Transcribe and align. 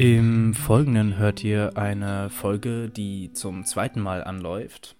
Im 0.00 0.54
Folgenden 0.54 1.18
hört 1.18 1.44
ihr 1.44 1.76
eine 1.76 2.30
Folge, 2.30 2.88
die 2.88 3.34
zum 3.34 3.66
zweiten 3.66 4.00
Mal 4.00 4.24
anläuft. 4.24 4.96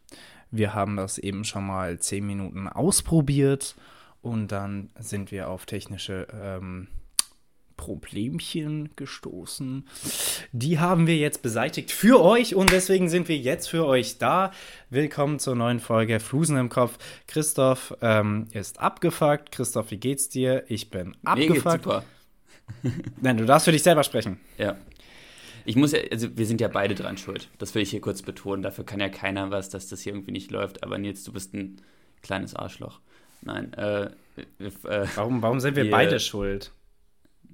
Wir 0.51 0.75
haben 0.75 0.97
das 0.97 1.17
eben 1.17 1.45
schon 1.45 1.67
mal 1.67 1.99
zehn 2.01 2.27
Minuten 2.27 2.69
ausprobiert 2.69 3.77
und 4.21 4.49
dann 4.49 4.91
sind 4.99 5.33
wir 5.33 5.49
auf 5.49 5.65
technische 5.65 6.27
ähm, 6.35 6.89
Problemchen 7.79 8.91
gestoßen. 8.95 9.89
Die 10.53 10.79
haben 10.81 11.07
wir 11.07 11.17
jetzt 11.17 11.41
beseitigt 11.41 11.93
für 11.93 12.23
euch 12.23 12.55
und 12.55 12.71
deswegen 12.71 13.09
sind 13.09 13.29
wir 13.29 13.39
jetzt 13.39 13.71
für 13.71 13.87
euch 13.87 14.19
da. 14.19 14.53
Willkommen 14.91 15.39
zur 15.39 15.55
neuen 15.55 15.81
Folge 15.81 16.21
Flusen 16.21 16.59
im 16.59 16.69
Kopf. 16.69 16.99
Christoph 17.27 17.97
ähm, 18.03 18.49
ist 18.53 18.79
abgefuckt. 18.79 19.51
Christoph, 19.51 19.93
wie 19.93 19.97
geht's 19.97 20.29
dir? 20.29 20.65
Ich 20.69 20.91
bin 20.91 21.17
abgefuckt. 21.25 21.39
Mir 21.39 21.55
geht's 21.55 21.85
super. 21.85 22.05
Nein, 23.21 23.37
du 23.37 23.47
darfst 23.47 23.65
für 23.65 23.73
dich 23.73 23.83
selber 23.83 24.05
sprechen. 24.05 24.39
Ja. 24.59 24.77
Ich 25.65 25.77
muss 25.77 25.93
ja, 25.93 26.01
also 26.11 26.37
wir 26.37 26.47
sind 26.47 26.61
ja 26.61 26.69
beide 26.69 26.95
dran 26.95 27.17
schuld. 27.17 27.49
Das 27.59 27.75
will 27.75 27.83
ich 27.83 27.91
hier 27.91 28.01
kurz 28.01 28.23
betonen. 28.23 28.63
Dafür 28.63 28.85
kann 28.85 29.01
ja 29.01 29.09
keiner 29.09 29.51
was, 29.51 29.69
dass 29.69 29.89
das 29.89 30.01
hier 30.01 30.15
irgendwie 30.15 30.33
nicht 30.33 30.51
läuft. 30.51 30.83
Aber 30.83 30.99
Nils, 30.99 31.25
du 31.25 31.33
bist 31.33 31.55
ein 31.55 31.81
kleines 32.23 32.55
Arschloch. 32.55 33.01
Nein, 33.43 33.73
äh, 33.75 34.07
äh 34.07 35.07
warum, 35.15 35.43
warum 35.43 35.61
sind 35.61 35.77
wir, 35.77 35.85
wir 35.85 35.91
beide 35.91 36.21
schuld? 36.21 36.73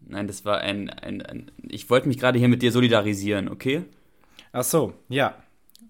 Nein, 0.08 0.26
das 0.26 0.44
war 0.44 0.58
ein, 0.58 0.88
ein, 0.90 1.22
ein 1.22 1.50
ich 1.68 1.90
wollte 1.90 2.08
mich 2.08 2.18
gerade 2.18 2.38
hier 2.38 2.48
mit 2.48 2.62
dir 2.62 2.72
solidarisieren, 2.72 3.48
okay? 3.48 3.84
Ach 4.52 4.64
so, 4.64 4.94
ja. 5.08 5.42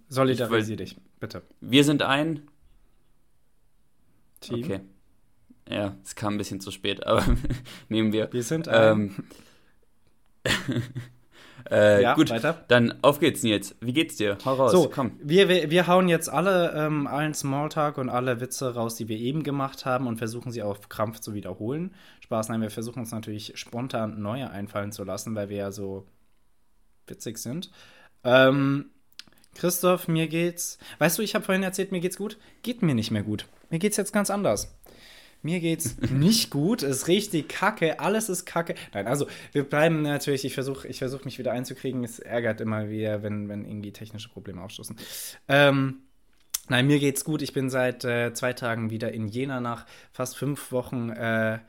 Solidarisier 0.09 0.77
dich, 0.77 0.97
bitte. 1.21 1.43
Wir 1.61 1.85
sind 1.85 2.03
ein 2.03 2.43
Team. 4.41 4.65
Okay. 4.65 4.81
Ja, 5.69 5.97
es 6.05 6.15
kam 6.15 6.35
ein 6.35 6.39
bisschen 6.39 6.61
zu 6.61 6.71
spät, 6.71 7.07
aber 7.07 7.25
nehmen 7.89 8.13
wir. 8.13 8.33
Wir 8.33 8.43
sind 8.43 8.69
ein. 8.69 9.17
Ähm, 10.45 10.53
äh, 11.71 12.03
ja, 12.03 12.15
gut, 12.15 12.31
weiter. 12.31 12.65
dann 12.69 12.95
auf 13.03 13.19
geht's, 13.19 13.43
Nils. 13.43 13.75
Wie 13.81 13.93
geht's 13.93 14.17
dir? 14.17 14.39
Hau 14.45 14.55
raus, 14.55 14.71
so, 14.71 14.89
komm. 14.89 15.19
Wir, 15.21 15.49
wir, 15.49 15.71
wir 15.71 15.87
hauen 15.89 16.09
jetzt 16.09 16.29
alle 16.29 16.73
ähm, 16.73 17.09
allen 17.09 17.35
Smalltalk 17.35 17.99
und 17.99 18.09
alle 18.09 18.41
Witze 18.41 18.75
raus, 18.75 18.95
die 18.95 19.09
wir 19.09 19.19
eben 19.19 19.43
gemacht 19.43 19.85
haben 19.85 20.07
und 20.07 20.19
versuchen 20.19 20.53
sie 20.53 20.63
auf 20.63 20.89
Krampf 20.89 21.19
zu 21.19 21.35
wiederholen. 21.35 21.95
Spaß, 22.21 22.49
nein, 22.49 22.61
wir 22.61 22.71
versuchen 22.71 23.01
uns 23.01 23.11
natürlich 23.11 23.59
spontan 23.59 24.23
neue 24.23 24.51
einfallen 24.51 24.93
zu 24.93 25.03
lassen, 25.03 25.35
weil 25.35 25.49
wir 25.49 25.57
ja 25.57 25.73
so 25.73 26.07
witzig 27.09 27.39
sind. 27.39 27.71
Ähm, 28.23 28.91
Christoph, 29.57 30.07
mir 30.07 30.29
geht's. 30.29 30.79
Weißt 30.99 31.19
du, 31.19 31.23
ich 31.23 31.35
habe 31.35 31.45
vorhin 31.45 31.63
erzählt, 31.63 31.91
mir 31.91 32.01
geht's 32.01 32.19
gut. 32.19 32.39
Geht 32.63 32.83
mir 32.83 32.95
nicht 32.95 33.11
mehr 33.11 33.23
gut. 33.23 33.47
Mir 33.71 33.79
geht's 33.79 33.97
jetzt 33.97 34.13
ganz 34.13 34.31
anders. 34.31 34.77
Mir 35.47 35.61
geht's 35.61 35.97
nicht 36.11 36.51
gut, 36.51 36.83
es 36.83 36.97
ist 36.97 37.09
richtig 37.09 37.49
kacke, 37.49 38.01
alles 38.01 38.29
ist 38.29 38.47
kacke. 38.47 38.75
Nein, 38.93 39.07
also 39.07 39.29
wir 39.53 39.63
bleiben 39.63 40.03
natürlich, 40.03 40.45
ich 40.45 40.55
versuche 40.55 40.89
ich 40.89 40.99
versuch 40.99 41.25
mich 41.25 41.39
wieder 41.39 41.53
einzukriegen. 41.53 42.03
Es 42.03 42.19
ärgert 42.19 42.61
immer 42.61 42.91
wieder, 42.91 43.23
wenn, 43.23 43.49
wenn 43.49 43.65
irgendwie 43.65 43.93
technische 43.93 44.29
Probleme 44.29 44.61
aufstoßen. 44.61 44.97
Ähm, 45.47 46.01
nein, 46.69 46.89
mir 46.89 46.99
geht's 46.99 47.25
gut. 47.25 47.43
Ich 47.43 47.53
bin 47.53 47.71
seit 47.71 48.05
äh, 48.05 48.35
zwei 48.35 48.55
Tagen 48.55 48.91
wieder 48.91 49.13
in 49.13 49.29
Jena 49.29 49.61
nach 49.61 49.87
fast 50.11 50.37
fünf 50.37 50.73
Wochen 50.73 51.11
äh, 51.11 51.61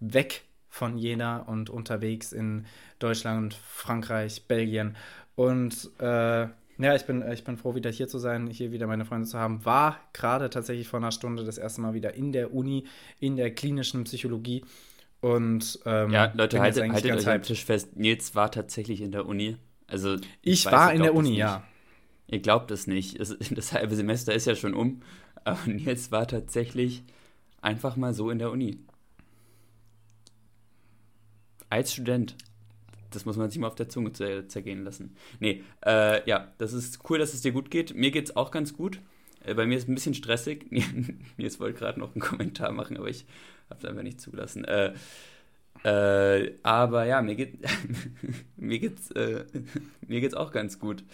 weg 0.00 0.44
von 0.70 0.96
Jena 0.96 1.40
und 1.40 1.68
unterwegs 1.68 2.32
in 2.32 2.64
Deutschland, 2.98 3.52
Frankreich, 3.52 4.44
Belgien. 4.48 4.96
Und 5.36 5.90
äh, 6.00 6.46
ja, 6.78 6.94
ich 6.94 7.04
bin, 7.04 7.28
ich 7.30 7.44
bin 7.44 7.56
froh, 7.56 7.74
wieder 7.74 7.90
hier 7.90 8.08
zu 8.08 8.18
sein, 8.18 8.46
hier 8.48 8.70
wieder 8.70 8.86
meine 8.86 9.04
Freunde 9.04 9.26
zu 9.26 9.38
haben. 9.38 9.64
War 9.64 10.00
gerade 10.12 10.48
tatsächlich 10.48 10.86
vor 10.86 11.00
einer 11.00 11.10
Stunde 11.10 11.44
das 11.44 11.58
erste 11.58 11.80
Mal 11.80 11.94
wieder 11.94 12.14
in 12.14 12.32
der 12.32 12.54
Uni, 12.54 12.84
in 13.18 13.36
der 13.36 13.52
klinischen 13.52 14.04
Psychologie. 14.04 14.64
Und 15.20 15.80
ähm, 15.84 16.10
ja, 16.10 16.32
Leute, 16.36 16.60
haltet, 16.60 16.88
haltet 16.92 17.12
euch 17.12 17.28
am 17.28 17.42
Tisch 17.42 17.64
fest. 17.64 17.96
Nils 17.96 18.36
war 18.36 18.50
tatsächlich 18.52 19.00
in 19.00 19.10
der 19.10 19.26
Uni. 19.26 19.56
Also 19.88 20.14
ich, 20.14 20.22
ich 20.42 20.66
weiß, 20.66 20.72
war 20.72 20.92
in 20.92 21.02
der 21.02 21.14
Uni, 21.14 21.36
ja. 21.36 21.64
Ihr 22.28 22.40
glaubt 22.40 22.70
es 22.70 22.86
nicht. 22.86 23.18
Das 23.50 23.72
halbe 23.72 23.96
Semester 23.96 24.32
ist 24.32 24.46
ja 24.46 24.54
schon 24.54 24.74
um. 24.74 25.02
Aber 25.44 25.58
Nils 25.66 26.12
war 26.12 26.28
tatsächlich 26.28 27.02
einfach 27.60 27.96
mal 27.96 28.14
so 28.14 28.30
in 28.30 28.38
der 28.38 28.52
Uni. 28.52 28.78
Als 31.70 31.92
Student 31.92 32.36
das 33.10 33.24
muss 33.24 33.36
man 33.36 33.50
sich 33.50 33.58
mal 33.58 33.68
auf 33.68 33.74
der 33.74 33.88
Zunge 33.88 34.12
zergehen 34.12 34.84
lassen. 34.84 35.16
Nee, 35.40 35.62
äh, 35.84 36.28
ja, 36.28 36.52
das 36.58 36.72
ist 36.72 37.00
cool, 37.08 37.18
dass 37.18 37.34
es 37.34 37.42
dir 37.42 37.52
gut 37.52 37.70
geht. 37.70 37.94
Mir 37.94 38.10
geht 38.10 38.26
es 38.26 38.36
auch 38.36 38.50
ganz 38.50 38.74
gut. 38.74 39.00
Äh, 39.44 39.54
bei 39.54 39.66
mir 39.66 39.76
ist 39.76 39.84
es 39.84 39.88
ein 39.88 39.94
bisschen 39.94 40.14
stressig. 40.14 40.66
Nils 41.36 41.60
wollte 41.60 41.78
gerade 41.78 42.00
noch 42.00 42.12
einen 42.14 42.20
Kommentar 42.20 42.72
machen, 42.72 42.96
aber 42.96 43.08
ich 43.08 43.24
habe 43.70 43.80
es 43.80 43.84
einfach 43.84 44.02
nicht 44.02 44.20
zugelassen. 44.20 44.64
Äh, 44.64 44.94
äh, 45.84 46.54
aber 46.62 47.04
ja, 47.04 47.22
mir 47.22 47.36
geht 47.36 47.58
mir 48.56 48.78
geht's 48.78 49.10
äh, 49.12 49.44
mir 50.06 50.20
geht's 50.20 50.34
auch 50.34 50.52
ganz 50.52 50.78
gut 50.78 51.04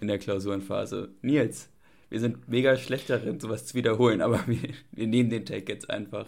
in 0.00 0.08
der 0.08 0.18
Klausurenphase. 0.18 1.10
Nils, 1.22 1.68
wir 2.10 2.20
sind 2.20 2.48
mega 2.48 2.76
schlecht 2.76 3.10
darin, 3.10 3.40
sowas 3.40 3.66
zu 3.66 3.74
wiederholen, 3.74 4.20
aber 4.20 4.42
wir, 4.46 4.70
wir 4.92 5.06
nehmen 5.06 5.30
den 5.30 5.46
Take 5.46 5.72
jetzt 5.72 5.90
einfach. 5.90 6.26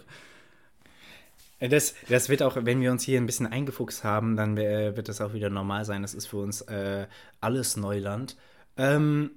Das, 1.60 1.94
das 2.08 2.28
wird 2.28 2.42
auch, 2.42 2.56
wenn 2.60 2.80
wir 2.80 2.90
uns 2.90 3.04
hier 3.04 3.20
ein 3.20 3.26
bisschen 3.26 3.46
eingefuchst 3.46 4.02
haben, 4.02 4.36
dann 4.36 4.56
wird 4.56 5.08
das 5.08 5.20
auch 5.20 5.34
wieder 5.34 5.50
normal 5.50 5.84
sein. 5.84 6.02
Das 6.02 6.14
ist 6.14 6.26
für 6.26 6.38
uns 6.38 6.62
äh, 6.62 7.06
alles 7.40 7.76
Neuland. 7.76 8.36
Ähm, 8.76 9.32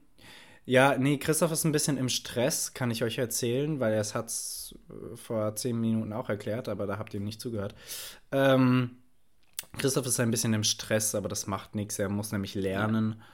ja, 0.66 0.97
nee, 0.97 1.17
Christoph 1.17 1.51
ist 1.51 1.66
ein 1.66 1.73
bisschen 1.73 1.97
im 1.97 2.07
Stress, 2.07 2.73
kann 2.73 2.89
ich 2.89 3.03
euch 3.03 3.17
erzählen, 3.17 3.81
weil 3.81 3.94
er 3.94 4.00
es 4.00 4.16
hat 4.16 4.31
vor 5.16 5.56
zehn 5.57 5.79
Minuten 5.79 6.13
auch 6.13 6.29
erklärt, 6.29 6.69
aber 6.69 6.88
da 6.88 6.97
habt 6.97 7.13
ihr 7.13 7.19
nicht 7.19 7.41
zugehört. 7.41 7.75
Ähm, 8.31 8.91
Christoph 9.78 10.06
ist 10.06 10.19
ein 10.19 10.31
bisschen 10.31 10.53
im 10.53 10.63
Stress, 10.63 11.16
aber 11.16 11.28
das 11.28 11.47
macht 11.47 11.75
nichts. 11.75 12.00
Er 12.00 12.07
muss 12.07 12.31
nämlich 12.31 12.56
lernen. 12.56 13.16
Ja. 13.17 13.25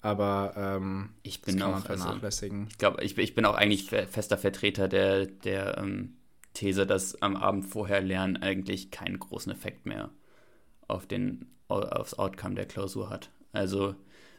Aber 0.00 0.52
ähm, 0.56 1.14
ich 1.24 1.42
bin 1.42 1.60
auch 1.62 1.74
also 1.74 1.86
vernachlässigen. 1.86 2.60
Also, 2.60 2.70
ich 2.70 2.78
glaube, 2.78 3.02
ich, 3.02 3.18
ich, 3.18 3.34
bin 3.34 3.44
auch 3.44 3.56
eigentlich 3.56 3.90
fester 3.90 4.38
Vertreter 4.38 4.86
der, 4.86 5.26
der 5.26 5.78
ähm, 5.78 6.17
These, 6.58 6.86
dass 6.86 7.20
am 7.22 7.36
Abend 7.36 7.64
vorher 7.66 8.00
Lernen 8.00 8.36
eigentlich 8.36 8.90
keinen 8.90 9.18
großen 9.18 9.52
Effekt 9.52 9.86
mehr 9.86 10.10
auf 10.88 11.06
den, 11.06 11.46
aufs 11.68 12.14
Outcome 12.14 12.54
der 12.54 12.66
Klausur 12.66 13.10
hat. 13.10 13.30
Also 13.52 13.94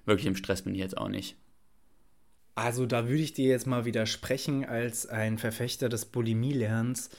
wirklich 0.06 0.26
im 0.28 0.36
Stress 0.36 0.64
bin 0.64 0.76
ich 0.76 0.82
jetzt 0.82 0.98
auch 0.98 1.08
nicht. 1.08 1.38
Also 2.56 2.86
da 2.86 3.08
würde 3.08 3.24
ich 3.24 3.34
dir 3.34 3.48
jetzt 3.48 3.68
mal 3.68 3.86
widersprechen 3.86 4.66
als 4.66 5.06
ein 5.06 5.38
Verfechter 5.38 5.88
des 5.88 6.06
Bulimie-Lernens. 6.06 7.10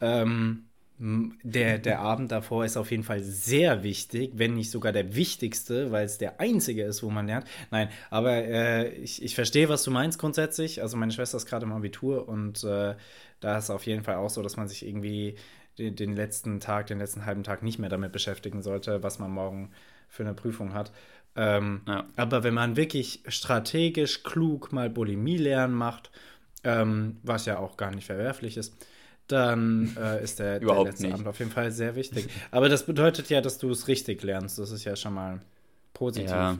Ähm, 0.00 0.69
der, 1.02 1.78
der 1.78 2.00
Abend 2.00 2.30
davor 2.30 2.66
ist 2.66 2.76
auf 2.76 2.90
jeden 2.90 3.04
Fall 3.04 3.22
sehr 3.22 3.82
wichtig, 3.82 4.32
wenn 4.34 4.52
nicht 4.52 4.70
sogar 4.70 4.92
der 4.92 5.14
wichtigste, 5.14 5.90
weil 5.90 6.04
es 6.04 6.18
der 6.18 6.40
einzige 6.40 6.84
ist, 6.84 7.02
wo 7.02 7.08
man 7.08 7.26
lernt. 7.26 7.46
Nein, 7.70 7.88
aber 8.10 8.32
äh, 8.32 8.90
ich, 8.96 9.22
ich 9.22 9.34
verstehe, 9.34 9.70
was 9.70 9.82
du 9.82 9.90
meinst 9.90 10.18
grundsätzlich. 10.18 10.82
Also 10.82 10.98
meine 10.98 11.10
Schwester 11.12 11.38
ist 11.38 11.46
gerade 11.46 11.64
im 11.64 11.72
Abitur 11.72 12.28
und 12.28 12.62
äh, 12.64 12.96
da 13.40 13.56
ist 13.56 13.64
es 13.64 13.70
auf 13.70 13.86
jeden 13.86 14.04
Fall 14.04 14.16
auch 14.16 14.28
so, 14.28 14.42
dass 14.42 14.58
man 14.58 14.68
sich 14.68 14.86
irgendwie 14.86 15.36
den, 15.78 15.96
den, 15.96 16.14
letzten 16.14 16.60
Tag, 16.60 16.88
den 16.88 16.98
letzten 16.98 17.24
halben 17.24 17.44
Tag 17.44 17.62
nicht 17.62 17.78
mehr 17.78 17.88
damit 17.88 18.12
beschäftigen 18.12 18.60
sollte, 18.60 19.02
was 19.02 19.18
man 19.18 19.30
morgen 19.30 19.70
für 20.06 20.22
eine 20.22 20.34
Prüfung 20.34 20.74
hat. 20.74 20.92
Ähm, 21.34 21.80
ja. 21.88 22.04
Aber 22.16 22.42
wenn 22.42 22.52
man 22.52 22.76
wirklich 22.76 23.22
strategisch 23.28 24.22
klug 24.22 24.70
mal 24.70 24.90
Bulimie 24.90 25.38
lernen 25.38 25.74
macht, 25.74 26.10
ähm, 26.62 27.20
was 27.22 27.46
ja 27.46 27.58
auch 27.58 27.78
gar 27.78 27.90
nicht 27.90 28.04
verwerflich 28.04 28.58
ist, 28.58 28.76
dann 29.32 29.96
äh, 29.96 30.22
ist 30.22 30.38
der, 30.38 30.60
der 30.60 30.84
letzte 30.84 31.04
nicht. 31.04 31.14
Abend 31.14 31.28
auf 31.28 31.38
jeden 31.38 31.50
Fall 31.50 31.70
sehr 31.70 31.94
wichtig. 31.94 32.28
Aber 32.50 32.68
das 32.68 32.86
bedeutet 32.86 33.30
ja, 33.30 33.40
dass 33.40 33.58
du 33.58 33.70
es 33.70 33.88
richtig 33.88 34.22
lernst. 34.22 34.58
Das 34.58 34.70
ist 34.70 34.84
ja 34.84 34.96
schon 34.96 35.14
mal 35.14 35.40
positiv. 35.92 36.30
Ja, 36.30 36.58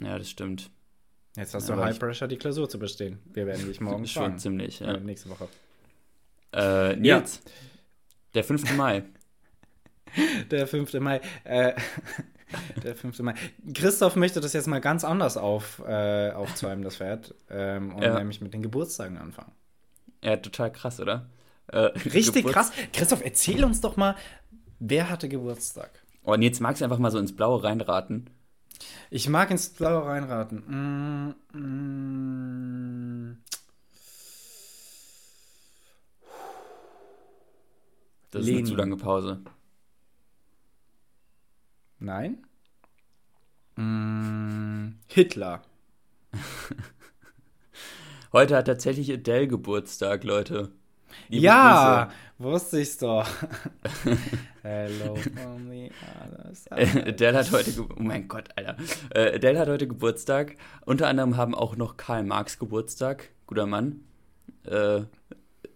ja 0.00 0.18
das 0.18 0.28
stimmt. 0.28 0.70
Jetzt 1.36 1.54
hast 1.54 1.68
ja, 1.68 1.76
du 1.76 1.82
High 1.82 1.98
Pressure, 1.98 2.28
die 2.28 2.36
Klausur 2.36 2.68
zu 2.68 2.78
bestehen. 2.78 3.18
Wir 3.32 3.46
werden 3.46 3.66
dich 3.66 3.80
morgen 3.80 4.06
Schon 4.06 4.22
fragen. 4.22 4.38
ziemlich, 4.38 4.80
ja. 4.80 4.96
Nächste 4.98 5.30
Woche. 5.30 5.48
Äh, 6.52 6.96
Nils, 6.96 7.40
ja. 7.44 7.50
der 8.34 8.44
5. 8.44 8.76
Mai. 8.76 9.02
der 10.50 10.66
5. 10.68 10.92
Mai. 10.94 11.20
Äh, 11.42 11.74
der 12.84 12.94
5. 12.94 13.18
Mai. 13.20 13.34
Christoph 13.74 14.14
möchte 14.14 14.40
das 14.40 14.52
jetzt 14.52 14.68
mal 14.68 14.80
ganz 14.80 15.02
anders 15.02 15.36
auf, 15.36 15.82
äh, 15.86 16.30
aufzäumen, 16.30 16.84
das 16.84 16.96
Pferd. 16.96 17.34
Ähm, 17.50 17.94
und 17.94 18.02
ja. 18.02 18.16
nämlich 18.16 18.40
mit 18.40 18.54
den 18.54 18.62
Geburtstagen 18.62 19.18
anfangen. 19.18 19.50
Ja, 20.22 20.36
total 20.36 20.70
krass, 20.70 21.00
oder? 21.00 21.26
Äh, 21.68 21.78
Richtig 22.04 22.46
Geburts 22.46 22.54
krass. 22.54 22.72
Christoph, 22.92 23.24
erzähl 23.24 23.64
uns 23.64 23.80
doch 23.80 23.96
mal, 23.96 24.16
wer 24.78 25.10
hatte 25.10 25.28
Geburtstag? 25.28 25.90
Oh, 26.24 26.32
und 26.32 26.42
jetzt 26.42 26.60
magst 26.60 26.80
du 26.80 26.84
einfach 26.84 26.98
mal 26.98 27.10
so 27.10 27.18
ins 27.18 27.34
Blaue 27.34 27.62
reinraten. 27.62 28.30
Ich 29.10 29.28
mag 29.28 29.50
ins 29.50 29.70
Blaue 29.70 30.06
reinraten. 30.06 31.34
Mm, 31.52 31.58
mm. 31.58 33.38
Das 38.30 38.44
Lenin. 38.44 38.64
ist 38.64 38.70
eine 38.70 38.70
zu 38.70 38.76
lange 38.76 38.96
Pause. 38.96 39.42
Nein. 42.00 42.44
Mm, 43.76 44.96
Hitler. 45.06 45.62
Heute 48.32 48.56
hat 48.56 48.66
tatsächlich 48.66 49.12
Adele 49.12 49.46
Geburtstag, 49.46 50.24
Leute. 50.24 50.72
Liebe 51.28 51.44
ja, 51.44 52.10
wusste 52.38 52.80
ich's 52.80 52.98
doch. 52.98 53.26
Hello 54.62 55.14
from 55.16 55.70
the 55.70 55.90
other 56.24 56.50
Äh, 56.76 56.86
side. 56.86 57.06
Adele 57.08 57.38
hat 57.38 57.52
heute, 57.52 57.72
oh 57.82 58.02
mein 58.02 58.28
Gott, 58.28 58.48
Alter. 58.56 58.76
Äh, 59.14 59.34
Adele 59.36 59.58
hat 59.58 59.68
heute 59.68 59.86
Geburtstag. 59.88 60.56
Unter 60.86 61.08
anderem 61.08 61.36
haben 61.36 61.54
auch 61.54 61.76
noch 61.76 61.96
Karl 61.96 62.24
Marx 62.24 62.58
Geburtstag. 62.58 63.30
Guter 63.46 63.66
Mann. 63.66 64.00
Äh, 64.64 65.02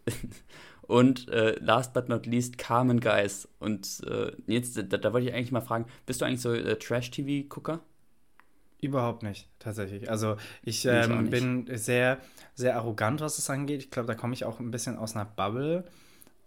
und 0.82 1.28
äh, 1.28 1.56
last 1.60 1.92
but 1.94 2.08
not 2.08 2.26
least 2.26 2.58
Carmen 2.58 3.00
Geis. 3.00 3.48
Und 3.58 4.02
äh, 4.06 4.32
jetzt, 4.46 4.76
da, 4.76 4.96
da 4.96 5.12
wollte 5.12 5.28
ich 5.28 5.34
eigentlich 5.34 5.52
mal 5.52 5.60
fragen, 5.60 5.86
bist 6.06 6.20
du 6.20 6.24
eigentlich 6.24 6.40
so 6.40 6.52
äh, 6.52 6.76
Trash-TV-Gucker? 6.78 7.80
Überhaupt 8.80 9.22
nicht, 9.24 9.48
tatsächlich. 9.58 10.08
Also 10.10 10.36
ich 10.62 10.84
ich 10.84 10.86
ähm, 10.86 11.30
bin 11.30 11.68
sehr, 11.72 12.18
sehr 12.54 12.76
arrogant, 12.76 13.20
was 13.20 13.38
es 13.38 13.50
angeht. 13.50 13.82
Ich 13.82 13.90
glaube, 13.90 14.06
da 14.06 14.14
komme 14.14 14.34
ich 14.34 14.44
auch 14.44 14.60
ein 14.60 14.70
bisschen 14.70 14.96
aus 14.96 15.16
einer 15.16 15.24
Bubble. 15.24 15.84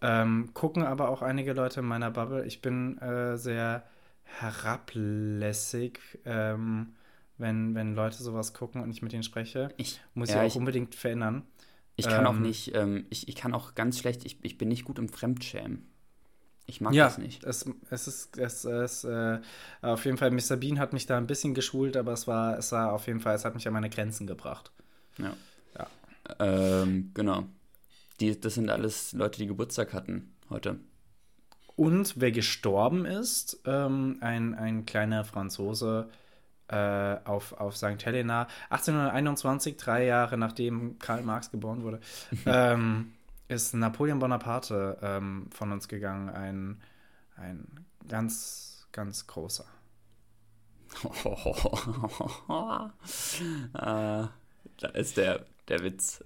Ähm, 0.01 0.51
gucken 0.53 0.83
aber 0.83 1.09
auch 1.09 1.21
einige 1.21 1.53
Leute 1.53 1.81
in 1.81 1.85
meiner 1.85 2.09
Bubble. 2.09 2.45
Ich 2.45 2.61
bin 2.61 2.97
äh, 2.99 3.37
sehr 3.37 3.83
herablässig, 4.23 5.99
ähm, 6.25 6.95
wenn, 7.37 7.75
wenn 7.75 7.95
Leute 7.95 8.23
sowas 8.23 8.53
gucken 8.53 8.81
und 8.81 8.91
ich 8.91 9.01
mit 9.01 9.13
ihnen 9.13 9.23
spreche. 9.23 9.73
Ich, 9.77 10.01
Muss 10.13 10.29
ja, 10.29 10.43
ich 10.43 10.47
ich, 10.47 10.53
auch 10.53 10.55
unbedingt 10.55 10.95
verändern. 10.95 11.43
ich 11.95 12.07
kann 12.07 12.25
auch 12.25 12.37
ähm, 12.37 12.41
nicht, 12.41 12.73
ähm, 12.75 13.05
ich, 13.09 13.27
ich 13.27 13.35
kann 13.35 13.53
auch 13.53 13.75
ganz 13.75 13.99
schlecht, 13.99 14.25
ich, 14.25 14.39
ich 14.43 14.57
bin 14.57 14.69
nicht 14.69 14.85
gut 14.85 14.99
im 14.99 15.09
Fremdschämen. 15.09 15.90
Ich 16.71 16.79
mag 16.79 16.93
ja, 16.93 17.05
das 17.05 17.17
nicht. 17.17 17.43
Es, 17.43 17.65
es 17.89 18.07
ist, 18.07 18.37
es 18.37 18.63
ist 18.63 19.03
äh, 19.03 19.39
auf 19.81 20.05
jeden 20.05 20.17
Fall, 20.17 20.31
Mr. 20.31 20.55
Bean 20.55 20.79
hat 20.79 20.93
mich 20.93 21.05
da 21.05 21.17
ein 21.17 21.27
bisschen 21.27 21.53
geschult, 21.53 21.97
aber 21.97 22.13
es 22.13 22.27
war, 22.27 22.57
es 22.57 22.71
war 22.71 22.93
auf 22.93 23.07
jeden 23.07 23.19
Fall, 23.19 23.35
es 23.35 23.43
hat 23.43 23.55
mich 23.55 23.67
an 23.67 23.73
meine 23.73 23.89
Grenzen 23.89 24.25
gebracht. 24.25 24.71
Ja. 25.17 25.35
Ja. 25.77 25.87
Ähm, 26.39 27.11
genau. 27.13 27.43
Die, 28.21 28.39
das 28.39 28.53
sind 28.53 28.69
alles 28.69 29.11
Leute, 29.11 29.39
die 29.39 29.47
Geburtstag 29.47 29.91
hatten 29.91 30.33
heute. 30.49 30.79
Und 31.75 32.13
wer 32.21 32.31
gestorben 32.31 33.05
ist, 33.05 33.59
ähm, 33.65 34.19
ein, 34.21 34.55
ein 34.55 34.85
kleiner 34.85 35.25
Franzose 35.25 36.09
äh, 36.69 37.17
auf, 37.25 37.51
auf 37.59 37.75
St. 37.75 38.05
Helena, 38.05 38.47
1821, 38.69 39.75
drei 39.75 40.05
Jahre 40.05 40.37
nachdem 40.37 40.99
Karl 40.99 41.21
Marx 41.23 41.51
geboren 41.51 41.83
wurde, 41.83 41.99
ähm, 42.45 43.11
ist 43.51 43.73
Napoleon 43.73 44.19
Bonaparte 44.19 44.97
ähm, 45.01 45.47
von 45.51 45.71
uns 45.71 45.87
gegangen. 45.87 46.29
Ein, 46.29 46.81
ein 47.35 47.65
ganz, 48.07 48.87
ganz 48.91 49.27
großer. 49.27 49.65
äh, 53.73 53.73
da 53.73 54.87
ist 54.93 55.17
der, 55.17 55.45
der 55.67 55.83
Witz, 55.83 56.23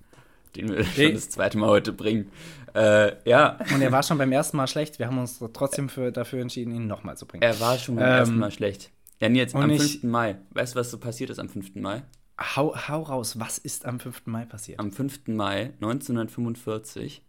den 0.56 0.68
wir 0.72 0.84
schon 0.84 1.14
das 1.14 1.30
zweite 1.30 1.58
Mal 1.58 1.68
heute 1.68 1.92
bringen. 1.92 2.30
Äh, 2.74 3.16
ja, 3.28 3.58
Und 3.72 3.80
er 3.82 3.92
war 3.92 4.02
schon 4.02 4.18
beim 4.18 4.32
ersten 4.32 4.56
Mal 4.56 4.66
schlecht. 4.66 4.98
Wir 4.98 5.06
haben 5.06 5.18
uns 5.18 5.38
trotzdem 5.52 5.88
für, 5.88 6.12
dafür 6.12 6.40
entschieden, 6.42 6.74
ihn 6.74 6.86
nochmal 6.86 7.16
zu 7.16 7.26
bringen. 7.26 7.42
er 7.42 7.58
war 7.60 7.78
schon 7.78 7.96
beim 7.96 8.04
Ähm, 8.04 8.10
ersten 8.12 8.38
Mal 8.38 8.50
schlecht. 8.50 8.90
Ja, 9.18 9.28
Nils, 9.30 9.54
am 9.54 9.70
ich- 9.70 10.00
5. 10.00 10.02
Mai. 10.04 10.36
Weißt 10.50 10.74
du, 10.74 10.78
was 10.80 10.90
so 10.90 10.98
passiert 10.98 11.30
ist 11.30 11.38
am 11.38 11.48
5. 11.48 11.74
Mai? 11.76 12.02
Hau, 12.38 12.76
hau 12.76 13.02
raus, 13.02 13.38
was 13.38 13.58
ist 13.58 13.86
am 13.86 13.98
5. 13.98 14.26
Mai 14.26 14.44
passiert? 14.44 14.78
Am 14.78 14.92
5. 14.92 15.28
Mai 15.28 15.72
1945 15.80 17.22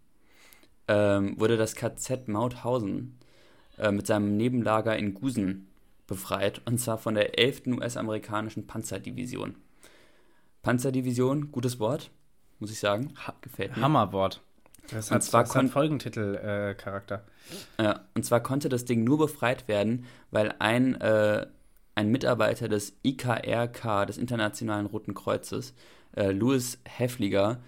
ähm, 0.90 1.40
wurde 1.40 1.56
das 1.56 1.76
KZ 1.76 2.28
Mauthausen 2.28 3.18
äh, 3.78 3.92
mit 3.92 4.06
seinem 4.08 4.36
Nebenlager 4.36 4.98
in 4.98 5.14
Gusen 5.14 5.68
befreit, 6.08 6.62
und 6.66 6.80
zwar 6.80 6.98
von 6.98 7.16
der 7.16 7.38
11. 7.38 7.68
US-amerikanischen 7.68 8.68
Panzerdivision. 8.68 9.56
Panzerdivision, 10.62 11.52
gutes 11.52 11.80
Wort, 11.80 12.12
muss 12.60 12.72
ich 12.72 12.80
sagen. 12.80 13.14
Gefällt 13.42 13.76
mir. 13.76 13.84
Hammerwort. 13.84 14.42
Das 14.90 15.10
Und 15.10 15.16
hat, 15.16 15.24
zwar 15.24 15.44
das 15.44 15.56
hat 15.56 15.70
Folgentitel-Charakter. 15.70 17.26
Ja, 17.80 18.06
und 18.14 18.26
zwar 18.26 18.42
konnte 18.42 18.70
das 18.70 18.86
Ding 18.86 19.04
nur 19.04 19.18
befreit 19.18 19.68
werden, 19.68 20.06
weil 20.32 20.56
ein, 20.60 20.96
äh, 21.02 21.48
ein 21.98 22.10
Mitarbeiter 22.10 22.70
des 22.70 22.96
IKRK, 23.04 24.06
des 24.06 24.20
Internationalen 24.20 24.86
Roten 24.86 25.16
Kreuzes, 25.16 25.74
äh, 26.16 26.32
Louis 26.32 26.80
Heffliger, 26.86 27.60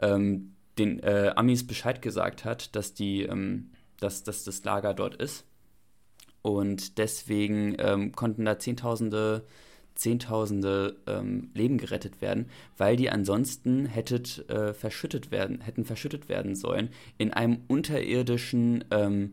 ähm, 0.00 0.56
den 0.76 0.98
äh, 1.00 1.32
Amis 1.36 1.64
Bescheid 1.64 2.02
gesagt 2.02 2.44
hat, 2.44 2.74
dass, 2.74 2.94
die, 2.94 3.22
ähm, 3.22 3.70
dass, 4.00 4.24
dass 4.24 4.42
das 4.42 4.64
Lager 4.64 4.92
dort 4.92 5.14
ist. 5.14 5.44
Und 6.42 6.98
deswegen 6.98 7.76
ähm, 7.78 8.10
konnten 8.10 8.44
da 8.44 8.58
Zehntausende, 8.58 9.46
Zehntausende 9.94 10.96
ähm, 11.06 11.50
Leben 11.54 11.78
gerettet 11.78 12.20
werden, 12.20 12.46
weil 12.76 12.96
die 12.96 13.10
ansonsten 13.10 13.86
hättet, 13.86 14.50
äh, 14.50 14.74
verschüttet 14.74 15.30
werden, 15.30 15.60
hätten 15.60 15.84
verschüttet 15.84 16.28
werden 16.28 16.56
sollen 16.56 16.90
in 17.18 17.32
einem 17.32 17.60
unterirdischen, 17.68 18.84
ähm, 18.90 19.32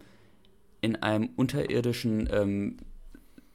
in 0.82 0.96
einem 0.98 1.32
unterirdischen 1.36 2.30
ähm, 2.32 2.78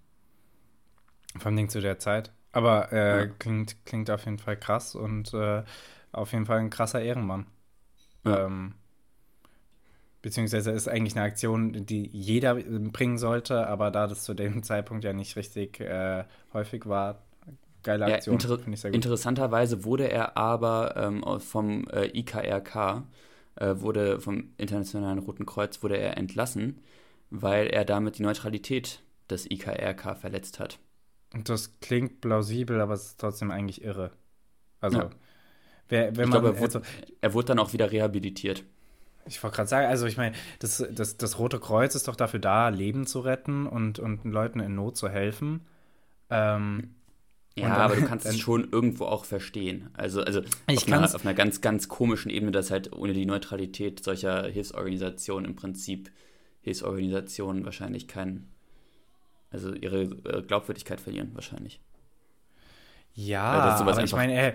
Vor 1.39 1.47
allem 1.47 1.69
zu 1.69 1.81
der 1.81 1.99
Zeit. 1.99 2.33
Aber 2.53 2.93
äh, 2.93 3.21
Ja. 3.21 3.27
klingt, 3.39 3.85
klingt 3.87 4.11
auf 4.11 4.25
jeden 4.27 4.39
Fall 4.39 4.57
krass 4.59 4.95
und 4.95 5.33
äh, 5.33 5.63
auf 6.13 6.33
jeden 6.33 6.45
Fall 6.47 6.59
ein 6.59 6.71
krasser 6.71 7.01
Ehrenmann. 7.01 7.47
Ja. 8.25 8.45
Ähm, 8.47 8.75
beziehungsweise 10.21 10.71
ist 10.71 10.89
eigentlich 10.89 11.17
eine 11.17 11.25
Aktion, 11.25 11.87
die 11.87 12.07
jeder 12.13 12.57
äh, 12.59 12.63
bringen 12.79 13.17
sollte, 13.19 13.67
aber 13.67 13.91
da 13.91 14.07
das 14.07 14.23
zu 14.25 14.35
dem 14.35 14.63
Zeitpunkt 14.65 15.05
ja 15.05 15.13
nicht 15.15 15.37
richtig 15.37 15.81
äh, 15.81 16.25
häufig 16.53 16.87
war, 16.87 17.23
geile 17.83 18.09
Ja, 18.09 18.15
Aktion. 18.17 18.35
inter 18.35 18.49
sehr 18.77 18.91
gut. 18.91 18.95
interessanterweise 18.95 19.85
wurde 19.85 20.09
er 20.11 20.37
aber 20.37 20.95
ähm, 20.97 21.25
vom 21.41 21.89
äh, 21.89 22.07
IKRK, 22.17 23.03
äh, 23.57 23.75
wurde 23.81 24.21
vom 24.21 24.53
Internationalen 24.59 25.19
Roten 25.19 25.47
Kreuz, 25.47 25.83
wurde 25.83 25.97
er 25.99 26.17
entlassen, 26.17 26.81
weil 27.31 27.69
er 27.69 27.85
damit 27.85 28.19
die 28.19 28.23
Neutralität 28.23 29.03
des 29.31 29.51
IKRK 29.51 30.17
verletzt 30.17 30.61
hat. 30.61 30.79
Und 31.35 31.49
das 31.49 31.79
klingt 31.81 32.21
plausibel, 32.21 32.81
aber 32.81 32.95
es 32.95 33.07
ist 33.09 33.21
trotzdem 33.21 33.51
eigentlich 33.51 33.83
irre. 33.83 34.13
Also, 34.81 34.99
Ja. 34.99 35.11
wer, 35.89 36.17
wenn 36.17 36.25
Ich 36.25 36.31
man. 36.31 36.41
glaube, 36.41 36.49
er 36.49 36.59
wurde, 36.59 36.79
also, 36.79 36.81
er 37.21 37.35
wurde 37.35 37.47
dann 37.49 37.59
auch 37.59 37.73
wieder 37.73 37.91
rehabilitiert. 37.93 38.65
Ich 39.25 39.43
wollte 39.43 39.57
gerade 39.57 39.69
sagen, 39.69 39.87
also 39.87 40.07
ich 40.07 40.17
meine, 40.17 40.35
das, 40.59 40.85
das, 40.91 41.17
das 41.17 41.39
Rote 41.39 41.61
Kreuz 41.61 41.95
ist 41.95 42.09
doch 42.09 42.17
dafür 42.17 42.41
da, 42.41 42.69
Leben 42.71 43.07
zu 43.07 43.21
retten 43.21 43.67
und, 43.67 43.99
und 44.01 44.25
Leuten 44.25 44.59
in 44.61 44.75
Not 44.75 44.97
zu 44.97 45.09
helfen. 45.09 45.65
Ähm, 46.31 46.95
Ja, 47.55 47.69
dann- 47.69 47.81
aber 47.81 47.97
du 47.97 48.03
kannst 48.07 48.27
es 48.27 48.39
schon 48.39 48.71
irgendwo 48.73 49.05
auch 49.05 49.25
verstehen. 49.25 49.91
Also, 49.95 50.23
also 50.23 50.43
Ich 50.69 50.79
auf, 50.79 50.87
einer, 50.89 51.15
auf 51.15 51.25
einer 51.25 51.35
ganz, 51.35 51.61
ganz 51.61 51.89
komischen 51.89 52.31
Ebene, 52.31 52.53
dass 52.53 52.71
halt 52.71 52.93
ohne 52.93 53.13
die 53.13 53.27
Neutralität 53.27 54.03
solcher 54.03 54.47
Hilfsorganisationen 54.49 55.51
im 55.51 55.57
Prinzip 55.57 56.11
Hilfsorganisationen 56.63 57.65
wahrscheinlich 57.65 58.09
kein, 58.09 58.47
also 59.51 59.75
ihre 59.75 60.09
Glaubwürdigkeit 60.47 61.01
verlieren 61.01 61.31
wahrscheinlich. 61.35 61.81
ja, 63.15 63.43
aber 63.81 64.03
ich 64.03 64.13
meine, 64.13 64.33
er, 64.33 64.55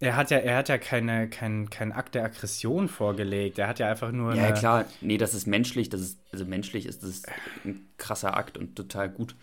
er 0.00 0.16
hat 0.16 0.30
ja, 0.30 0.38
er 0.38 0.56
hat 0.58 0.68
ja 0.68 0.78
keine, 0.78 1.28
kein, 1.28 1.68
kein 1.70 1.92
Akt 1.92 2.14
der 2.14 2.24
Aggression 2.24 2.88
vorgelegt. 2.88 3.58
Er 3.58 3.68
hat 3.68 3.78
ja 3.78 3.90
einfach 3.90 4.12
nur 4.12 4.34
Ja, 4.34 4.52
klar, 4.52 4.84
nee, 5.00 5.18
das 5.18 5.34
ist 5.34 5.46
menschlich, 5.46 5.88
das 5.88 6.00
ist, 6.00 6.18
also 6.32 6.44
menschlich 6.44 6.86
ist 6.86 7.02
das 7.02 7.22
ein 7.64 7.88
krasser 7.98 8.36
Akt 8.36 8.56
und 8.56 8.76
total 8.76 9.10
gut. 9.10 9.34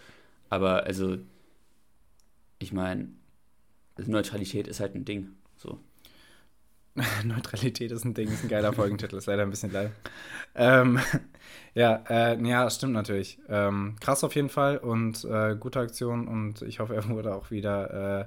Aber 0.50 0.84
also, 0.84 1.18
ich 2.66 2.74
meine, 2.74 3.10
Neutralität 3.96 4.68
ist 4.68 4.80
halt 4.80 4.96
ein 4.96 5.06
Ding. 5.06 5.36
So. 5.56 5.80
Neutralität 7.24 7.92
ist 7.92 8.06
ein 8.06 8.16
Ding, 8.16 8.28
ist 8.30 8.44
ein 8.44 8.50
geiler 8.50 8.74
Folgentitel, 8.74 9.18
ist 9.18 9.28
leider 9.28 9.44
ein 9.44 9.52
bisschen 9.52 9.72
leid. 9.72 9.92
Ähm, 10.56 11.00
ja, 11.76 12.04
äh, 12.10 12.42
ja, 12.42 12.68
stimmt 12.72 12.94
natürlich. 12.94 13.38
Ähm, 13.50 13.98
krass 14.00 14.24
auf 14.24 14.34
jeden 14.34 14.50
Fall 14.50 14.80
und 14.80 15.26
äh, 15.26 15.56
gute 15.60 15.80
Aktion 15.80 16.28
und 16.28 16.64
ich 16.64 16.80
hoffe, 16.80 16.96
er 16.96 17.08
wurde 17.08 17.36
auch 17.36 17.52
wieder, 17.52 18.22
äh, 18.22 18.26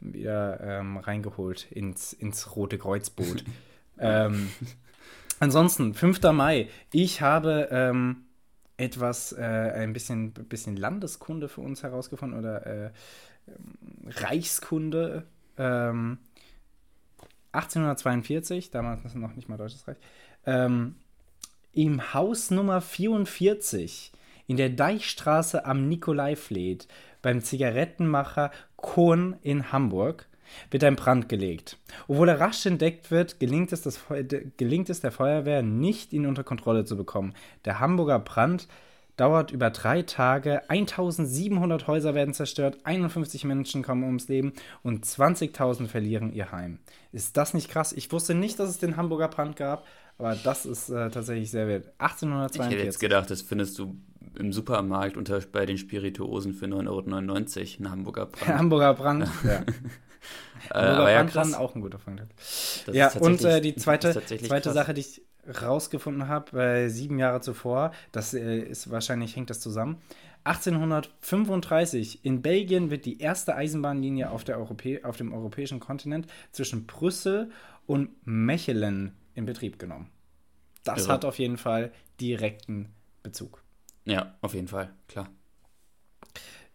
wieder 0.00 0.60
ähm, 0.62 0.96
reingeholt 0.96 1.70
ins, 1.70 2.14
ins 2.14 2.56
Rote 2.56 2.78
Kreuzboot. 2.78 3.44
ähm, 3.98 4.50
ansonsten, 5.38 5.92
5. 5.92 6.22
Mai. 6.32 6.70
Ich 6.92 7.20
habe 7.20 7.68
ähm, 7.70 8.24
etwas, 8.78 9.32
äh, 9.32 9.42
ein 9.42 9.92
bisschen, 9.92 10.32
bisschen 10.32 10.76
Landeskunde 10.76 11.48
für 11.48 11.60
uns 11.60 11.82
herausgefunden 11.82 12.38
oder 12.38 12.66
äh, 12.66 12.90
Reichskunde. 14.06 15.24
Ähm, 15.58 16.18
1842, 17.52 18.70
damals 18.70 19.04
ist 19.04 19.14
noch 19.14 19.34
nicht 19.34 19.48
mal 19.48 19.56
Deutsches 19.56 19.86
Reich, 19.86 19.96
ähm, 20.46 20.96
im 21.72 22.14
Haus 22.14 22.50
Nummer 22.50 22.80
44 22.80 24.12
in 24.46 24.56
der 24.56 24.70
Deichstraße 24.70 25.64
am 25.64 25.88
Nikolaifleet 25.88 26.86
beim 27.22 27.40
Zigarettenmacher 27.40 28.50
Kohn 28.76 29.36
in 29.42 29.72
Hamburg 29.72 30.28
wird 30.70 30.84
ein 30.84 30.96
Brand 30.96 31.28
gelegt. 31.28 31.78
Obwohl 32.06 32.28
er 32.28 32.38
rasch 32.38 32.66
entdeckt 32.66 33.10
wird, 33.10 33.40
gelingt 33.40 33.72
es, 33.72 33.82
das 33.82 34.00
gelingt 34.56 34.90
es 34.90 35.00
der 35.00 35.10
Feuerwehr 35.10 35.62
nicht, 35.62 36.12
ihn 36.12 36.26
unter 36.26 36.44
Kontrolle 36.44 36.84
zu 36.84 36.96
bekommen. 36.96 37.34
Der 37.64 37.80
Hamburger 37.80 38.18
Brand 38.18 38.68
dauert 39.16 39.50
über 39.50 39.70
drei 39.70 40.02
Tage, 40.02 40.68
1700 40.68 41.86
Häuser 41.86 42.14
werden 42.14 42.34
zerstört, 42.34 42.78
51 42.84 43.44
Menschen 43.44 43.82
kommen 43.82 44.04
ums 44.04 44.28
Leben 44.28 44.52
und 44.82 45.04
20.000 45.04 45.86
verlieren 45.86 46.32
ihr 46.32 46.52
Heim. 46.52 46.78
Ist 47.12 47.36
das 47.36 47.54
nicht 47.54 47.70
krass? 47.70 47.92
Ich 47.92 48.10
wusste 48.12 48.34
nicht, 48.34 48.58
dass 48.58 48.70
es 48.70 48.78
den 48.78 48.96
Hamburger 48.96 49.28
Brand 49.28 49.56
gab, 49.56 49.86
aber 50.18 50.36
das 50.36 50.66
ist 50.66 50.88
äh, 50.88 51.10
tatsächlich 51.10 51.50
sehr 51.50 51.68
wert. 51.68 51.92
1842. 51.98 52.60
Ich 52.60 52.76
hätte 52.76 52.86
jetzt 52.86 53.00
gedacht, 53.00 53.30
das 53.30 53.42
findest 53.42 53.78
du 53.78 53.96
im 54.36 54.52
Supermarkt 54.52 55.16
unter, 55.16 55.40
bei 55.52 55.66
den 55.66 55.78
Spirituosen 55.78 56.54
für 56.54 56.66
9,99 56.66 56.78
Euro, 56.88 57.84
ein 57.84 57.90
Hamburger 57.90 58.26
Brand. 58.32 58.58
Hamburger 58.58 58.94
Brand, 58.94 59.28
ja. 59.44 59.64
Hamburger 60.72 61.20
äh, 61.20 61.24
Brand 61.24 61.52
ja, 61.52 61.58
auch 61.58 61.74
ein 61.74 61.80
guter 61.80 61.98
Freund. 61.98 62.22
Ja, 62.92 63.12
und 63.12 63.44
äh, 63.44 63.60
die 63.60 63.76
zweite, 63.76 64.20
zweite 64.44 64.72
Sache, 64.72 64.94
die 64.94 65.02
ich 65.02 65.22
rausgefunden 65.62 66.28
habe, 66.28 66.62
äh, 66.62 66.88
sieben 66.88 67.18
Jahre 67.18 67.40
zuvor, 67.40 67.92
das 68.12 68.34
äh, 68.34 68.58
ist 68.58 68.90
wahrscheinlich 68.90 69.36
hängt 69.36 69.50
das 69.50 69.60
zusammen. 69.60 70.00
1835 70.44 72.24
in 72.24 72.42
Belgien 72.42 72.90
wird 72.90 73.06
die 73.06 73.18
erste 73.18 73.54
Eisenbahnlinie 73.54 74.30
auf, 74.30 74.44
der 74.44 74.58
Europä 74.58 75.02
auf 75.02 75.16
dem 75.16 75.32
europäischen 75.32 75.80
Kontinent 75.80 76.26
zwischen 76.52 76.86
Brüssel 76.86 77.50
und 77.86 78.10
Mechelen 78.26 79.16
in 79.34 79.46
Betrieb 79.46 79.78
genommen. 79.78 80.10
Das 80.84 81.04
Irre. 81.04 81.14
hat 81.14 81.24
auf 81.24 81.38
jeden 81.38 81.56
Fall 81.56 81.92
direkten 82.20 82.90
Bezug. 83.22 83.62
Ja, 84.04 84.34
auf 84.42 84.52
jeden 84.52 84.68
Fall, 84.68 84.90
klar. 85.08 85.28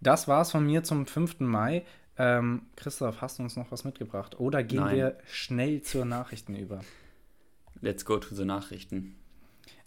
Das 0.02 0.28
war's 0.28 0.52
von 0.52 0.66
mir 0.66 0.84
zum 0.84 1.06
5. 1.06 1.42
Mai. 1.42 1.86
Ähm, 2.18 2.64
Christoph, 2.76 3.22
hast 3.22 3.40
du 3.40 3.44
uns 3.44 3.56
noch 3.56 3.72
was 3.72 3.84
mitgebracht? 3.84 4.40
Oder 4.40 4.64
gehen 4.64 4.80
Nein. 4.80 4.96
wir 4.96 5.18
schnell 5.28 5.82
zur 5.82 6.06
Nachrichten 6.06 6.56
über? 6.56 6.82
Let's 7.82 8.06
go 8.06 8.18
to 8.18 8.36
the 8.36 8.46
Nachrichten. 8.46 9.16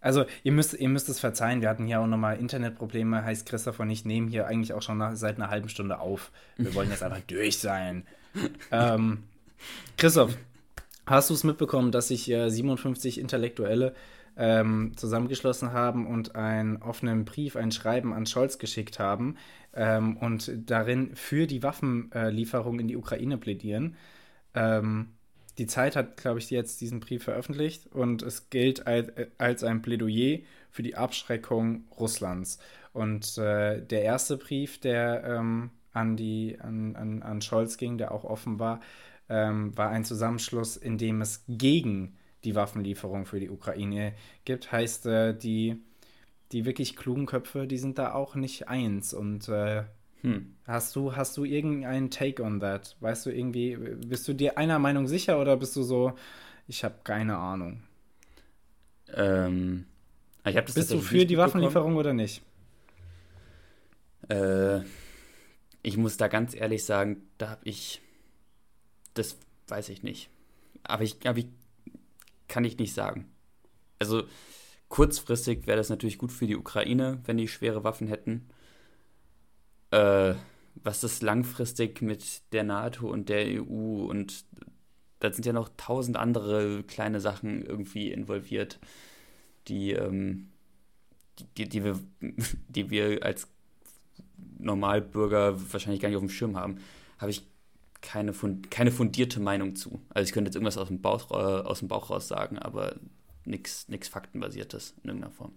Also, 0.01 0.25
ihr 0.43 0.53
müsst, 0.53 0.75
ihr 0.75 0.89
müsst 0.89 1.09
es 1.09 1.21
verzeihen, 1.21 1.61
wir 1.61 1.69
hatten 1.69 1.87
hier 1.87 2.01
auch 2.01 2.07
nochmal 2.09 2.39
Internetprobleme, 2.39 3.25
heißt 3.25 3.47
Christoph 3.47 3.79
und 3.79 3.89
ich 3.89 4.05
nehmen 4.05 4.27
hier 4.27 4.47
eigentlich 4.47 4.73
auch 4.73 4.83
schon 4.83 4.99
nach, 4.99 5.15
seit 5.15 5.37
einer 5.37 5.49
halben 5.49 5.69
Stunde 5.69 6.01
auf. 6.01 6.33
Wir 6.57 6.75
wollen 6.75 6.91
jetzt 6.91 7.05
einfach 7.05 7.21
durch 7.29 7.59
sein. 7.59 8.05
ähm, 8.73 9.23
Christoph, 9.97 10.37
hast 11.07 11.31
du 11.31 11.35
es 11.35 11.45
mitbekommen, 11.45 11.93
dass 11.93 12.09
sich 12.09 12.29
äh, 12.31 12.51
57 12.51 13.21
Intellektuelle 13.21 13.95
ähm, 14.37 14.93
zusammengeschlossen 14.97 15.73
haben 15.73 16.07
und 16.07 16.35
einen 16.35 16.79
offenen 16.79 17.25
Brief, 17.25 17.55
ein 17.55 17.71
Schreiben 17.71 18.13
an 18.13 18.27
Scholz 18.27 18.59
geschickt 18.59 18.99
haben 18.99 19.37
ähm, 19.75 20.17
und 20.17 20.51
darin 20.67 21.15
für 21.15 21.47
die 21.47 21.63
Waffenlieferung 21.63 22.81
in 22.81 22.89
die 22.89 22.97
Ukraine 22.97 23.39
plädieren? 23.39 23.97
Ähm, 24.55 25.11
die 25.59 25.67
Zeit 25.67 25.97
hat, 25.97 26.17
glaube 26.17 26.39
ich, 26.39 26.51
jetzt 26.51 26.81
diesen 26.81 27.01
Brief 27.01 27.25
veröffentlicht 27.25 27.87
und 27.87 28.23
es 28.23 28.49
gilt 28.51 28.87
als, 28.87 29.13
als 29.39 29.65
ein 29.65 29.83
Plädoyer 29.83 30.41
für 30.71 30.83
die 30.83 30.97
Abschreckung 30.97 31.85
Russlands. 31.99 32.59
Und 32.93 33.39
äh, 33.39 33.85
der 33.85 34.03
erste 34.03 34.37
Brief, 34.37 34.81
der 34.81 35.25
ähm, 35.25 35.71
an, 35.93 36.17
die, 36.17 36.59
an, 36.61 36.97
an, 36.97 37.23
an 37.23 37.43
Scholz 37.43 37.77
ging, 37.77 37.99
der 37.99 38.13
auch 38.13 38.25
offen 38.25 38.59
war, 38.59 38.81
ähm, 39.29 39.77
war 39.77 39.91
ein 39.91 40.05
Zusammenschluss, 40.05 40.77
in 40.77 40.99
dem 40.99 41.21
es 41.21 41.45
gegen 41.49 42.17
die 42.45 42.55
Waffenlieferung 42.55 43.27
für 43.27 43.41
die 43.41 43.51
Ukraine 43.51 44.15
gibt. 44.45 44.73
Heißt, 44.73 45.07
äh, 45.07 45.37
die, 45.37 45.83
die 46.53 46.65
wirklich 46.65 46.97
klugen 46.97 47.27
Köpfe, 47.27 47.67
die 47.67 47.79
sind 47.79 47.99
da 47.99 48.15
auch 48.15 48.35
nicht 48.35 48.69
eins. 48.69 49.15
Und 49.15 49.49
äh, 49.49 49.85
hm. 50.23 50.55
Hast 50.67 50.95
du, 50.95 51.17
hast 51.17 51.37
du 51.37 51.45
irgendeinen 51.45 52.11
Take 52.11 52.43
on 52.43 52.61
that? 52.61 52.97
Weißt 53.01 53.27
du 53.27 53.31
irgendwie, 53.31 53.77
bist 53.77 54.27
du 54.29 54.33
dir 54.33 54.57
einer 54.57 54.79
Meinung 54.79 55.09
sicher 55.09 55.41
oder 55.41 55.57
bist 55.57 55.75
du 55.75 55.83
so, 55.83 56.13
ich 56.69 56.85
habe 56.85 56.95
keine 57.03 57.37
Ahnung? 57.37 57.83
Ähm, 59.13 59.85
ich 60.47 60.55
das 60.55 60.75
bist 60.75 60.93
du 60.93 61.01
für 61.01 61.27
die 61.27 61.37
Waffenlieferung 61.37 61.97
oder 61.97 62.13
nicht? 62.13 62.43
Äh, 64.29 64.81
ich 65.83 65.97
muss 65.97 66.17
da 66.17 66.29
ganz 66.29 66.55
ehrlich 66.55 66.85
sagen, 66.85 67.23
da 67.39 67.51
habe 67.51 67.63
ich, 67.65 68.01
das 69.15 69.37
weiß 69.67 69.89
ich 69.89 70.05
nicht. 70.05 70.31
Aber 70.85 71.03
ich, 71.03 71.17
aber 71.27 71.39
ich 71.39 71.49
kann 72.47 72.65
ich 72.65 72.79
nicht 72.79 72.95
sagen. 72.95 73.29
Also 73.99 74.23
kurzfristig 74.89 75.67
wäre 75.67 75.79
das 75.79 75.89
natürlich 75.89 76.19
gut 76.19 76.31
für 76.31 76.47
die 76.47 76.57
Ukraine, 76.57 77.21
wenn 77.25 77.39
die 77.39 77.49
schwere 77.49 77.83
Waffen 77.83 78.07
hätten 78.07 78.47
äh, 79.93 80.35
was 80.75 81.01
das 81.01 81.23
langfristig 81.23 82.03
mit 82.03 82.43
der 82.53 82.65
NATO 82.65 83.09
und 83.09 83.29
der 83.29 83.63
EU 83.63 84.07
und 84.07 84.45
da 85.21 85.33
sind 85.33 85.47
ja 85.47 85.53
noch 85.53 85.71
tausend 85.77 86.17
andere 86.17 86.83
kleine 86.83 87.21
Sachen 87.21 87.65
irgendwie 87.65 88.11
involviert, 88.11 88.81
die, 89.69 89.93
ähm, 89.93 90.49
die, 91.57 91.69
die, 91.69 91.85
wir, 91.85 92.01
die 92.69 92.91
wir 92.91 93.23
als 93.23 93.47
Normalbürger 94.59 95.73
wahrscheinlich 95.73 96.01
gar 96.01 96.09
nicht 96.09 96.17
auf 96.17 96.23
dem 96.23 96.31
Schirm 96.31 96.57
haben, 96.57 96.79
habe 97.19 97.31
ich 97.31 97.47
keine, 98.01 98.33
keine 98.71 98.91
fundierte 98.91 99.39
Meinung 99.39 99.77
zu. 99.77 100.01
Also 100.09 100.27
ich 100.27 100.33
könnte 100.33 100.49
jetzt 100.49 100.57
irgendwas 100.57 100.79
aus 100.79 100.89
dem 100.89 101.01
Bauch, 101.01 101.31
äh, 101.31 101.35
aus 101.35 101.79
dem 101.79 101.89
Bauch 101.89 102.11
raus 102.11 102.27
sagen, 102.27 102.59
aber 102.59 102.97
nichts 103.45 103.87
Faktenbasiertes 104.09 104.95
in 105.03 105.11
irgendeiner 105.11 105.33
Form. 105.33 105.53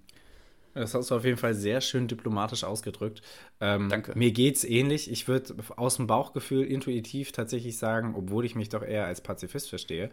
Das 0.75 0.94
hast 0.94 1.10
du 1.10 1.15
auf 1.15 1.24
jeden 1.24 1.38
Fall 1.38 1.53
sehr 1.53 1.79
schön 1.79 2.08
diplomatisch 2.08 2.65
ausgedrückt. 2.65 3.22
Ähm, 3.62 3.88
Danke. 3.88 4.12
Mir 4.15 4.32
geht 4.32 4.58
es 4.58 4.65
ähnlich. 4.65 5.10
Ich 5.10 5.27
würde 5.29 5.55
aus 5.77 5.96
dem 5.96 6.05
Bauchgefühl 6.05 6.65
intuitiv 6.65 7.32
tatsächlich 7.32 7.77
sagen, 7.77 8.13
obwohl 8.15 8.44
ich 8.44 8.55
mich 8.55 8.67
doch 8.67 8.84
eher 8.84 9.05
als 9.05 9.22
Pazifist 9.22 9.70
verstehe, 9.70 10.12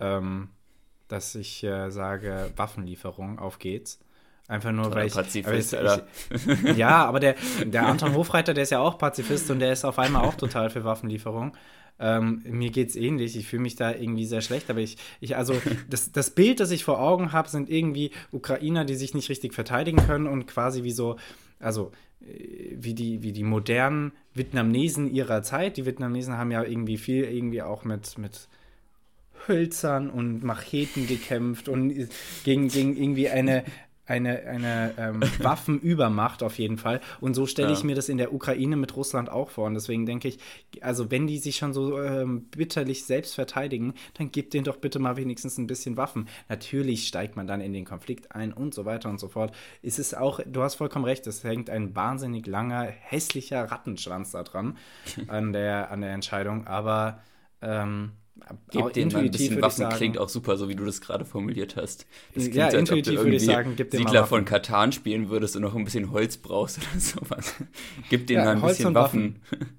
ähm, 0.00 0.50
dass 1.08 1.34
ich 1.34 1.64
äh, 1.64 1.90
sage, 1.90 2.50
Waffenlieferung, 2.56 3.38
auf 3.38 3.58
geht's. 3.58 4.00
Einfach 4.48 4.72
nur, 4.72 4.94
weil 4.94 5.06
ich, 5.06 5.14
Pazifist, 5.14 5.74
aber 5.74 6.04
ich, 6.30 6.46
ich, 6.46 6.76
Ja, 6.76 7.06
aber 7.06 7.18
der, 7.18 7.36
der 7.64 7.86
Anton 7.86 8.14
Hofreiter, 8.14 8.52
der 8.52 8.64
ist 8.64 8.70
ja 8.70 8.80
auch 8.80 8.98
Pazifist 8.98 9.50
und 9.50 9.60
der 9.60 9.72
ist 9.72 9.84
auf 9.84 9.98
einmal 9.98 10.24
auch 10.24 10.34
total 10.34 10.68
für 10.68 10.84
Waffenlieferung. 10.84 11.56
Ähm, 12.02 12.42
mir 12.44 12.70
geht 12.70 12.88
es 12.88 12.96
ähnlich. 12.96 13.36
Ich 13.36 13.46
fühle 13.46 13.62
mich 13.62 13.76
da 13.76 13.92
irgendwie 13.92 14.26
sehr 14.26 14.40
schlecht, 14.40 14.68
aber 14.70 14.80
ich, 14.80 14.96
ich 15.20 15.36
also 15.36 15.54
das, 15.88 16.10
das 16.10 16.30
Bild, 16.30 16.58
das 16.58 16.72
ich 16.72 16.84
vor 16.84 17.00
Augen 17.00 17.32
habe, 17.32 17.48
sind 17.48 17.70
irgendwie 17.70 18.10
Ukrainer, 18.32 18.84
die 18.84 18.96
sich 18.96 19.14
nicht 19.14 19.30
richtig 19.30 19.54
verteidigen 19.54 19.98
können 19.98 20.26
und 20.26 20.46
quasi 20.46 20.82
wie 20.82 20.90
so, 20.90 21.16
also 21.60 21.92
äh, 22.20 22.74
wie 22.76 22.94
die, 22.94 23.22
wie 23.22 23.30
die 23.30 23.44
modernen 23.44 24.10
Vietnamesen 24.34 25.14
ihrer 25.14 25.44
Zeit. 25.44 25.76
Die 25.76 25.86
Vietnamesen 25.86 26.36
haben 26.36 26.50
ja 26.50 26.64
irgendwie 26.64 26.98
viel 26.98 27.22
irgendwie 27.24 27.62
auch 27.62 27.84
mit, 27.84 28.18
mit 28.18 28.48
Hölzern 29.46 30.10
und 30.10 30.42
Macheten 30.42 31.06
gekämpft 31.06 31.68
und 31.68 32.08
gegen, 32.44 32.66
gegen 32.66 32.96
irgendwie 32.96 33.28
eine, 33.28 33.64
eine, 34.06 34.40
eine 34.40 34.94
ähm, 34.98 35.22
Waffenübermacht 35.38 36.42
auf 36.42 36.58
jeden 36.58 36.76
Fall. 36.76 37.00
Und 37.20 37.34
so 37.34 37.46
stelle 37.46 37.68
ja. 37.68 37.74
ich 37.74 37.84
mir 37.84 37.94
das 37.94 38.08
in 38.08 38.18
der 38.18 38.32
Ukraine 38.32 38.76
mit 38.76 38.96
Russland 38.96 39.30
auch 39.30 39.50
vor. 39.50 39.66
Und 39.66 39.74
deswegen 39.74 40.06
denke 40.06 40.28
ich, 40.28 40.38
also 40.80 41.10
wenn 41.10 41.26
die 41.26 41.38
sich 41.38 41.56
schon 41.56 41.72
so 41.72 42.00
ähm, 42.00 42.46
bitterlich 42.50 43.04
selbst 43.04 43.34
verteidigen, 43.34 43.94
dann 44.14 44.32
gebt 44.32 44.54
denen 44.54 44.64
doch 44.64 44.76
bitte 44.76 44.98
mal 44.98 45.16
wenigstens 45.16 45.58
ein 45.58 45.66
bisschen 45.66 45.96
Waffen. 45.96 46.28
Natürlich 46.48 47.06
steigt 47.06 47.36
man 47.36 47.46
dann 47.46 47.60
in 47.60 47.72
den 47.72 47.84
Konflikt 47.84 48.34
ein 48.34 48.52
und 48.52 48.74
so 48.74 48.84
weiter 48.84 49.08
und 49.08 49.20
so 49.20 49.28
fort. 49.28 49.54
Es 49.82 49.98
ist 49.98 50.16
auch, 50.16 50.40
du 50.44 50.62
hast 50.62 50.74
vollkommen 50.74 51.04
recht, 51.04 51.26
es 51.26 51.44
hängt 51.44 51.70
ein 51.70 51.94
wahnsinnig 51.94 52.46
langer, 52.46 52.82
hässlicher 52.82 53.70
Rattenschwanz 53.70 54.32
da 54.32 54.42
dran 54.42 54.76
an 55.28 55.52
der, 55.52 55.90
an 55.90 56.00
der 56.00 56.12
Entscheidung. 56.12 56.66
Aber 56.66 57.20
ähm, 57.60 58.12
Gib 58.70 58.92
dem 58.94 59.14
ein 59.14 59.30
bisschen 59.30 59.60
Waffen 59.60 59.88
klingt 59.90 60.18
auch 60.18 60.28
super, 60.28 60.56
so 60.56 60.68
wie 60.68 60.74
du 60.74 60.84
das 60.84 61.00
gerade 61.00 61.24
formuliert 61.24 61.76
hast. 61.76 62.06
Das 62.34 62.44
klingt, 62.44 62.56
ja, 62.56 62.66
als 62.66 62.74
intuitiv 62.74 63.18
würde 63.18 63.36
ich 63.36 63.44
sagen, 63.44 63.76
Siedler 63.76 64.26
von 64.26 64.44
Katan 64.44 64.92
spielen 64.92 65.28
würdest 65.28 65.54
und 65.56 65.62
noch 65.62 65.74
ein 65.74 65.84
bisschen 65.84 66.10
Holz 66.10 66.38
brauchst 66.38 66.78
oder 66.78 66.86
sowas. 67.00 67.54
Gib 68.08 68.26
denen 68.26 68.44
ja, 68.44 68.50
ein 68.52 68.62
Holz 68.62 68.78
bisschen 68.78 68.94
Waffen. 68.94 69.40
Waffen. 69.50 69.78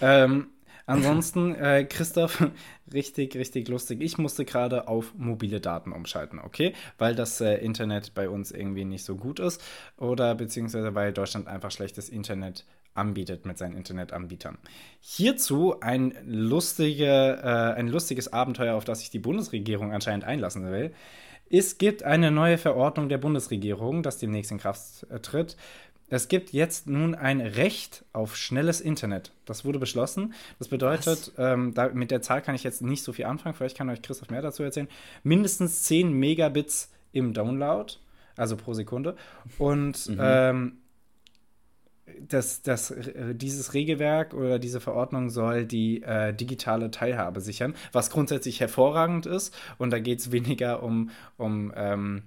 ähm, 0.00 0.46
ansonsten, 0.86 1.54
äh, 1.54 1.84
Christoph, 1.84 2.42
richtig, 2.92 3.36
richtig 3.36 3.68
lustig. 3.68 4.00
Ich 4.00 4.18
musste 4.18 4.44
gerade 4.44 4.88
auf 4.88 5.14
mobile 5.16 5.60
Daten 5.60 5.92
umschalten, 5.92 6.38
okay? 6.38 6.72
Weil 6.98 7.14
das 7.14 7.40
äh, 7.40 7.56
Internet 7.56 8.14
bei 8.14 8.28
uns 8.28 8.50
irgendwie 8.50 8.84
nicht 8.84 9.04
so 9.04 9.16
gut 9.16 9.40
ist 9.40 9.62
oder 9.98 10.34
beziehungsweise 10.34 10.94
weil 10.94 11.12
Deutschland 11.12 11.48
einfach 11.48 11.70
schlechtes 11.70 12.08
Internet 12.08 12.64
anbietet 12.96 13.46
mit 13.46 13.58
seinen 13.58 13.76
Internetanbietern. 13.76 14.58
Hierzu 15.00 15.80
ein, 15.80 16.14
lustige, 16.26 17.40
äh, 17.42 17.78
ein 17.78 17.88
lustiges 17.88 18.32
Abenteuer, 18.32 18.74
auf 18.74 18.84
das 18.84 19.00
sich 19.00 19.10
die 19.10 19.18
Bundesregierung 19.18 19.92
anscheinend 19.92 20.24
einlassen 20.24 20.70
will. 20.70 20.92
Es 21.48 21.78
gibt 21.78 22.02
eine 22.02 22.30
neue 22.30 22.58
Verordnung 22.58 23.08
der 23.08 23.18
Bundesregierung, 23.18 24.02
das 24.02 24.18
demnächst 24.18 24.50
in 24.50 24.58
Kraft 24.58 25.06
äh, 25.10 25.20
tritt. 25.20 25.56
Es 26.08 26.28
gibt 26.28 26.52
jetzt 26.52 26.86
nun 26.86 27.14
ein 27.14 27.40
Recht 27.40 28.04
auf 28.12 28.36
schnelles 28.36 28.80
Internet. 28.80 29.32
Das 29.44 29.64
wurde 29.64 29.80
beschlossen. 29.80 30.34
Das 30.58 30.68
bedeutet, 30.68 31.32
ähm, 31.36 31.74
da, 31.74 31.88
mit 31.88 32.12
der 32.12 32.22
Zahl 32.22 32.42
kann 32.42 32.54
ich 32.54 32.62
jetzt 32.62 32.80
nicht 32.80 33.02
so 33.02 33.12
viel 33.12 33.24
anfangen. 33.24 33.56
Vielleicht 33.56 33.76
kann 33.76 33.90
euch 33.90 34.02
Christoph 34.02 34.30
mehr 34.30 34.42
dazu 34.42 34.62
erzählen. 34.62 34.88
Mindestens 35.24 35.82
10 35.82 36.12
Megabits 36.12 36.92
im 37.12 37.34
Download, 37.34 37.92
also 38.36 38.56
pro 38.56 38.72
Sekunde. 38.72 39.16
Und 39.58 40.08
mhm. 40.08 40.18
ähm, 40.20 40.72
das, 42.20 42.62
das, 42.62 42.90
äh, 42.90 43.34
dieses 43.34 43.74
Regelwerk 43.74 44.34
oder 44.34 44.58
diese 44.58 44.80
Verordnung 44.80 45.30
soll 45.30 45.66
die 45.66 46.02
äh, 46.02 46.32
digitale 46.32 46.90
Teilhabe 46.90 47.40
sichern, 47.40 47.74
was 47.92 48.10
grundsätzlich 48.10 48.60
hervorragend 48.60 49.26
ist. 49.26 49.54
Und 49.78 49.90
da 49.90 49.98
geht 49.98 50.20
es 50.20 50.32
weniger 50.32 50.82
um, 50.82 51.10
um 51.36 51.72
ähm, 51.76 52.22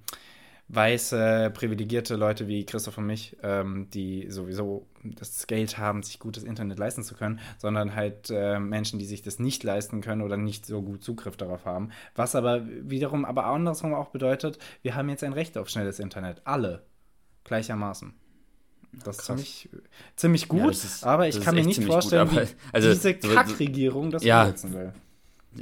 weiße, 0.70 1.52
privilegierte 1.54 2.16
Leute 2.16 2.48
wie 2.48 2.66
Christoph 2.66 3.00
und 3.00 3.08
mich, 3.08 3.36
ähm, 3.42 3.90
die 3.92 4.30
sowieso 4.30 4.86
das 5.04 5.48
Geld 5.48 5.78
haben, 5.78 6.04
sich 6.04 6.20
gutes 6.20 6.44
Internet 6.44 6.78
leisten 6.78 7.04
zu 7.04 7.16
können, 7.16 7.40
sondern 7.58 7.96
halt 7.96 8.30
äh, 8.30 8.60
Menschen, 8.60 9.00
die 9.00 9.06
sich 9.06 9.24
das 9.24 9.40
nicht 9.40 9.64
leisten 9.64 10.02
können 10.02 10.22
oder 10.22 10.38
nicht 10.38 10.66
so 10.66 10.82
gut 10.82 11.04
Zugriff 11.04 11.38
darauf 11.38 11.66
haben. 11.66 11.90
Was 12.16 12.36
aber 12.36 12.68
wiederum, 12.68 13.26
aber 13.26 13.46
andersrum 13.46 13.94
auch 13.94 14.10
bedeutet, 14.10 14.60
wir 14.84 14.96
haben 14.96 15.10
jetzt 15.10 15.24
ein 15.24 15.34
Recht 15.34 15.58
auf 15.58 15.70
schnelles 15.70 16.00
Internet. 16.00 16.42
Alle. 16.46 16.84
Gleichermaßen. 17.46 18.14
Das 18.92 19.20
ist 19.20 19.26
ziemlich, 19.26 19.70
ziemlich 20.16 20.48
gut, 20.48 20.62
ja, 20.62 20.70
ist, 20.70 21.04
aber 21.04 21.28
ich 21.28 21.40
kann 21.42 21.56
mir 21.56 21.64
nicht 21.64 21.84
vorstellen, 21.84 22.28
gut, 22.28 22.38
wie 22.40 22.48
also, 22.74 22.90
diese 22.90 23.14
Kackregierung 23.14 24.10
das 24.12 24.24
ja, 24.24 24.44
umsetzen 24.44 24.74
will. 24.74 24.94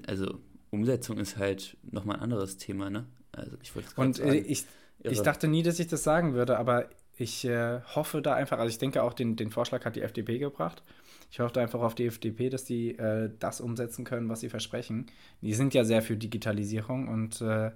Also 0.07 0.39
Umsetzung 0.69 1.17
ist 1.17 1.37
halt 1.37 1.77
nochmal 1.83 2.17
ein 2.17 2.23
anderes 2.23 2.57
Thema, 2.57 2.89
ne? 2.89 3.05
Also 3.31 3.57
ich 3.61 3.75
wollte 3.75 3.89
Und 3.95 4.19
äh, 4.19 4.23
sagen, 4.23 4.45
ich, 4.47 4.65
ich 5.03 5.21
dachte 5.21 5.47
nie, 5.47 5.63
dass 5.63 5.79
ich 5.79 5.87
das 5.87 6.03
sagen 6.03 6.33
würde, 6.33 6.57
aber 6.57 6.89
ich 7.17 7.45
äh, 7.45 7.81
hoffe 7.95 8.21
da 8.21 8.35
einfach, 8.35 8.59
also 8.59 8.69
ich 8.69 8.77
denke 8.77 9.03
auch, 9.03 9.13
den, 9.13 9.35
den 9.35 9.51
Vorschlag 9.51 9.85
hat 9.85 9.95
die 9.95 10.01
FDP 10.01 10.37
gebracht. 10.37 10.83
Ich 11.29 11.39
hoffe 11.41 11.59
einfach 11.59 11.81
auf 11.81 11.93
die 11.93 12.05
FDP, 12.05 12.49
dass 12.49 12.63
die 12.63 12.97
äh, 12.97 13.29
das 13.39 13.59
umsetzen 13.59 14.05
können, 14.05 14.29
was 14.29 14.39
sie 14.39 14.49
versprechen. 14.49 15.07
Die 15.41 15.53
sind 15.53 15.73
ja 15.73 15.83
sehr 15.83 16.01
für 16.01 16.15
Digitalisierung 16.15 17.09
und 17.09 17.41
äh, 17.41 17.65
ja. 17.65 17.73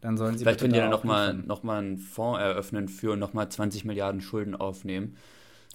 dann 0.00 0.16
sollen 0.16 0.38
sie. 0.38 0.44
Vielleicht 0.44 0.60
können 0.60 0.72
die 0.72 0.78
dann 0.78 0.90
nochmal 0.90 1.34
noch 1.34 1.62
mal 1.62 1.78
einen 1.78 1.98
Fonds 1.98 2.40
eröffnen 2.40 2.88
für 2.88 3.16
nochmal 3.16 3.48
20 3.48 3.84
Milliarden 3.84 4.20
Schulden 4.20 4.54
aufnehmen. 4.54 5.16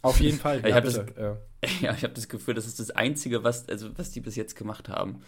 Auf 0.01 0.19
jeden 0.19 0.39
Fall. 0.39 0.61
ich 0.65 0.73
habe 0.73 0.87
das, 0.87 1.03
ja. 1.17 1.37
ja, 1.81 2.01
hab 2.01 2.15
das 2.15 2.27
Gefühl, 2.29 2.55
das 2.55 2.65
ist 2.65 2.79
das 2.79 2.91
Einzige, 2.91 3.43
was, 3.43 3.69
also, 3.69 3.89
was 3.97 4.11
die 4.11 4.21
bis 4.21 4.35
jetzt 4.35 4.55
gemacht 4.55 4.89
haben. 4.89 5.21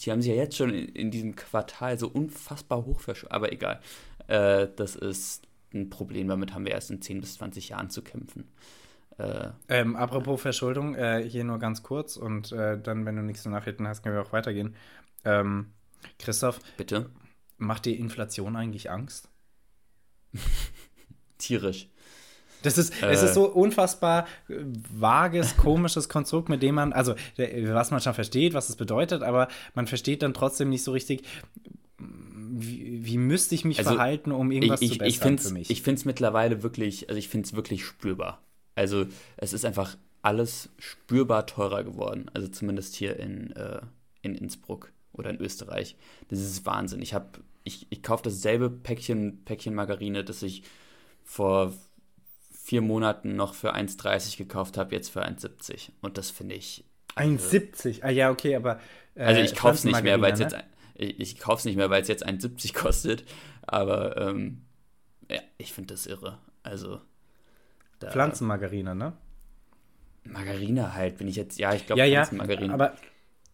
Die 0.00 0.10
haben 0.10 0.20
sich 0.20 0.30
ja 0.30 0.36
jetzt 0.36 0.56
schon 0.56 0.70
in, 0.70 0.88
in 0.88 1.10
diesem 1.10 1.36
Quartal 1.36 1.98
so 1.98 2.08
unfassbar 2.08 2.84
hoch 2.84 3.00
verschuldet. 3.00 3.32
Aber 3.32 3.52
egal. 3.52 3.80
Äh, 4.26 4.68
das 4.74 4.96
ist 4.96 5.46
ein 5.72 5.90
Problem, 5.90 6.28
damit 6.28 6.54
haben 6.54 6.64
wir 6.64 6.72
erst 6.72 6.90
in 6.90 7.02
10 7.02 7.20
bis 7.20 7.34
20 7.34 7.68
Jahren 7.70 7.90
zu 7.90 8.02
kämpfen. 8.02 8.48
Äh, 9.18 9.48
ähm, 9.68 9.96
apropos 9.96 10.40
Verschuldung, 10.40 10.94
äh, 10.94 11.22
hier 11.28 11.44
nur 11.44 11.58
ganz 11.58 11.82
kurz 11.82 12.16
und 12.16 12.52
äh, 12.52 12.80
dann, 12.80 13.04
wenn 13.04 13.16
du 13.16 13.22
nichts 13.22 13.42
zu 13.42 13.50
Nachrichten 13.50 13.86
hast, 13.86 14.02
können 14.02 14.14
wir 14.14 14.22
auch 14.22 14.32
weitergehen. 14.32 14.76
Ähm, 15.24 15.72
Christoph, 16.18 16.60
bitte. 16.76 17.10
Macht 17.56 17.84
dir 17.84 17.98
Inflation 17.98 18.54
eigentlich 18.54 18.90
Angst? 18.90 19.28
Tierisch. 21.38 21.88
Das 22.62 22.78
ist, 22.78 23.02
äh, 23.02 23.10
es 23.10 23.22
ist 23.22 23.34
so 23.34 23.46
unfassbar 23.48 24.26
vages, 24.48 25.56
komisches 25.56 26.08
Konstrukt, 26.08 26.48
mit 26.48 26.62
dem 26.62 26.76
man, 26.76 26.92
also 26.92 27.14
was 27.36 27.90
man 27.90 28.00
schon 28.00 28.14
versteht, 28.14 28.54
was 28.54 28.68
es 28.68 28.76
bedeutet, 28.76 29.22
aber 29.22 29.48
man 29.74 29.86
versteht 29.86 30.22
dann 30.22 30.34
trotzdem 30.34 30.68
nicht 30.68 30.82
so 30.82 30.92
richtig, 30.92 31.24
wie, 31.98 33.04
wie 33.04 33.18
müsste 33.18 33.54
ich 33.54 33.64
mich 33.64 33.78
also, 33.78 33.90
verhalten, 33.90 34.32
um 34.32 34.50
irgendwas 34.50 34.80
ich, 34.80 34.92
zu 34.92 34.98
bessern 34.98 35.34
ich 35.34 35.40
für 35.40 35.52
mich? 35.52 35.70
Ich 35.70 35.82
finde 35.82 35.98
es 36.00 36.04
mittlerweile 36.04 36.62
wirklich, 36.62 37.08
also 37.08 37.18
ich 37.18 37.28
finde 37.28 37.46
es 37.46 37.54
wirklich 37.54 37.84
spürbar. 37.84 38.42
Also 38.78 39.06
es 39.36 39.52
ist 39.52 39.64
einfach 39.64 39.96
alles 40.22 40.70
spürbar 40.78 41.46
teurer 41.46 41.84
geworden. 41.84 42.30
Also 42.34 42.48
zumindest 42.48 42.94
hier 42.94 43.18
in, 43.18 43.52
äh, 43.52 43.80
in 44.22 44.34
Innsbruck 44.34 44.92
oder 45.12 45.30
in 45.30 45.40
Österreich. 45.40 45.96
Das 46.28 46.38
ist 46.38 46.64
Wahnsinn. 46.64 47.02
Ich 47.02 47.14
habe, 47.14 47.26
ich, 47.64 47.86
ich 47.90 48.02
kaufe 48.02 48.24
dasselbe 48.24 48.70
Päckchen, 48.70 49.44
Päckchen 49.44 49.74
Margarine, 49.74 50.24
das 50.24 50.42
ich 50.42 50.62
vor 51.24 51.74
vier 52.50 52.80
Monaten 52.82 53.36
noch 53.36 53.54
für 53.54 53.74
1,30 53.74 54.36
gekauft 54.36 54.78
habe, 54.78 54.94
jetzt 54.94 55.08
für 55.08 55.24
1,70. 55.24 55.90
Und 56.00 56.18
das 56.18 56.30
finde 56.30 56.54
ich. 56.54 56.84
1,70? 57.16 58.02
Ah 58.02 58.10
ja, 58.10 58.30
okay, 58.30 58.54
aber. 58.54 58.80
Äh, 59.14 59.24
also 59.24 59.40
ich 59.40 59.54
kaufe 59.54 59.74
es 59.74 59.84
nicht 59.84 60.02
mehr, 60.02 60.20
weil 60.20 60.32
es 60.32 60.38
ne? 60.38 60.44
jetzt 60.44 60.56
ich, 60.94 61.18
ich 61.20 61.38
kaufe 61.38 61.60
es 61.60 61.64
nicht 61.64 61.76
mehr, 61.76 61.90
weil 61.90 62.02
es 62.02 62.08
jetzt 62.08 62.26
1,70 62.26 62.74
kostet. 62.74 63.24
Aber 63.62 64.16
ähm, 64.18 64.62
ja, 65.30 65.40
ich 65.56 65.72
finde 65.72 65.94
das 65.94 66.06
irre. 66.06 66.38
Also. 66.62 67.00
Da, 67.98 68.10
Pflanzenmargarine, 68.10 68.94
ne? 68.94 69.12
Margarine 70.24 70.94
halt, 70.94 71.18
wenn 71.20 71.28
ich 71.28 71.36
jetzt, 71.36 71.58
ja, 71.58 71.72
ich 71.72 71.86
glaube 71.86 72.00
ja, 72.00 72.06
ja, 72.06 72.28
aber 72.68 72.94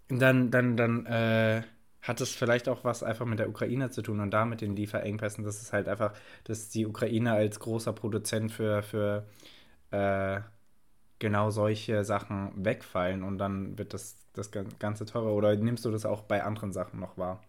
dann, 0.08 0.50
dann, 0.50 0.76
dann 0.76 1.06
äh, 1.06 1.62
hat 2.02 2.20
es 2.20 2.30
vielleicht 2.30 2.68
auch 2.68 2.84
was 2.84 3.02
einfach 3.02 3.24
mit 3.26 3.38
der 3.38 3.48
Ukraine 3.48 3.90
zu 3.90 4.02
tun 4.02 4.20
und 4.20 4.30
da 4.30 4.44
mit 4.44 4.60
den 4.60 4.76
Lieferengpässen. 4.76 5.44
Das 5.44 5.62
ist 5.62 5.72
halt 5.72 5.88
einfach, 5.88 6.12
dass 6.44 6.68
die 6.68 6.86
Ukraine 6.86 7.32
als 7.32 7.60
großer 7.60 7.92
Produzent 7.92 8.52
für, 8.52 8.82
für 8.82 9.26
äh, 9.90 10.40
genau 11.18 11.50
solche 11.50 12.04
Sachen 12.04 12.52
wegfallen 12.64 13.22
und 13.22 13.38
dann 13.38 13.78
wird 13.78 13.94
das, 13.94 14.16
das 14.34 14.50
Ganze 14.78 15.06
teurer. 15.06 15.32
Oder 15.32 15.56
nimmst 15.56 15.84
du 15.84 15.90
das 15.90 16.04
auch 16.06 16.22
bei 16.22 16.42
anderen 16.44 16.72
Sachen 16.72 17.00
noch 17.00 17.16
wahr? 17.16 17.42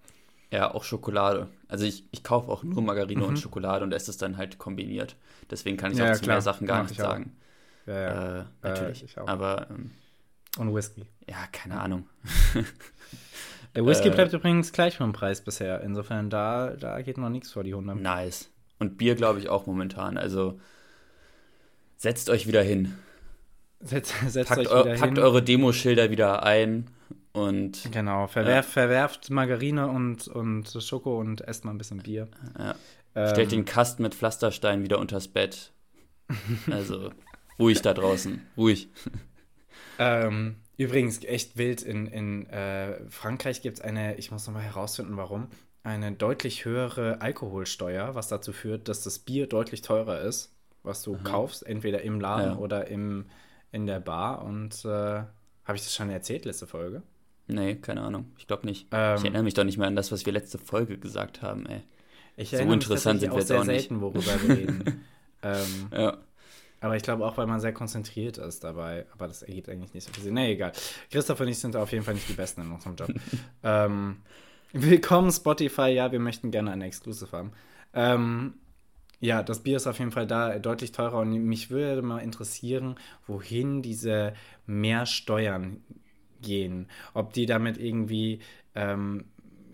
Ja, 0.56 0.74
auch 0.74 0.86
Schokolade. 0.86 1.50
Also 1.68 1.84
ich, 1.86 2.08
ich 2.12 2.24
kaufe 2.24 2.50
auch 2.50 2.63
nur 2.63 2.82
Margarine 2.82 3.24
mhm. 3.24 3.28
und 3.28 3.38
Schokolade 3.38 3.84
und 3.84 3.91
esse 3.91 4.10
es 4.10 4.18
dann 4.18 4.38
halt 4.38 4.58
kombiniert. 4.58 5.18
Deswegen 5.52 5.76
kann 5.76 5.91
ich 5.91 5.98
ja, 5.98 6.06
auch 6.06 6.10
ja, 6.10 6.15
zu 6.15 6.26
mehr 6.28 6.41
Sachen 6.41 6.65
gar 6.65 6.84
nicht 6.84 6.96
sagen. 6.96 7.36
Ja, 7.86 7.94
ja. 7.94 8.39
Äh, 8.39 8.44
natürlich. 8.63 9.18
Äh, 9.18 9.22
Aber 9.26 9.68
ähm, 9.70 9.91
und 10.58 10.74
Whisky. 10.74 11.06
Ja, 11.28 11.38
keine 11.52 11.82
Ahnung. 11.82 12.08
Der 13.76 13.86
Whisky 13.86 14.08
äh, 14.08 14.12
bleibt 14.12 14.32
übrigens 14.32 14.72
gleich 14.72 14.96
vom 14.96 15.12
Preis 15.12 15.41
bisher. 15.41 15.82
Insofern, 15.82 16.30
da, 16.30 16.70
da 16.72 17.02
geht 17.02 17.18
noch 17.18 17.30
nichts 17.30 17.52
vor 17.52 17.65
die 17.65 17.74
Hunde. 17.74 17.94
Nice. 17.96 18.50
Und 18.80 18.98
Bier, 18.98 19.15
glaube 19.15 19.39
ich, 19.39 19.50
auch 19.50 19.65
momentan. 19.65 20.18
Also 20.18 20.58
setzt 21.98 22.30
euch 22.30 22.48
wieder 22.48 22.63
hin. 22.63 22.96
Setz, 23.82 24.13
setzt 24.28 24.50
packt, 24.50 24.68
euch 24.68 24.86
wieder 24.86 24.96
packt 24.96 25.20
eure 25.20 25.44
Demoschilder 25.44 26.10
wieder 26.10 26.44
ein 26.44 26.89
und. 27.34 27.91
Genau, 27.91 28.28
verwerft, 28.28 28.70
ja. 28.70 28.74
verwerft 28.74 29.30
Margarine 29.30 29.88
und, 29.88 30.28
und 30.28 30.70
Schoko 30.80 31.20
und 31.20 31.41
esst 31.41 31.65
mal 31.65 31.72
ein 31.72 31.78
bisschen 31.78 32.00
Bier. 32.00 32.28
Ja. 32.58 32.76
Ähm, 33.15 33.30
Stellt 33.30 33.52
den 33.52 33.65
Kasten 33.65 34.04
mit 34.04 34.13
Pflasterstein 34.13 34.84
wieder 34.84 35.00
unters 35.00 35.28
Bett. 35.28 35.72
Also 36.72 37.12
ruhig 37.60 37.82
da 37.82 37.94
draußen, 37.94 38.41
ruhig. 38.58 38.89
Ähm, 40.00 40.56
übrigens, 40.76 41.24
echt 41.24 41.58
wild, 41.58 41.82
in, 41.84 42.08
in 42.08 42.48
äh, 42.48 43.00
Frankreich 43.10 43.62
gibt 43.62 43.78
es 43.78 43.84
eine, 43.84 44.15
ich 44.15 44.32
muss 44.32 44.48
nochmal 44.48 44.63
herausfinden, 44.63 45.18
warum, 45.18 45.48
eine 45.84 46.12
deutlich 46.12 46.65
höhere 46.65 47.22
Alkoholsteuer, 47.22 48.15
was 48.15 48.28
dazu 48.28 48.52
führt, 48.54 48.88
dass 48.88 49.04
das 49.04 49.20
Bier 49.20 49.48
deutlich 49.48 49.84
teurer 49.84 50.22
ist, 50.22 50.52
was 50.84 51.04
du 51.04 51.15
Aha. 51.15 51.24
kaufst, 51.24 51.65
entweder 51.65 52.02
im 52.02 52.20
Laden 52.20 52.54
ja. 52.54 52.58
oder 52.58 52.88
im, 52.88 53.26
in 53.72 53.86
der 53.86 54.00
Bar. 54.00 54.44
Und 54.44 54.84
äh, 54.84 55.24
habe 55.65 55.78
ich 55.78 55.84
das 55.84 55.95
schon 55.95 56.10
erzählt, 56.10 56.45
letzte 56.45 56.67
Folge? 56.67 57.01
Nee, 57.47 57.75
keine 57.75 58.01
Ahnung. 58.01 58.32
Ich 58.38 58.47
glaube 58.47 58.65
nicht. 58.65 58.88
Ähm, 58.91 59.17
ich 59.17 59.23
erinnere 59.23 59.43
mich 59.43 59.54
doch 59.54 59.63
nicht 59.63 59.78
mehr 59.78 59.88
an 59.88 59.95
das, 59.95 60.12
was 60.12 60.25
wir 60.25 60.34
letzte 60.34 60.58
Folge 60.58 60.97
gesagt 60.97 61.41
haben, 61.41 61.65
ey. 61.65 61.82
Ich 62.38 62.49
so 62.49 62.58
interessant 62.58 63.21
sind 63.21 63.32
wir 63.32 63.39
jetzt 63.39 63.51
auch 63.51 63.63
nicht. 63.63 63.88
selten, 63.88 64.01
worüber 64.01 64.41
wir 64.47 64.58
reden. 64.58 65.06
ähm, 65.43 65.88
ja. 65.91 66.17
Aber 66.82 66.97
ich 66.97 67.04
glaube 67.04 67.25
auch, 67.25 67.38
weil 67.38 67.47
man 67.47 67.60
sehr 67.60 67.73
konzentriert 67.73 68.38
ist 68.38 68.63
dabei. 68.63 69.06
Aber 69.13 69.28
das 69.28 69.41
ergibt 69.41 69.69
eigentlich 69.69 69.93
nicht 69.93 70.06
so 70.06 70.13
viel 70.13 70.23
Sinn. 70.23 70.34
Nee, 70.34 70.54
egal. 70.54 70.73
Christoph 71.10 71.39
und 71.39 71.47
ich 71.47 71.58
sind 71.58 71.75
auf 71.75 71.91
jeden 71.91 72.04
Fall 72.04 72.13
nicht 72.15 72.28
die 72.28 72.34
Besten 72.34 72.62
in 72.62 72.71
unserem 72.71 72.95
Job. 72.95 73.10
ähm, 73.63 74.17
willkommen, 74.73 75.32
Spotify. 75.32 75.89
Ja, 75.89 76.12
wir 76.12 76.19
möchten 76.19 76.51
gerne 76.51 76.71
eine 76.71 76.86
Exclusive 76.86 77.32
haben. 77.32 77.54
Ähm, 77.93 78.56
ja, 79.19 79.43
das 79.43 79.63
Bier 79.63 79.78
ist 79.78 79.88
auf 79.88 79.99
jeden 79.99 80.12
Fall 80.12 80.28
da 80.28 80.60
deutlich 80.60 80.91
teurer 80.91 81.19
und 81.19 81.32
mich 81.32 81.69
würde 81.69 82.01
mal 82.01 82.19
interessieren, 82.19 82.95
wohin 83.28 83.82
diese 83.82 84.34
Mehrsteuern 84.65 85.82
gehen. 86.41 86.88
Ob 87.13 87.34
die 87.34 87.45
damit 87.45 87.78
irgendwie, 87.78 88.39
ähm, 88.75 89.25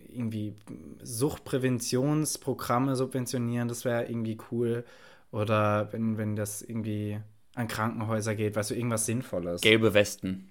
irgendwie 0.09 0.55
Suchtpräventionsprogramme 1.01 2.95
subventionieren, 2.95 3.67
das 3.67 3.85
wäre 3.85 4.05
irgendwie 4.05 4.37
cool. 4.51 4.85
Oder 5.31 5.91
wenn, 5.93 6.17
wenn 6.17 6.35
das 6.35 6.61
irgendwie 6.61 7.19
an 7.55 7.67
Krankenhäuser 7.67 8.35
geht, 8.35 8.55
weißt 8.55 8.71
du, 8.71 8.75
irgendwas 8.75 9.05
Sinnvolles. 9.05 9.61
Gelbe 9.61 9.93
Westen. 9.93 10.49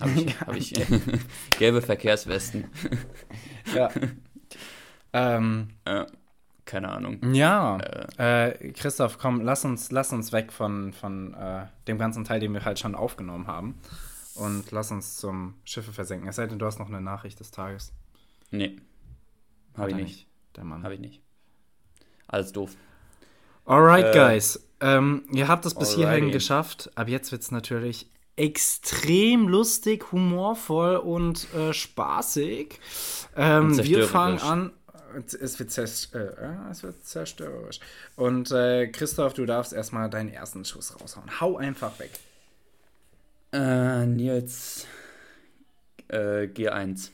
Habe 0.00 0.10
ich. 0.12 0.40
hab 0.40 0.56
ich. 0.56 0.72
Gelbe 1.58 1.82
Verkehrswesten. 1.82 2.64
ja. 3.74 3.90
ähm, 5.12 5.68
ja. 5.86 6.06
Keine 6.64 6.90
Ahnung. 6.90 7.34
Ja. 7.34 7.78
Äh. 8.18 8.50
Äh, 8.50 8.72
Christoph, 8.72 9.18
komm, 9.18 9.40
lass 9.40 9.64
uns, 9.64 9.90
lass 9.90 10.12
uns 10.12 10.32
weg 10.32 10.52
von, 10.52 10.92
von 10.92 11.34
äh, 11.34 11.66
dem 11.88 11.98
ganzen 11.98 12.24
Teil, 12.24 12.40
den 12.40 12.52
wir 12.52 12.64
halt 12.64 12.78
schon 12.78 12.94
aufgenommen 12.94 13.46
haben. 13.46 13.80
Und 14.34 14.70
lass 14.70 14.90
uns 14.90 15.16
zum 15.16 15.54
Schiffe 15.64 15.92
versenken. 15.92 16.28
Es 16.28 16.36
sei 16.36 16.46
denn, 16.46 16.58
du 16.58 16.66
hast 16.66 16.78
noch 16.78 16.88
eine 16.88 17.00
Nachricht 17.00 17.40
des 17.40 17.50
Tages. 17.50 17.92
Nee. 18.50 18.80
Habe 19.76 19.90
ich 19.90 19.96
nicht. 19.96 20.06
nicht. 20.06 20.28
Der 20.56 20.64
Mann. 20.64 20.82
Habe 20.84 20.94
ich 20.94 21.00
nicht. 21.00 21.20
Alles 22.28 22.52
doof. 22.52 22.76
Alright, 23.64 24.14
äh, 24.14 24.18
guys. 24.18 24.68
Ähm, 24.80 25.24
ihr 25.32 25.48
habt 25.48 25.66
es 25.66 25.74
bis 25.74 25.94
hierhin 25.94 26.30
geschafft. 26.30 26.90
Ab 26.94 27.08
jetzt 27.08 27.30
wird 27.30 27.42
es 27.42 27.50
natürlich 27.50 28.10
extrem 28.36 29.48
lustig, 29.48 30.10
humorvoll 30.12 30.96
und 30.96 31.52
äh, 31.54 31.72
spaßig. 31.72 32.80
Ähm, 33.36 33.76
wir 33.84 34.06
fangen 34.08 34.38
an. 34.40 34.72
Es 35.16 35.58
wird, 35.58 35.76
äh, 36.14 36.70
es 36.70 36.82
wird 36.82 37.04
zerstörerisch. 37.04 37.80
Und 38.16 38.50
äh, 38.50 38.88
Christoph, 38.88 39.34
du 39.34 39.46
darfst 39.46 39.72
erstmal 39.72 40.10
deinen 40.10 40.30
ersten 40.30 40.64
Schuss 40.64 40.98
raushauen. 41.00 41.40
Hau 41.40 41.56
einfach 41.56 41.98
weg. 41.98 42.10
Äh, 43.52 44.06
Nils 44.06 44.86
äh, 46.08 46.46
G1. 46.46 47.10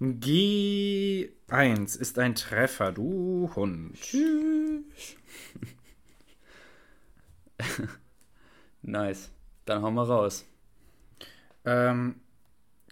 G1 0.00 1.98
ist 1.98 2.18
ein 2.18 2.34
Treffer, 2.34 2.92
du 2.92 3.50
Hund. 3.56 4.00
Tschüss. 4.00 5.16
nice. 8.82 9.30
Dann 9.64 9.82
hauen 9.82 9.94
wir 9.94 10.08
raus. 10.08 10.46
Ähm, 11.64 12.20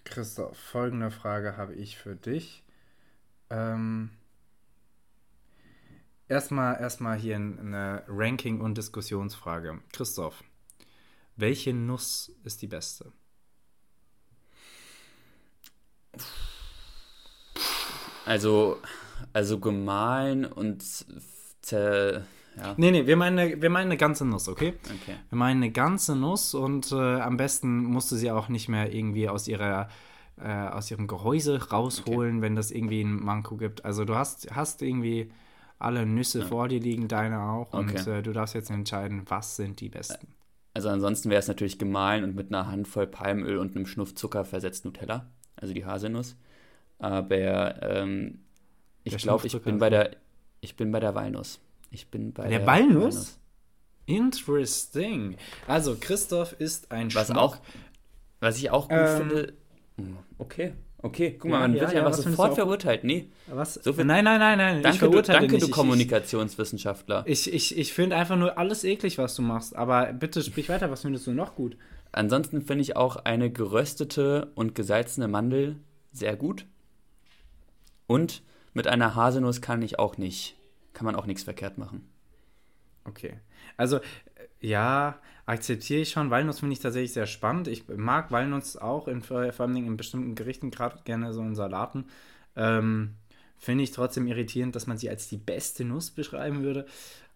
Christoph, 0.03 0.57
folgende 0.57 1.09
Frage 1.11 1.57
habe 1.57 1.73
ich 1.73 1.97
für 1.97 2.15
dich. 2.15 2.63
Ähm, 3.49 4.09
erstmal, 6.27 6.79
erstmal 6.79 7.17
hier 7.17 7.35
eine 7.35 8.03
Ranking- 8.07 8.61
und 8.61 8.77
Diskussionsfrage. 8.77 9.79
Christoph, 9.91 10.43
welche 11.35 11.73
Nuss 11.73 12.31
ist 12.43 12.61
die 12.61 12.67
beste? 12.67 13.11
Also, 18.25 18.81
also 19.31 19.59
gemahlen 19.59 20.45
und 20.45 20.83
zer, 21.61 22.25
ja. 22.57 22.73
Nee, 22.75 22.91
nee, 22.91 23.05
wir 23.05 23.15
meinen, 23.15 23.39
eine, 23.39 23.61
wir 23.61 23.69
meinen 23.69 23.87
eine 23.87 23.97
ganze 23.97 24.25
Nuss, 24.25 24.49
okay? 24.49 24.73
Okay. 24.83 25.15
Wir 25.29 25.37
meinen 25.37 25.63
eine 25.63 25.71
ganze 25.71 26.15
Nuss 26.15 26.53
und 26.53 26.91
äh, 26.91 26.95
am 27.21 27.37
besten 27.37 27.83
musst 27.83 28.11
du 28.11 28.15
sie 28.15 28.31
auch 28.31 28.49
nicht 28.49 28.67
mehr 28.67 28.93
irgendwie 28.93 29.29
aus 29.29 29.47
ihrer 29.47 29.89
äh, 30.41 30.67
aus 30.69 30.91
ihrem 30.91 31.07
Gehäuse 31.07 31.69
rausholen, 31.69 32.37
okay. 32.37 32.41
wenn 32.41 32.55
das 32.55 32.71
irgendwie 32.71 33.01
ein 33.01 33.19
Manko 33.19 33.57
gibt. 33.57 33.85
Also 33.85 34.05
du 34.05 34.15
hast, 34.15 34.55
hast 34.55 34.81
irgendwie 34.81 35.31
alle 35.79 36.05
Nüsse 36.05 36.39
ja. 36.39 36.45
vor 36.45 36.67
dir 36.67 36.79
liegen, 36.79 37.07
deine 37.07 37.41
auch. 37.41 37.73
Okay. 37.73 37.97
Und 37.97 38.07
äh, 38.07 38.21
du 38.21 38.33
darfst 38.33 38.55
jetzt 38.55 38.69
entscheiden, 38.69 39.23
was 39.27 39.55
sind 39.55 39.79
die 39.79 39.89
besten. 39.89 40.27
Also 40.73 40.89
ansonsten 40.89 41.29
wäre 41.29 41.39
es 41.39 41.47
natürlich 41.47 41.79
gemahlen 41.79 42.23
und 42.23 42.35
mit 42.35 42.53
einer 42.53 42.67
Handvoll 42.67 43.07
Palmöl 43.07 43.57
und 43.57 43.75
einem 43.75 43.87
Schnuff 43.87 44.13
Zucker 44.13 44.45
versetzt 44.45 44.85
Nutella, 44.85 45.25
also 45.55 45.73
die 45.73 45.85
Haselnuss. 45.85 46.35
Aber 46.99 47.81
ähm, 47.81 48.41
ich 49.03 49.17
glaube, 49.17 49.47
ich 49.47 49.61
bin 49.61 49.79
bei 49.79 49.89
der 49.89 50.17
ich 50.61 50.75
bin 50.75 50.91
bei 50.91 50.99
der 50.99 51.15
Walnuss. 51.15 51.59
Ich 51.91 52.09
bin 52.09 52.33
bei, 52.33 52.47
der, 52.47 52.59
der 52.59 52.67
Walnuss? 52.67 52.95
Walnuss? 52.95 53.39
Interesting. 54.05 55.37
Also 55.67 55.97
Christoph 55.99 56.53
ist 56.59 56.91
ein 56.91 57.13
was 57.13 57.27
Schmuck. 57.27 57.37
auch 57.37 57.57
was 58.39 58.57
ich 58.57 58.69
auch 58.69 58.87
gut 58.87 58.97
ähm, 58.99 59.17
finde. 59.17 59.53
Hm, 59.97 60.17
okay. 60.37 60.73
Okay, 60.99 61.37
guck 61.39 61.51
mal, 61.51 61.59
man 61.59 61.75
ja, 61.75 61.81
wird 61.81 61.93
ja, 61.93 62.03
ja 62.03 62.11
sofort 62.11 62.55
verurteilt. 62.55 63.03
Nee. 63.03 63.29
Was? 63.47 63.75
So 63.75 63.93
viel, 63.93 64.03
nein, 64.03 64.23
nein, 64.23 64.39
nein, 64.39 64.57
nein. 64.57 64.81
Danke, 64.81 65.09
du, 65.09 65.21
danke 65.21 65.57
du 65.59 65.69
Kommunikationswissenschaftler. 65.69 67.23
Ich, 67.27 67.53
ich, 67.53 67.77
ich 67.77 67.93
finde 67.93 68.15
einfach 68.15 68.35
nur 68.35 68.57
alles 68.57 68.83
eklig, 68.83 69.19
was 69.19 69.35
du 69.35 69.43
machst. 69.43 69.75
Aber 69.75 70.11
bitte 70.13 70.41
sprich 70.41 70.69
weiter, 70.69 70.89
was 70.89 71.03
findest 71.03 71.27
du 71.27 71.33
noch 71.33 71.55
gut? 71.55 71.77
Ansonsten 72.11 72.63
finde 72.63 72.81
ich 72.81 72.95
auch 72.95 73.17
eine 73.17 73.51
geröstete 73.51 74.51
und 74.55 74.73
gesalzene 74.73 75.27
Mandel 75.27 75.75
sehr 76.11 76.35
gut. 76.35 76.65
Und 78.07 78.41
mit 78.73 78.87
einer 78.87 79.13
Haselnuss 79.13 79.61
kann 79.61 79.81
ich 79.83 79.99
auch 79.99 80.17
nicht, 80.17 80.55
kann 80.93 81.05
man 81.05 81.15
auch 81.15 81.27
nichts 81.27 81.43
verkehrt 81.43 81.77
machen. 81.77 82.09
Okay. 83.05 83.39
Also, 83.75 83.99
ja, 84.61 85.19
akzeptiere 85.45 86.01
ich 86.01 86.09
schon. 86.11 86.29
Walnuss 86.29 86.59
finde 86.59 86.73
ich 86.73 86.79
tatsächlich 86.79 87.13
sehr 87.13 87.27
spannend. 87.27 87.67
Ich 87.67 87.87
mag 87.87 88.31
Walnuss 88.31 88.77
auch, 88.77 89.07
in, 89.07 89.21
vor 89.21 89.39
allem 89.39 89.75
in 89.75 89.97
bestimmten 89.97 90.35
Gerichten, 90.35 90.71
gerade 90.71 90.99
gerne 91.05 91.33
so 91.33 91.41
in 91.41 91.55
Salaten. 91.55 92.05
Ähm, 92.55 93.15
finde 93.57 93.83
ich 93.83 93.91
trotzdem 93.91 94.27
irritierend, 94.27 94.75
dass 94.75 94.87
man 94.87 94.97
sie 94.97 95.09
als 95.09 95.27
die 95.27 95.37
beste 95.37 95.83
Nuss 95.83 96.11
beschreiben 96.11 96.63
würde. 96.63 96.85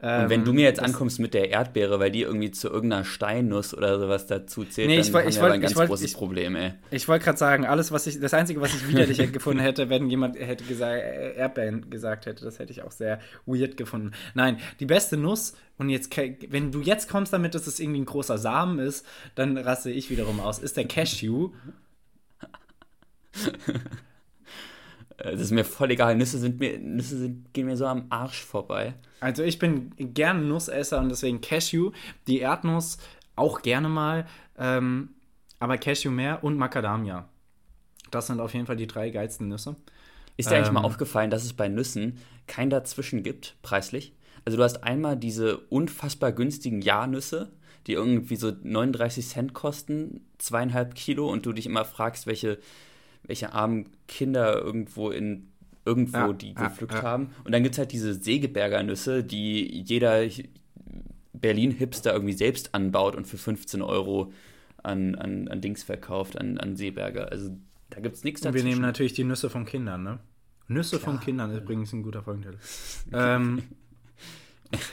Und 0.04 0.30
wenn 0.30 0.44
du 0.44 0.52
mir 0.52 0.64
jetzt 0.64 0.80
ähm, 0.80 0.86
ankommst 0.86 1.20
mit 1.20 1.36
der 1.36 1.52
Erdbeere, 1.52 2.00
weil 2.00 2.10
die 2.10 2.24
irgendwie 2.24 2.50
zu 2.50 2.70
irgendeiner 2.70 3.04
Steinnuss 3.04 3.76
oder 3.76 4.00
sowas 4.00 4.26
dazu 4.26 4.66
zählt, 4.66 4.88
nee, 4.88 5.00
dann 5.00 5.14
wollt, 5.14 5.26
haben 5.26 5.36
wir 5.36 5.42
wollt, 5.42 5.54
ein 5.54 5.62
ganz 5.62 5.76
wollt, 5.76 5.90
großes 5.90 6.12
ich, 6.12 6.18
Problem, 6.18 6.56
ey. 6.56 6.74
Ich 6.90 7.08
wollte 7.08 7.26
gerade 7.26 7.38
sagen, 7.38 7.68
alles, 7.68 7.92
was 7.92 8.08
ich, 8.08 8.20
das 8.20 8.34
Einzige, 8.34 8.62
was 8.62 8.74
ich 8.74 8.88
widerlich 8.88 9.20
gefunden 9.32 9.60
hätte, 9.60 9.90
wenn 9.90 10.10
jemand 10.10 10.40
hätte 10.40 10.64
gesagt, 10.64 11.04
äh, 11.04 11.36
Erdbeeren 11.36 11.92
gesagt 11.92 12.26
hätte, 12.26 12.44
das 12.44 12.58
hätte 12.58 12.72
ich 12.72 12.82
auch 12.82 12.90
sehr 12.90 13.20
weird 13.46 13.78
gefunden. 13.78 14.14
Nein, 14.34 14.58
die 14.80 14.88
beste 14.88 15.18
Nuss, 15.18 15.54
und 15.78 15.90
jetzt, 15.90 16.10
wenn 16.50 16.72
du 16.72 16.82
jetzt 16.82 17.08
kommst 17.08 17.32
damit, 17.32 17.54
dass 17.54 17.68
es 17.68 17.80
irgendwie 17.80 18.02
ein 18.02 18.06
großer 18.06 18.40
Samen 18.40 18.80
ist, 18.80 19.06
dann 19.36 19.56
raste 19.56 19.92
ich 19.92 20.10
wiederum 20.10 20.40
aus, 20.40 20.58
ist 20.58 20.78
der 20.78 20.86
Cashew. 20.86 21.52
Das 25.24 25.40
ist 25.40 25.52
mir 25.52 25.66
voll 25.66 25.92
egal. 25.92 26.16
Nüsse, 26.16 26.40
sind 26.40 26.60
mir, 26.60 26.80
Nüsse 26.80 27.18
sind, 27.18 27.54
gehen 27.54 27.68
mir 27.68 27.78
so 27.78 27.86
am 27.86 28.06
Arsch 28.10 28.44
vorbei. 28.44 28.96
Also 29.20 29.44
ich 29.44 29.60
bin 29.60 29.92
gern 29.98 30.48
Nussesser 30.48 31.00
und 31.00 31.10
deswegen 31.10 31.42
Cashew. 31.42 31.92
Die 32.28 32.40
Erdnuss 32.40 32.98
auch 33.36 33.62
gerne 33.62 33.90
mal. 33.90 34.26
Ähm, 34.58 35.10
aber 35.60 35.78
Cashew 35.78 36.12
mehr 36.12 36.44
und 36.44 36.58
Macadamia. 36.58 37.28
Das 38.10 38.28
sind 38.28 38.40
auf 38.40 38.54
jeden 38.54 38.66
Fall 38.66 38.76
die 38.76 38.88
drei 38.88 39.10
geilsten 39.10 39.48
Nüsse. 39.48 39.76
Ist 40.38 40.50
dir 40.50 40.56
ähm, 40.56 40.62
eigentlich 40.62 40.74
mal 40.74 40.80
ähm, 40.82 40.86
aufgefallen, 40.86 41.30
dass 41.30 41.44
es 41.44 41.54
bei 41.54 41.70
Nüssen 41.70 42.18
kein 42.48 42.70
Dazwischen 42.70 43.24
gibt, 43.24 43.56
preislich? 43.62 44.14
Also 44.44 44.58
du 44.58 44.64
hast 44.64 44.84
einmal 44.84 45.18
diese 45.18 45.58
unfassbar 45.58 46.32
günstigen 46.32 46.82
Jahrnüsse, 46.82 47.52
die 47.88 47.94
irgendwie 47.94 48.36
so 48.36 48.52
39 48.64 49.28
Cent 49.28 49.54
kosten, 49.54 50.22
zweieinhalb 50.40 50.96
Kilo, 50.96 51.30
und 51.30 51.46
du 51.46 51.54
dich 51.54 51.66
immer 51.66 51.86
fragst, 51.86 52.28
welche 52.28 52.58
welche 53.32 53.54
armen 53.54 53.86
Kinder 54.10 54.62
irgendwo 54.62 55.10
in 55.10 55.48
irgendwo 55.86 56.18
ja, 56.18 56.34
die 56.34 56.54
gepflückt 56.54 56.96
ja, 56.96 57.02
haben. 57.02 57.30
Und 57.46 57.54
dann 57.54 57.64
gibt 57.64 57.76
es 57.76 57.80
halt 57.80 57.94
diese 57.94 58.14
Segeberger 58.14 58.84
Nüsse, 58.84 59.24
die 59.24 59.82
jeder 59.84 60.28
Berlin-Hipster 61.34 62.12
irgendwie 62.12 62.34
selbst 62.34 62.76
anbaut 62.76 63.16
und 63.16 63.26
für 63.26 63.38
15 63.38 63.82
Euro 63.82 64.34
an, 64.84 65.16
an, 65.16 65.48
an 65.48 65.62
Dings 65.62 65.82
verkauft, 65.82 66.38
an, 66.38 66.58
an 66.58 66.76
Seeberger. 66.76 67.32
Also 67.32 67.58
da 67.90 68.02
gibt 68.02 68.18
es 68.18 68.26
nichts 68.26 68.42
dazu. 68.42 68.54
Wir 68.54 68.66
nehmen 68.66 68.82
natürlich 68.82 69.14
die 69.14 69.24
Nüsse 69.24 69.50
von 69.50 69.66
Kindern, 69.66 70.04
ne? 70.04 70.20
Nüsse 70.68 71.00
Klar. 71.00 71.14
von 71.14 71.20
Kindern 71.22 71.52
ist 71.52 71.62
übrigens 71.62 71.94
ein 71.94 72.04
guter 72.04 72.22
Folgentitel. 72.22 72.58
ähm, 73.14 73.64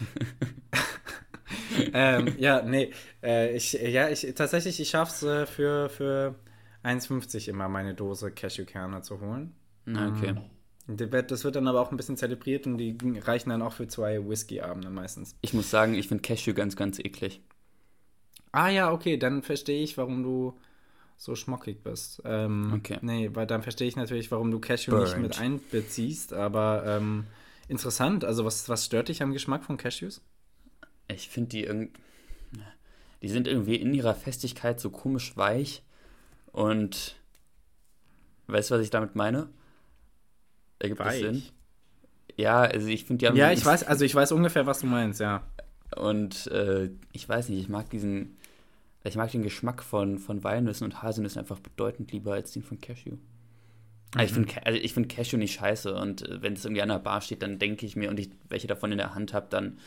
ähm, 1.93 2.35
ja, 2.39 2.63
nee, 2.63 2.93
äh, 3.23 3.57
ich, 3.57 3.73
ja, 3.73 4.09
ich, 4.09 4.33
tatsächlich, 4.37 4.81
ich 4.81 4.91
schaff's 4.91 5.25
äh, 5.25 5.45
für, 5.45 5.89
für 5.89 6.37
1,50 6.85 7.49
immer 7.49 7.69
meine 7.69 7.95
Dose 7.95 8.31
Cashewkerne 8.31 9.03
zu 9.03 9.21
holen. 9.21 9.55
Ah, 9.87 10.09
okay. 10.09 10.35
Das 10.87 11.45
wird 11.45 11.57
dann 11.57 11.69
aber 11.69 11.83
auch 11.83 11.91
ein 11.91 11.99
bisschen 11.99 12.17
zelebriert 12.17 12.67
und 12.67 12.79
die 12.79 12.97
reichen 13.21 13.51
dann 13.51 13.61
auch 13.61 13.75
für 13.75 13.89
zwei 13.89 14.27
Whisky-Abende 14.27 14.89
meistens. 14.89 15.37
Ich 15.43 15.53
muss 15.53 15.71
sagen, 15.71 15.95
ich 15.95 16.09
finde 16.09 16.23
Cashew 16.23 16.55
ganz, 16.55 16.77
ganz 16.77 16.99
eklig. 16.99 17.43
Ah 18.53 18.71
ja, 18.71 18.91
okay, 18.91 19.19
dann 19.19 19.43
verstehe 19.43 19.83
ich, 19.83 19.99
warum 19.99 20.23
du 20.23 20.59
so 21.19 21.35
schmockig 21.35 21.83
bist. 21.83 22.23
Ähm, 22.25 22.73
okay. 22.75 22.99
Nee, 23.03 23.31
weil 23.35 23.47
dann 23.47 23.63
verstehe 23.63 23.87
ich 23.87 23.97
natürlich, 23.97 24.31
warum 24.31 24.51
du 24.51 24.61
Cashew 24.61 24.93
Burnt. 24.93 25.09
nicht 25.09 25.19
mit 25.19 25.39
einbeziehst, 25.39 26.33
aber 26.33 26.85
ähm, 26.87 27.27
interessant. 27.69 28.25
Also 28.25 28.47
was, 28.47 28.69
was 28.71 28.87
stört 28.87 29.09
dich 29.09 29.23
am 29.23 29.33
Geschmack 29.33 29.65
von 29.65 29.77
Cashews? 29.77 30.23
Ich 31.09 31.29
finde 31.29 31.51
die 31.51 31.65
irgendwie, 31.65 31.93
die 33.21 33.29
sind 33.29 33.47
irgendwie 33.47 33.77
in 33.77 33.93
ihrer 33.93 34.15
Festigkeit 34.15 34.81
so 34.81 34.89
komisch 34.89 35.37
weich 35.37 35.83
und 36.53 37.17
weißt 38.47 38.71
du, 38.71 38.75
was 38.75 38.83
ich 38.83 38.91
damit 38.91 39.15
meine? 39.15 39.49
Ergibt 40.79 41.01
Weich. 41.01 41.23
das 41.23 41.35
Sinn? 41.35 41.43
Ja, 42.37 42.61
also 42.61 42.87
ich 42.87 43.05
finde 43.05 43.19
die 43.19 43.27
haben. 43.27 43.37
Ja, 43.37 43.51
ich 43.51 43.65
weiß, 43.65 43.85
also 43.85 44.05
ich 44.05 44.15
weiß 44.15 44.33
ungefähr, 44.33 44.67
was 44.67 44.81
du 44.81 44.87
meinst, 44.87 45.21
ja. 45.21 45.43
Und 45.97 46.47
äh, 46.49 46.91
ich 47.13 47.29
weiß 47.29 47.49
nicht, 47.49 47.61
ich 47.61 47.69
mag 47.69 47.91
diesen, 47.91 48.37
ich 49.03 49.17
mag 49.17 49.31
den 49.31 49.43
Geschmack 49.43 49.83
von, 49.83 50.19
von 50.19 50.45
Walnüssen 50.45 50.85
und 50.85 51.03
Haselnüssen 51.03 51.41
einfach 51.41 51.59
bedeutend 51.59 52.13
lieber 52.13 52.35
als 52.35 52.53
den 52.53 52.63
von 52.63 52.81
Cashew. 52.81 53.17
Mhm. 54.15 54.21
ich 54.21 54.33
finde 54.33 54.67
also 54.67 54.79
ich 54.79 54.95
find 54.95 55.09
Cashew 55.09 55.37
nicht 55.37 55.55
scheiße 55.55 55.95
und 55.95 56.23
äh, 56.23 56.41
wenn 56.41 56.55
es 56.55 56.65
irgendwie 56.65 56.83
an 56.83 56.89
der 56.89 56.99
Bar 56.99 57.21
steht, 57.21 57.43
dann 57.43 57.59
denke 57.59 57.87
ich 57.87 57.97
mir 57.97 58.09
und 58.09 58.21
ich 58.21 58.31
welche 58.49 58.67
davon 58.67 58.93
in 58.93 58.99
der 58.99 59.15
Hand 59.15 59.35
habe, 59.35 59.47
dann 59.51 59.79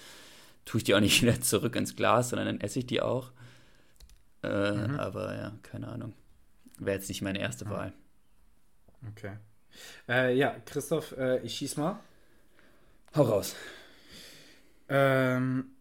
tue 0.66 0.80
ich 0.80 0.84
die 0.84 0.94
auch 0.94 1.00
nicht 1.00 1.22
wieder 1.22 1.40
zurück 1.42 1.76
ins 1.76 1.96
Glas, 1.96 2.30
sondern 2.30 2.48
dann 2.48 2.62
esse 2.62 2.80
ich 2.80 2.86
die 2.86 3.02
auch. 3.02 3.32
Äh, 4.44 4.72
mhm. 4.72 5.00
Aber 5.00 5.36
ja, 5.36 5.54
keine 5.64 5.88
Ahnung. 5.88 6.14
Wäre 6.82 6.98
jetzt 6.98 7.10
nicht 7.10 7.22
meine 7.22 7.40
erste 7.40 7.70
Wahl. 7.70 7.94
Okay. 9.12 9.38
Äh, 10.10 10.36
ja, 10.36 10.56
Christoph, 10.66 11.12
äh, 11.12 11.38
ich 11.42 11.56
schieß 11.56 11.78
mal. 11.78 12.00
Hau 13.16 13.22
raus. 13.22 13.56
Ähm, 14.90 15.76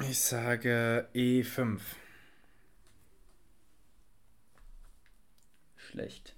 ich 0.00 0.20
sage 0.20 1.08
E5. 1.14 1.80
Schlecht. 5.74 6.36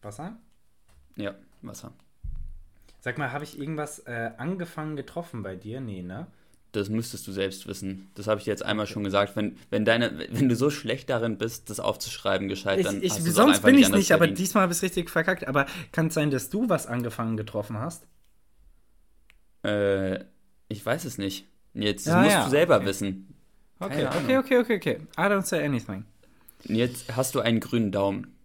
Wasser? 0.00 0.38
Ja, 1.16 1.34
Wasser. 1.62 1.92
Sag 3.00 3.18
mal, 3.18 3.32
habe 3.32 3.42
ich 3.42 3.58
irgendwas 3.58 3.98
äh, 4.06 4.30
angefangen 4.36 4.94
getroffen 4.94 5.42
bei 5.42 5.56
dir? 5.56 5.80
Nee, 5.80 6.02
ne? 6.02 6.28
Das 6.78 6.88
müsstest 6.88 7.26
du 7.26 7.32
selbst 7.32 7.66
wissen. 7.66 8.10
Das 8.14 8.26
habe 8.26 8.38
ich 8.38 8.44
dir 8.44 8.50
jetzt 8.50 8.64
einmal 8.64 8.86
schon 8.86 9.04
gesagt. 9.04 9.36
Wenn, 9.36 9.56
wenn, 9.70 9.84
deine, 9.84 10.26
wenn 10.30 10.48
du 10.48 10.56
so 10.56 10.70
schlecht 10.70 11.10
darin 11.10 11.38
bist, 11.38 11.70
das 11.70 11.80
aufzuschreiben 11.80 12.48
gescheit, 12.48 12.84
dann 12.84 13.02
ich, 13.02 13.10
hast 13.10 13.26
du 13.26 13.30
Sonst 13.30 13.62
bin 13.62 13.76
ich 13.76 13.90
nicht, 13.90 14.12
aber 14.12 14.26
diesmal 14.26 14.62
habe 14.62 14.72
ich 14.72 14.78
es 14.78 14.82
richtig 14.82 15.10
verkackt. 15.10 15.46
Aber 15.46 15.66
kann 15.92 16.06
es 16.06 16.14
sein, 16.14 16.30
dass 16.30 16.50
du 16.50 16.68
was 16.68 16.86
angefangen 16.86 17.36
getroffen 17.36 17.78
hast? 17.78 18.06
Äh, 19.64 20.24
ich 20.68 20.84
weiß 20.84 21.04
es 21.04 21.18
nicht. 21.18 21.46
Jetzt 21.74 22.06
das 22.06 22.14
ah, 22.14 22.22
musst 22.22 22.32
ja. 22.32 22.44
du 22.44 22.50
selber 22.50 22.76
okay. 22.76 22.86
wissen. 22.86 23.34
okay, 23.80 24.06
okay, 24.06 24.38
okay, 24.38 24.58
okay, 24.58 24.76
okay. 24.76 24.98
I 25.16 25.22
don't 25.22 25.44
say 25.44 25.64
anything. 25.64 26.04
Jetzt 26.64 27.14
hast 27.16 27.34
du 27.34 27.40
einen 27.40 27.60
grünen 27.60 27.92
Daumen. 27.92 28.36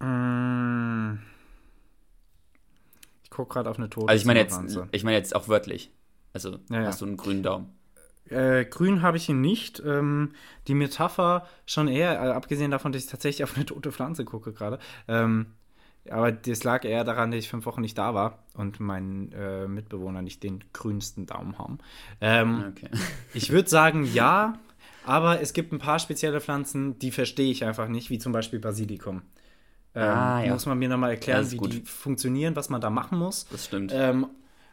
Mm. 0.00 1.18
Ich 3.24 3.30
gucke 3.30 3.54
gerade 3.54 3.70
auf 3.70 3.78
eine 3.78 3.88
tote 3.88 4.08
Also 4.08 4.20
ich 4.20 4.26
meine 4.26 4.40
jetzt, 4.40 4.60
ich 4.92 5.04
meine 5.04 5.16
jetzt 5.16 5.34
auch 5.34 5.48
wörtlich. 5.48 5.90
Also 6.32 6.58
Ja, 6.70 6.80
ja. 6.82 6.86
hast 6.86 7.00
du 7.00 7.06
einen 7.06 7.16
grünen 7.16 7.42
Daumen. 7.42 7.70
Äh, 8.28 8.64
grün 8.64 9.02
habe 9.02 9.16
ich 9.16 9.28
ihn 9.28 9.40
nicht. 9.40 9.82
Ähm, 9.84 10.32
die 10.68 10.74
Metapher 10.74 11.46
schon 11.66 11.88
eher, 11.88 12.12
äh, 12.14 12.28
abgesehen 12.30 12.70
davon, 12.70 12.92
dass 12.92 13.04
ich 13.04 13.10
tatsächlich 13.10 13.42
auf 13.44 13.56
eine 13.56 13.66
tote 13.66 13.90
Pflanze 13.90 14.24
gucke 14.24 14.52
gerade. 14.52 14.78
Ähm, 15.08 15.46
aber 16.08 16.30
das 16.32 16.62
lag 16.64 16.84
eher 16.84 17.04
daran, 17.04 17.30
dass 17.30 17.40
ich 17.40 17.48
fünf 17.50 17.66
Wochen 17.66 17.80
nicht 17.82 17.98
da 17.98 18.14
war 18.14 18.38
und 18.54 18.78
mein 18.80 19.32
äh, 19.32 19.66
Mitbewohner 19.68 20.22
nicht 20.22 20.42
den 20.44 20.62
grünsten 20.72 21.26
Daumen 21.26 21.58
haben. 21.58 21.78
Ähm, 22.20 22.64
Okay. 22.70 22.88
Ich 23.34 23.50
würde 23.50 23.68
sagen, 23.68 24.04
ja, 24.04 24.54
aber 25.04 25.40
es 25.40 25.52
gibt 25.52 25.72
ein 25.72 25.78
paar 25.78 25.98
spezielle 25.98 26.40
Pflanzen, 26.40 26.98
die 27.00 27.10
verstehe 27.10 27.50
ich 27.50 27.64
einfach 27.64 27.88
nicht, 27.88 28.10
wie 28.10 28.18
zum 28.18 28.32
Beispiel 28.32 28.60
Basilikum. 28.60 29.22
Ähm, 29.94 30.02
Ah, 30.08 30.42
ja. 30.44 30.52
Muss 30.52 30.66
man 30.66 30.78
mir 30.78 30.88
nochmal 30.88 31.10
erklären, 31.10 31.50
wie 31.50 31.56
gut. 31.56 31.72
die 31.72 31.80
funktionieren, 31.82 32.54
was 32.54 32.68
man 32.70 32.80
da 32.80 32.90
machen 32.90 33.18
muss. 33.18 33.46
Das 33.50 33.64
stimmt. 33.66 33.92
Ähm, 33.94 34.26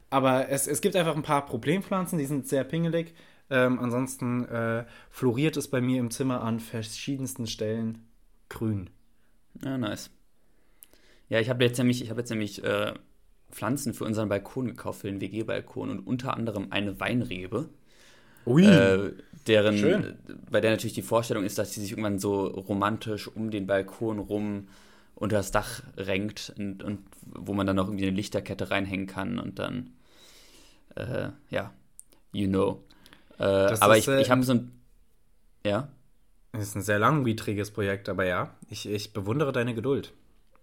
aber 0.09 0.49
es, 0.49 0.67
es 0.67 0.81
gibt 0.81 0.95
einfach 0.95 1.15
ein 1.15 1.23
paar 1.23 1.45
Problempflanzen, 1.45 2.17
die 2.17 2.25
sind 2.25 2.47
sehr 2.47 2.63
pingelig. 2.63 3.13
Ähm, 3.49 3.79
ansonsten 3.79 4.45
äh, 4.45 4.85
floriert 5.09 5.57
es 5.57 5.69
bei 5.69 5.79
mir 5.81 5.99
im 5.99 6.11
Zimmer 6.11 6.41
an 6.41 6.59
verschiedensten 6.59 7.47
Stellen 7.47 8.05
grün. 8.49 8.89
Ja, 9.63 9.77
nice. 9.77 10.09
Ja, 11.29 11.39
ich 11.39 11.49
habe 11.49 11.63
jetzt 11.63 11.77
nämlich, 11.77 12.01
ich 12.01 12.09
habe 12.09 12.21
jetzt 12.21 12.29
nämlich 12.29 12.63
äh, 12.63 12.93
Pflanzen 13.51 13.93
für 13.93 14.05
unseren 14.05 14.29
Balkon 14.29 14.67
gekauft, 14.67 15.01
für 15.01 15.07
den 15.07 15.21
WG-Balkon 15.21 15.89
und 15.89 15.99
unter 16.07 16.35
anderem 16.35 16.67
eine 16.71 16.99
Weinrebe, 16.99 17.69
Ui. 18.45 18.65
äh, 18.65 19.13
deren, 19.45 19.77
Schön. 19.77 20.17
bei 20.49 20.61
der 20.61 20.71
natürlich 20.71 20.93
die 20.93 21.01
Vorstellung 21.01 21.43
ist, 21.43 21.57
dass 21.57 21.73
sie 21.73 21.81
sich 21.81 21.91
irgendwann 21.91 22.19
so 22.19 22.47
romantisch 22.47 23.27
um 23.27 23.51
den 23.51 23.67
Balkon 23.67 24.19
rum 24.19 24.67
unter 25.15 25.37
das 25.37 25.51
Dach 25.51 25.81
renkt 25.97 26.53
und, 26.57 26.83
und 26.83 26.99
wo 27.25 27.53
man 27.53 27.65
dann 27.65 27.75
noch 27.75 27.87
irgendwie 27.87 28.07
eine 28.07 28.15
Lichterkette 28.15 28.69
reinhängen 28.69 29.07
kann 29.07 29.39
und 29.39 29.59
dann, 29.59 29.91
äh, 30.97 31.31
ja, 31.49 31.73
you 32.31 32.47
know. 32.47 32.83
Äh, 33.37 33.43
Das 33.69 33.81
aber 33.81 33.97
ist, 33.97 34.07
ich, 34.07 34.15
ich 34.15 34.31
habe 34.31 34.43
so 34.43 34.53
ein, 34.53 34.71
ja, 35.65 35.89
Das 36.53 36.63
ist 36.63 36.75
ein 36.75 36.81
sehr 36.81 36.99
langwieriges 36.99 37.71
Projekt, 37.71 38.09
aber 38.09 38.25
ja, 38.25 38.55
ich, 38.69 38.87
ich 38.89 39.13
bewundere 39.13 39.51
deine 39.51 39.75
Geduld. 39.75 40.13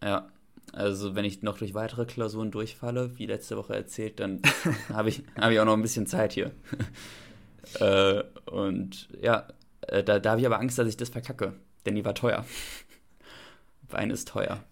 Ja, 0.02 0.28
also 0.72 1.14
wenn 1.14 1.24
ich 1.24 1.42
noch 1.42 1.58
durch 1.58 1.74
weitere 1.74 2.04
Klausuren 2.06 2.50
durchfalle, 2.50 3.16
wie 3.18 3.26
letzte 3.26 3.56
Woche 3.56 3.74
erzählt, 3.74 4.18
dann 4.20 4.42
habe 4.92 5.08
ich, 5.08 5.22
hab 5.36 5.50
ich 5.50 5.60
auch 5.60 5.64
noch 5.64 5.74
ein 5.74 5.82
bisschen 5.82 6.06
Zeit 6.06 6.32
hier. 6.32 6.50
äh, 7.80 8.22
und 8.46 9.08
ja, 9.20 9.46
äh, 9.82 10.02
da, 10.02 10.18
da 10.18 10.30
habe 10.30 10.40
ich 10.40 10.46
aber 10.46 10.58
Angst, 10.58 10.78
dass 10.78 10.88
ich 10.88 10.96
das 10.96 11.10
verkacke, 11.10 11.54
denn 11.86 11.94
die 11.94 12.04
war 12.04 12.14
teuer. 12.14 12.44
Wein 13.88 14.10
ist 14.10 14.28
teuer. 14.28 14.64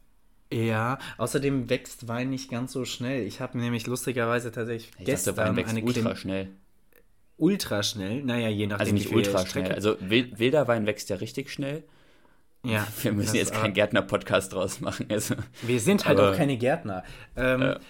Ja, 0.53 0.99
außerdem 1.19 1.69
wächst 1.71 2.09
Wein 2.09 2.31
nicht 2.31 2.51
ganz 2.51 2.73
so 2.73 2.85
schnell. 2.85 3.27
Ich 3.27 3.41
habe 3.41 3.59
nämlich 3.59 3.87
lustigerweise 3.87 4.53
tatsächlich 4.53 4.91
Ich 4.99 5.05
gestern 5.07 5.35
dachte, 5.37 5.49
Wein 5.51 5.57
wächst 5.57 5.77
eine 5.77 5.85
ultra 5.85 6.01
Klim- 6.11 6.17
schnell. 6.17 6.49
ultra 7.37 7.83
schnell. 7.83 8.23
Naja, 8.23 8.49
je 8.49 8.67
nachdem. 8.67 8.81
Also 8.81 8.93
nicht 8.95 9.13
ultra 9.13 9.47
schnell. 9.47 9.73
Also 9.73 9.97
wild, 10.01 10.39
wilder 10.39 10.69
Wein 10.69 10.87
wächst 10.87 11.11
ja 11.11 11.17
richtig 11.17 11.51
schnell. 11.51 11.83
ja, 12.65 12.87
Wir 13.03 13.13
müssen 13.13 13.35
jetzt 13.37 13.53
keinen 13.55 13.75
Gärtner-Podcast 13.75 14.53
draus 14.53 14.81
machen. 14.81 15.07
Also, 15.11 15.35
Wir 15.63 15.81
sind 15.81 16.07
halt 16.07 16.19
Aber- 16.19 16.31
auch 16.33 16.37
keine 16.37 16.57
Gärtner. 16.57 17.03
Ähm, 17.37 17.61
Ja. 17.63 17.81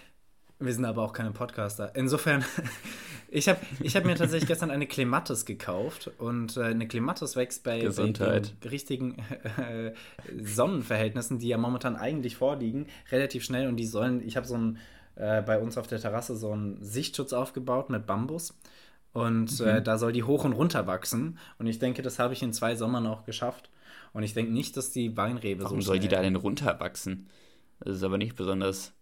Wir 0.65 0.73
sind 0.73 0.85
aber 0.85 1.03
auch 1.03 1.13
keine 1.13 1.33
Podcaster. 1.33 1.95
Insofern, 1.95 2.45
ich 3.29 3.49
habe 3.49 3.59
ich 3.81 3.97
hab 3.97 4.05
mir 4.05 4.15
tatsächlich 4.15 4.47
gestern 4.47 4.71
eine 4.71 4.87
Clematis 4.87 5.45
gekauft 5.45 6.11
und 6.19 6.57
äh, 6.57 6.65
eine 6.65 6.87
Clematis 6.87 7.35
wächst 7.37 7.65
bei, 7.65 7.89
bei 7.89 8.43
richtigen 8.69 9.19
äh, 9.59 9.93
Sonnenverhältnissen, 10.43 11.39
die 11.39 11.49
ja 11.49 11.59
momentan 11.59 11.97
eigentlich 11.97 12.37
vorliegen, 12.37 12.87
relativ 13.11 13.45
schnell 13.45 13.67
und 13.69 13.77
die 13.77 13.87
sollen, 13.87 14.23
ich 14.27 14.37
habe 14.37 14.47
so 14.47 14.57
ein, 14.57 14.79
äh, 15.17 15.43
bei 15.43 15.59
uns 15.59 15.77
auf 15.79 15.87
der 15.87 16.01
Terrasse 16.01 16.37
so 16.37 16.53
einen 16.53 16.83
Sichtschutz 16.83 17.33
aufgebaut 17.33 17.91
mit 17.91 18.07
Bambus 18.07 18.57
und 19.13 19.59
Mhm. 19.61 19.67
äh, 19.67 19.83
da 19.83 19.99
soll 19.99 20.13
die 20.13 20.23
hoch 20.23 20.45
und 20.45 20.53
runter 20.53 20.87
wachsen 20.87 21.39
und 21.59 21.67
ich 21.67 21.79
denke, 21.79 22.03
das 22.03 22.19
habe 22.19 22.35
ich 22.35 22.43
in 22.43 22.53
zwei 22.53 22.77
Sommern 22.77 23.07
auch 23.07 23.25
geschafft 23.25 23.71
und 24.13 24.23
ich 24.23 24.35
denke 24.35 24.53
nicht, 24.53 24.77
dass 24.77 24.91
die 24.91 25.17
Weinrebe 25.17 25.65
warum 25.65 25.81
so 25.81 25.89
soll 25.89 25.99
die 25.99 26.09
da 26.09 26.23
denn 26.23 26.37
runterwachsen? 26.37 27.29
Das 27.81 27.97
ist 27.97 28.05
aber 28.05 28.17
nicht 28.17 28.37
besonders. 28.37 28.93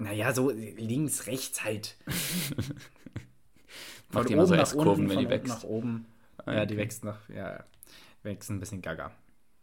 Naja, 0.00 0.32
so 0.32 0.50
links, 0.50 1.26
rechts 1.26 1.64
halt. 1.64 1.96
Macht 4.12 4.28
die 4.28 4.32
immer 4.32 4.46
so 4.46 4.54
S-Kurven, 4.54 5.08
wenn 5.08 5.18
die 5.18 5.28
wächst. 5.28 5.48
nach 5.48 5.64
oben. 5.64 6.06
Ah, 6.44 6.54
Ja, 6.54 6.66
die 6.66 6.74
okay. 6.74 6.82
wächst 6.82 7.04
nach, 7.04 7.28
ja, 7.28 7.64
wächst 8.22 8.50
ein 8.50 8.60
bisschen 8.60 8.82
gaga. 8.82 9.12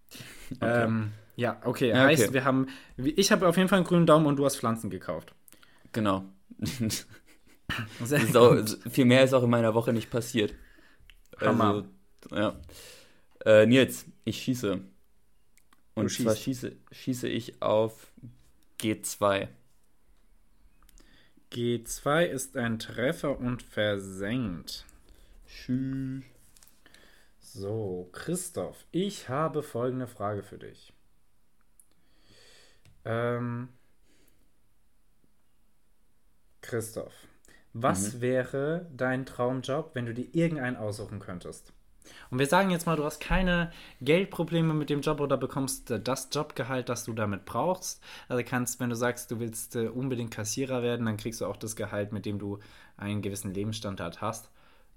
Okay. 0.49 0.83
Ähm, 0.85 1.11
ja, 1.35 1.59
okay. 1.65 1.89
Ja, 1.89 2.05
heißt, 2.05 2.23
okay. 2.23 2.33
wir 2.33 2.45
haben, 2.45 2.67
ich 2.95 3.33
habe 3.33 3.45
auf 3.49 3.57
jeden 3.57 3.67
Fall 3.67 3.79
einen 3.79 3.85
grünen 3.85 4.05
Daumen 4.05 4.25
und 4.25 4.37
du 4.37 4.45
hast 4.45 4.55
Pflanzen 4.57 4.89
gekauft. 4.89 5.33
Genau. 5.91 6.23
Auch, 8.33 8.55
viel 8.89 9.03
mehr 9.05 9.23
ist 9.25 9.33
auch 9.33 9.43
in 9.43 9.49
meiner 9.49 9.73
Woche 9.73 9.91
nicht 9.91 10.09
passiert. 10.09 10.53
Hammer. 11.41 11.85
Also, 12.31 12.35
ja. 12.35 12.59
Äh, 13.45 13.65
Nils, 13.65 14.05
ich 14.23 14.41
schieße. 14.41 14.79
Und 15.95 16.05
Du 16.05 16.09
zwar 16.23 16.33
schießt. 16.35 16.43
schieße, 16.43 16.75
schieße 16.91 17.27
ich 17.27 17.61
auf 17.61 18.07
G2. 18.79 19.49
G2 21.51 22.25
ist 22.25 22.57
ein 22.57 22.79
Treffer 22.79 23.39
und 23.39 23.63
versenkt. 23.63 24.85
Tschüss. 25.47 26.23
So, 27.39 28.09
Christoph, 28.11 28.85
ich 28.91 29.29
habe 29.29 29.63
folgende 29.63 30.07
Frage 30.07 30.43
für 30.43 30.57
dich. 30.57 30.93
Ähm, 33.05 33.69
Christoph, 36.61 37.13
was 37.73 38.19
wäre 38.19 38.89
dein 38.93 39.25
Traumjob, 39.25 39.91
wenn 39.95 40.05
du 40.05 40.13
dir 40.13 40.27
irgendeinen 40.35 40.75
aussuchen 40.75 41.19
könntest? 41.19 41.71
Und 42.29 42.39
wir 42.39 42.47
sagen 42.47 42.69
jetzt 42.69 42.85
mal, 42.85 42.95
du 42.95 43.03
hast 43.03 43.19
keine 43.19 43.71
Geldprobleme 44.01 44.73
mit 44.73 44.89
dem 44.89 45.01
Job 45.01 45.19
oder 45.19 45.37
bekommst 45.37 45.91
äh, 45.91 45.99
das 45.99 46.29
Jobgehalt, 46.31 46.89
das 46.89 47.05
du 47.05 47.13
damit 47.13 47.45
brauchst. 47.45 48.01
Also 48.27 48.43
kannst, 48.45 48.79
wenn 48.79 48.89
du 48.89 48.95
sagst, 48.95 49.31
du 49.31 49.39
willst 49.39 49.75
äh, 49.75 49.87
unbedingt 49.87 50.31
Kassierer 50.31 50.81
werden, 50.83 51.05
dann 51.05 51.17
kriegst 51.17 51.41
du 51.41 51.45
auch 51.45 51.57
das 51.57 51.75
Gehalt, 51.75 52.11
mit 52.11 52.25
dem 52.25 52.39
du 52.39 52.59
einen 52.97 53.21
gewissen 53.21 53.53
Lebensstandard 53.53 54.21
hast. 54.21 54.49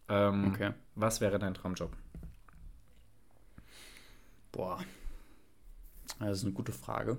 Ähm, 0.09 0.53
Okay. 0.55 0.73
Was 0.94 1.20
wäre 1.20 1.38
dein 1.38 1.55
Traumjob? 1.55 1.92
Boah. 4.53 4.79
Das 6.18 6.38
ist 6.38 6.44
eine 6.44 6.53
gute 6.53 6.73
Frage. 6.73 7.16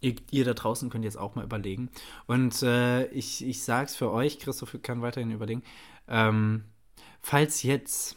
Ihr, 0.00 0.16
ihr 0.30 0.44
da 0.44 0.52
draußen 0.52 0.90
könnt 0.90 1.04
jetzt 1.04 1.16
auch 1.18 1.34
mal 1.34 1.44
überlegen. 1.44 1.88
Und 2.26 2.62
äh, 2.62 3.06
ich, 3.06 3.44
ich 3.44 3.62
sag's 3.62 3.96
für 3.96 4.10
euch, 4.10 4.38
Christoph 4.38 4.76
kann 4.82 5.00
weiterhin 5.00 5.30
überlegen. 5.30 5.62
Ähm, 6.08 6.64
falls 7.22 7.62
jetzt 7.62 8.16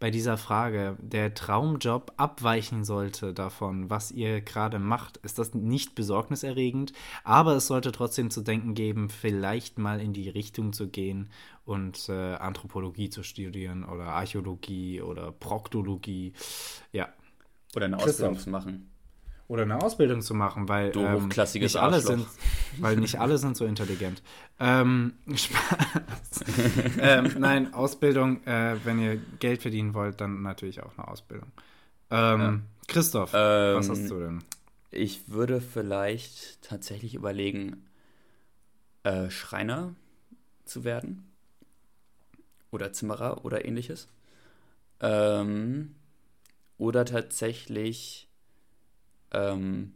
bei 0.00 0.10
dieser 0.10 0.36
Frage 0.36 0.96
der 1.00 1.34
Traumjob 1.34 2.12
abweichen 2.16 2.84
sollte 2.84 3.34
davon, 3.34 3.90
was 3.90 4.12
ihr 4.12 4.40
gerade 4.40 4.78
macht, 4.78 5.16
ist 5.18 5.38
das 5.38 5.54
nicht 5.54 5.94
besorgniserregend, 5.94 6.92
aber 7.24 7.56
es 7.56 7.66
sollte 7.66 7.90
trotzdem 7.90 8.30
zu 8.30 8.42
denken 8.42 8.74
geben, 8.74 9.08
vielleicht 9.10 9.78
mal 9.78 10.00
in 10.00 10.12
die 10.12 10.28
Richtung 10.28 10.72
zu 10.72 10.88
gehen 10.88 11.30
und 11.64 12.08
äh, 12.08 12.34
Anthropologie 12.34 13.10
zu 13.10 13.22
studieren 13.22 13.84
oder 13.84 14.04
Archäologie 14.04 15.02
oder 15.02 15.32
Proktologie. 15.32 16.32
Ja, 16.92 17.08
Oder 17.74 17.86
eine. 17.86 17.98
Ausbildung 17.98 18.38
zu 18.38 18.50
machen. 18.50 18.90
Oder 19.48 19.62
eine 19.62 19.80
Ausbildung 19.82 20.20
zu 20.20 20.34
machen, 20.34 20.68
weil 20.68 20.92
Du 20.92 21.00
ähm, 21.00 21.24
hochklassiges 21.24 21.72
nicht 21.74 21.82
alle 21.82 21.96
Arschloch. 21.96 22.10
sind, 22.10 22.26
weil 22.78 22.96
nicht 22.96 23.18
alle 23.18 23.38
sind 23.38 23.56
so 23.56 23.64
intelligent. 23.64 24.22
Ähm, 24.60 25.14
Spaß. 25.34 26.44
ähm, 27.00 27.34
nein, 27.38 27.72
Ausbildung, 27.74 28.44
äh, 28.46 28.76
wenn 28.84 28.98
ihr 29.00 29.16
Geld 29.40 29.62
verdienen 29.62 29.94
wollt, 29.94 30.20
dann 30.20 30.42
natürlich 30.42 30.82
auch 30.82 30.92
eine 30.98 31.08
Ausbildung. 31.08 31.50
Ähm, 32.10 32.62
Christoph, 32.86 33.32
was 33.32 33.86
Ähm, 33.86 33.90
hast 33.90 34.10
du 34.10 34.18
denn? 34.20 34.44
Ich 34.90 35.28
würde 35.28 35.60
vielleicht 35.60 36.62
tatsächlich 36.62 37.14
überlegen, 37.14 37.86
äh, 39.02 39.30
Schreiner 39.30 39.94
zu 40.64 40.84
werden. 40.84 41.24
Oder 42.70 42.92
Zimmerer 42.92 43.44
oder 43.46 43.64
ähnliches. 43.64 44.08
Ähm, 45.00 45.94
oder 46.76 47.04
tatsächlich 47.06 48.27
ähm, 49.32 49.94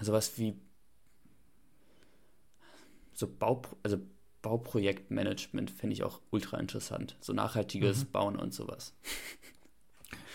sowas 0.00 0.38
wie 0.38 0.54
so 3.12 3.26
Bau, 3.26 3.62
also 3.82 3.98
Bauprojektmanagement 4.42 5.70
finde 5.70 5.94
ich 5.94 6.04
auch 6.04 6.20
ultra 6.30 6.58
interessant. 6.58 7.16
So 7.20 7.32
nachhaltiges 7.32 8.04
Mhm. 8.04 8.10
Bauen 8.12 8.36
und 8.36 8.54
sowas. 8.54 8.94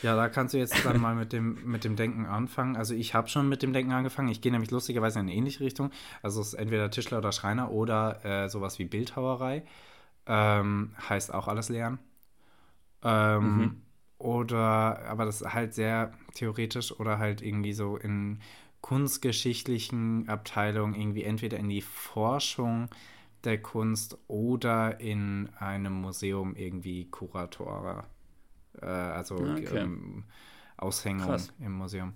Ja, 0.02 0.16
da 0.18 0.28
kannst 0.28 0.54
du 0.54 0.58
jetzt 0.58 0.86
dann 0.86 1.00
mal 1.00 1.16
mit 1.16 1.32
dem, 1.32 1.64
mit 1.66 1.86
dem 1.86 1.96
Denken 1.96 2.26
anfangen. 2.26 2.76
Also 2.76 2.94
ich 2.94 3.14
habe 3.14 3.30
schon 3.30 3.48
mit 3.48 3.64
dem 3.64 3.72
Denken 3.72 3.94
angefangen. 3.94 4.28
Ich 4.28 4.42
gehe 4.42 4.52
nämlich 4.52 4.70
lustigerweise 4.70 5.20
in 5.20 5.28
eine 5.28 5.34
ähnliche 5.34 5.62
Richtung. 5.62 5.92
Also 6.22 6.42
es 6.42 6.48
ist 6.48 6.54
entweder 6.56 6.92
Tischler 6.92 7.20
oder 7.20 7.32
Schreiner 7.32 7.72
oder 7.72 8.24
äh, 8.26 8.50
sowas 8.50 8.80
wie 8.80 8.86
Bildhauerei. 8.86 9.64
Ähm, 10.26 10.94
heißt 11.10 11.34
auch 11.34 11.48
alles 11.48 11.70
lernen. 11.70 12.00
Ähm, 13.04 13.58
Mhm. 13.58 13.82
Oder, 14.18 15.06
aber 15.06 15.26
das 15.26 15.42
ist 15.42 15.54
halt 15.54 15.74
sehr 15.74 16.14
theoretisch 16.34 16.92
oder 17.00 17.20
halt 17.20 17.42
irgendwie 17.42 17.74
so 17.74 17.98
in 17.98 18.40
kunstgeschichtlichen 18.82 20.28
Abteilung 20.28 20.94
irgendwie 20.94 21.24
entweder 21.24 21.58
in 21.58 21.70
die 21.70 21.82
Forschung 21.82 22.90
der 23.44 23.62
Kunst 23.62 24.18
oder 24.28 25.00
in 25.00 25.50
einem 25.58 25.94
Museum 25.94 26.56
irgendwie 26.56 27.06
Kurator, 27.06 28.06
äh, 28.82 28.86
also 28.86 29.36
okay. 29.36 29.78
ähm, 29.78 30.24
Aushängung 30.78 31.28
Krass. 31.28 31.54
im 31.60 31.74
Museum. 31.74 32.14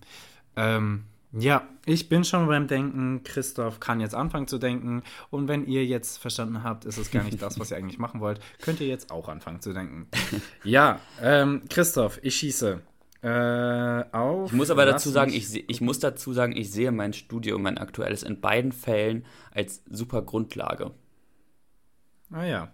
Ähm, 0.56 1.04
ja, 1.34 1.68
ich 1.86 2.10
bin 2.10 2.24
schon 2.24 2.48
beim 2.48 2.68
Denken. 2.68 3.22
Christoph 3.24 3.80
kann 3.80 4.00
jetzt 4.00 4.16
anfangen 4.16 4.48
zu 4.48 4.58
denken. 4.58 5.04
Und 5.30 5.48
wenn 5.48 5.66
ihr 5.66 5.86
jetzt 5.86 6.18
verstanden 6.18 6.64
habt, 6.64 6.86
ist 6.86 6.98
es 6.98 7.12
gar 7.12 7.24
nicht 7.24 7.42
das, 7.42 7.60
was 7.60 7.72
ihr 7.72 7.78
eigentlich 7.78 8.00
machen 8.00 8.22
wollt, 8.22 8.40
könnt 8.62 8.80
ihr 8.80 8.88
jetzt 8.88 9.12
auch 9.12 9.28
anfangen 9.28 9.62
zu 9.62 9.74
denken. 9.74 10.08
ja, 10.64 11.00
ähm, 11.22 11.64
Christoph, 11.70 12.20
ich 12.24 12.36
schieße. 12.36 12.82
Äh, 13.22 14.04
auf. 14.12 14.52
Ich 14.52 14.56
muss 14.56 14.70
aber 14.70 14.86
dazu 14.86 15.10
sagen, 15.10 15.34
ich, 15.34 15.70
ich 15.70 15.82
muss 15.82 16.00
dazu 16.00 16.34
sagen, 16.34 16.56
ich 16.56 16.72
sehe 16.72 16.92
mein 16.92 17.14
Studium, 17.14 17.64
mein 17.64 17.78
aktuelles, 17.78 18.24
in 18.24 18.40
beiden 18.40 18.72
Fällen 18.72 19.26
als 19.52 19.84
super 19.90 20.22
Grundlage. 20.22 20.92
Ah 22.32 22.44
ja. 22.44 22.72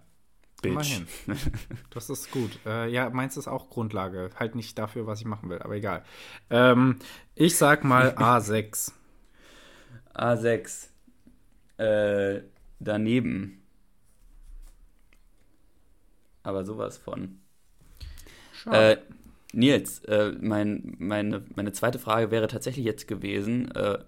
Bitch. 0.60 0.72
Immerhin. 0.72 1.06
Das 1.90 2.10
ist 2.10 2.30
gut. 2.30 2.58
Äh, 2.66 2.88
ja, 2.90 3.10
meins 3.10 3.36
ist 3.36 3.48
auch 3.48 3.70
Grundlage. 3.70 4.30
Halt 4.36 4.54
nicht 4.54 4.78
dafür, 4.78 5.06
was 5.06 5.20
ich 5.20 5.26
machen 5.26 5.48
will, 5.48 5.60
aber 5.60 5.74
egal. 5.74 6.04
Ähm, 6.50 6.98
ich 7.34 7.56
sag 7.56 7.84
mal 7.84 8.10
A6. 8.16 8.92
A6. 10.14 10.88
Äh, 11.76 12.42
daneben. 12.80 13.62
Aber 16.42 16.64
sowas 16.64 16.98
von. 16.98 17.40
Äh, 18.70 18.96
Nils, 19.54 20.00
äh, 20.04 20.32
mein, 20.40 20.96
meine, 20.98 21.42
meine 21.54 21.72
zweite 21.72 21.98
Frage 21.98 22.30
wäre 22.30 22.48
tatsächlich 22.48 22.84
jetzt 22.84 23.08
gewesen, 23.08 23.70
äh, 23.72 23.98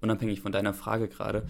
unabhängig 0.00 0.40
von 0.40 0.52
deiner 0.52 0.74
Frage 0.74 1.08
gerade. 1.08 1.46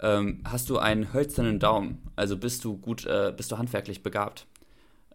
Ähm, 0.00 0.40
hast 0.44 0.70
du 0.70 0.78
einen 0.78 1.12
hölzernen 1.12 1.58
Daumen? 1.58 1.98
Also 2.16 2.36
bist 2.36 2.64
du 2.64 2.76
gut, 2.76 3.04
äh, 3.06 3.32
bist 3.36 3.50
du 3.50 3.58
handwerklich 3.58 4.02
begabt? 4.02 4.46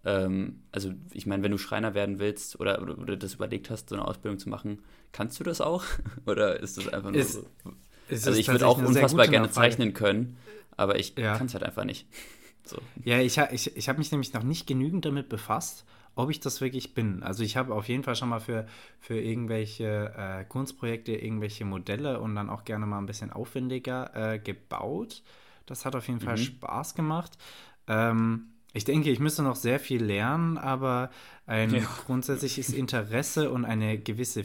Ähm, 0.06 0.62
also 0.72 0.92
ich 1.14 1.26
meine, 1.26 1.44
wenn 1.44 1.52
du 1.52 1.58
Schreiner 1.58 1.94
werden 1.94 2.20
willst 2.20 2.60
oder, 2.60 2.82
oder, 2.82 2.98
oder, 2.98 3.16
das 3.16 3.36
überlegt 3.36 3.70
hast, 3.70 3.90
so 3.90 3.96
eine 3.96 4.06
Ausbildung 4.06 4.40
zu 4.40 4.50
machen, 4.50 4.80
kannst 5.12 5.40
du 5.40 5.44
das 5.44 5.62
auch? 5.62 5.84
oder 6.26 6.60
ist 6.60 6.78
das 6.78 6.90
einfach 6.90 7.12
nur 7.12 7.22
ist, 7.22 7.34
so? 7.34 7.46
also 8.10 8.32
ich 8.34 8.50
würde 8.50 8.68
auch 8.68 8.78
unfassbar 8.78 9.28
gerne 9.28 9.50
zeichnen 9.50 9.94
können, 9.94 10.38
aber 10.76 11.00
ich 11.00 11.18
ja. 11.18 11.38
kann 11.38 11.48
es 11.48 11.54
halt 11.54 11.64
einfach 11.64 11.86
nicht. 11.86 12.08
So. 12.66 12.78
Ja, 13.04 13.20
ich, 13.20 13.38
ich, 13.52 13.76
ich 13.76 13.90
habe 13.90 14.00
mich 14.00 14.10
nämlich 14.14 14.32
noch 14.32 14.44
nicht 14.44 14.68
genügend 14.68 15.04
damit 15.04 15.28
befasst 15.28 15.84
ob 16.16 16.30
ich 16.30 16.40
das 16.40 16.62
wirklich 16.62 16.94
bin. 16.94 17.24
Also 17.24 17.44
ich 17.44 17.58
habe 17.58 17.74
auf 17.74 17.88
jeden 17.88 18.04
Fall 18.04 18.16
schon 18.16 18.30
mal 18.30 18.40
für, 18.40 18.68
für 19.00 19.20
irgendwelche 19.20 20.14
äh, 20.18 20.46
Kunstprojekte 20.46 21.14
irgendwelche 21.14 21.66
Modelle 21.66 22.20
und 22.20 22.36
dann 22.36 22.50
auch 22.50 22.66
gerne 22.66 22.86
mal 22.86 23.00
ein 23.00 23.06
bisschen 23.06 23.32
aufwendiger 23.32 24.34
äh, 24.34 24.40
gebaut. 24.40 25.24
Das 25.66 25.86
hat 25.86 25.96
auf 25.96 26.08
jeden 26.08 26.20
mhm. 26.20 26.26
Fall 26.26 26.38
Spaß 26.38 26.96
gemacht. 26.96 27.38
Ähm, 27.88 28.50
ich 28.74 28.86
denke, 28.86 29.12
ich 29.12 29.20
müsste 29.20 29.44
noch 29.44 29.56
sehr 29.56 29.80
viel 29.80 30.04
lernen, 30.04 30.58
aber 30.58 31.12
ein 31.46 31.74
ja. 31.74 31.82
grundsätzliches 32.06 32.70
Interesse 32.70 33.52
und 33.52 33.66
eine 33.66 34.00
gewisse 34.00 34.44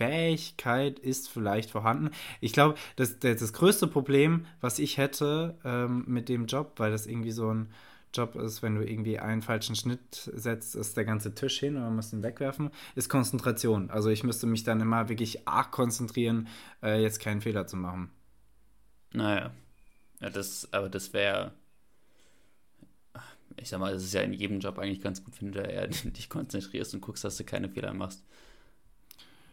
Fähigkeit 0.00 0.98
ist 0.98 1.28
vielleicht 1.28 1.70
vorhanden. 1.70 2.10
Ich 2.40 2.54
glaube, 2.54 2.76
das, 2.96 3.18
das, 3.18 3.52
größte 3.52 3.86
Problem, 3.86 4.46
was 4.62 4.78
ich 4.78 4.96
hätte 4.96 5.58
ähm, 5.62 6.04
mit 6.06 6.30
dem 6.30 6.46
Job, 6.46 6.72
weil 6.76 6.90
das 6.90 7.06
irgendwie 7.06 7.32
so 7.32 7.52
ein 7.52 7.68
Job 8.14 8.34
ist, 8.36 8.62
wenn 8.62 8.74
du 8.74 8.82
irgendwie 8.82 9.18
einen 9.18 9.42
falschen 9.42 9.76
Schnitt 9.76 10.30
setzt, 10.34 10.74
ist 10.74 10.96
der 10.96 11.04
ganze 11.04 11.34
Tisch 11.34 11.58
hin 11.60 11.76
und 11.76 11.82
man 11.82 11.96
muss 11.96 12.12
ihn 12.12 12.22
wegwerfen, 12.22 12.70
ist 12.94 13.08
Konzentration. 13.08 13.90
Also 13.90 14.10
ich 14.10 14.24
müsste 14.24 14.46
mich 14.46 14.64
dann 14.64 14.80
immer 14.80 15.08
wirklich 15.08 15.46
arg 15.46 15.70
konzentrieren, 15.70 16.48
äh, 16.82 17.00
jetzt 17.00 17.20
keinen 17.20 17.40
Fehler 17.40 17.66
zu 17.66 17.76
machen. 17.76 18.10
Naja. 19.12 19.52
Ja, 20.20 20.30
das, 20.30 20.68
aber 20.72 20.88
das 20.88 21.12
wäre. 21.12 21.52
Ich 23.56 23.68
sag 23.68 23.80
mal, 23.80 23.92
es 23.92 24.04
ist 24.04 24.14
ja 24.14 24.22
in 24.22 24.32
jedem 24.32 24.60
Job 24.60 24.78
eigentlich 24.78 25.00
ganz 25.00 25.24
gut, 25.24 25.40
wenn 25.40 25.52
du 25.52 25.60
eher 25.60 25.86
dich 26.04 26.28
konzentrierst 26.28 26.94
und 26.94 27.00
guckst, 27.00 27.24
dass 27.24 27.36
du 27.36 27.44
keine 27.44 27.68
Fehler 27.68 27.92
machst. 27.92 28.24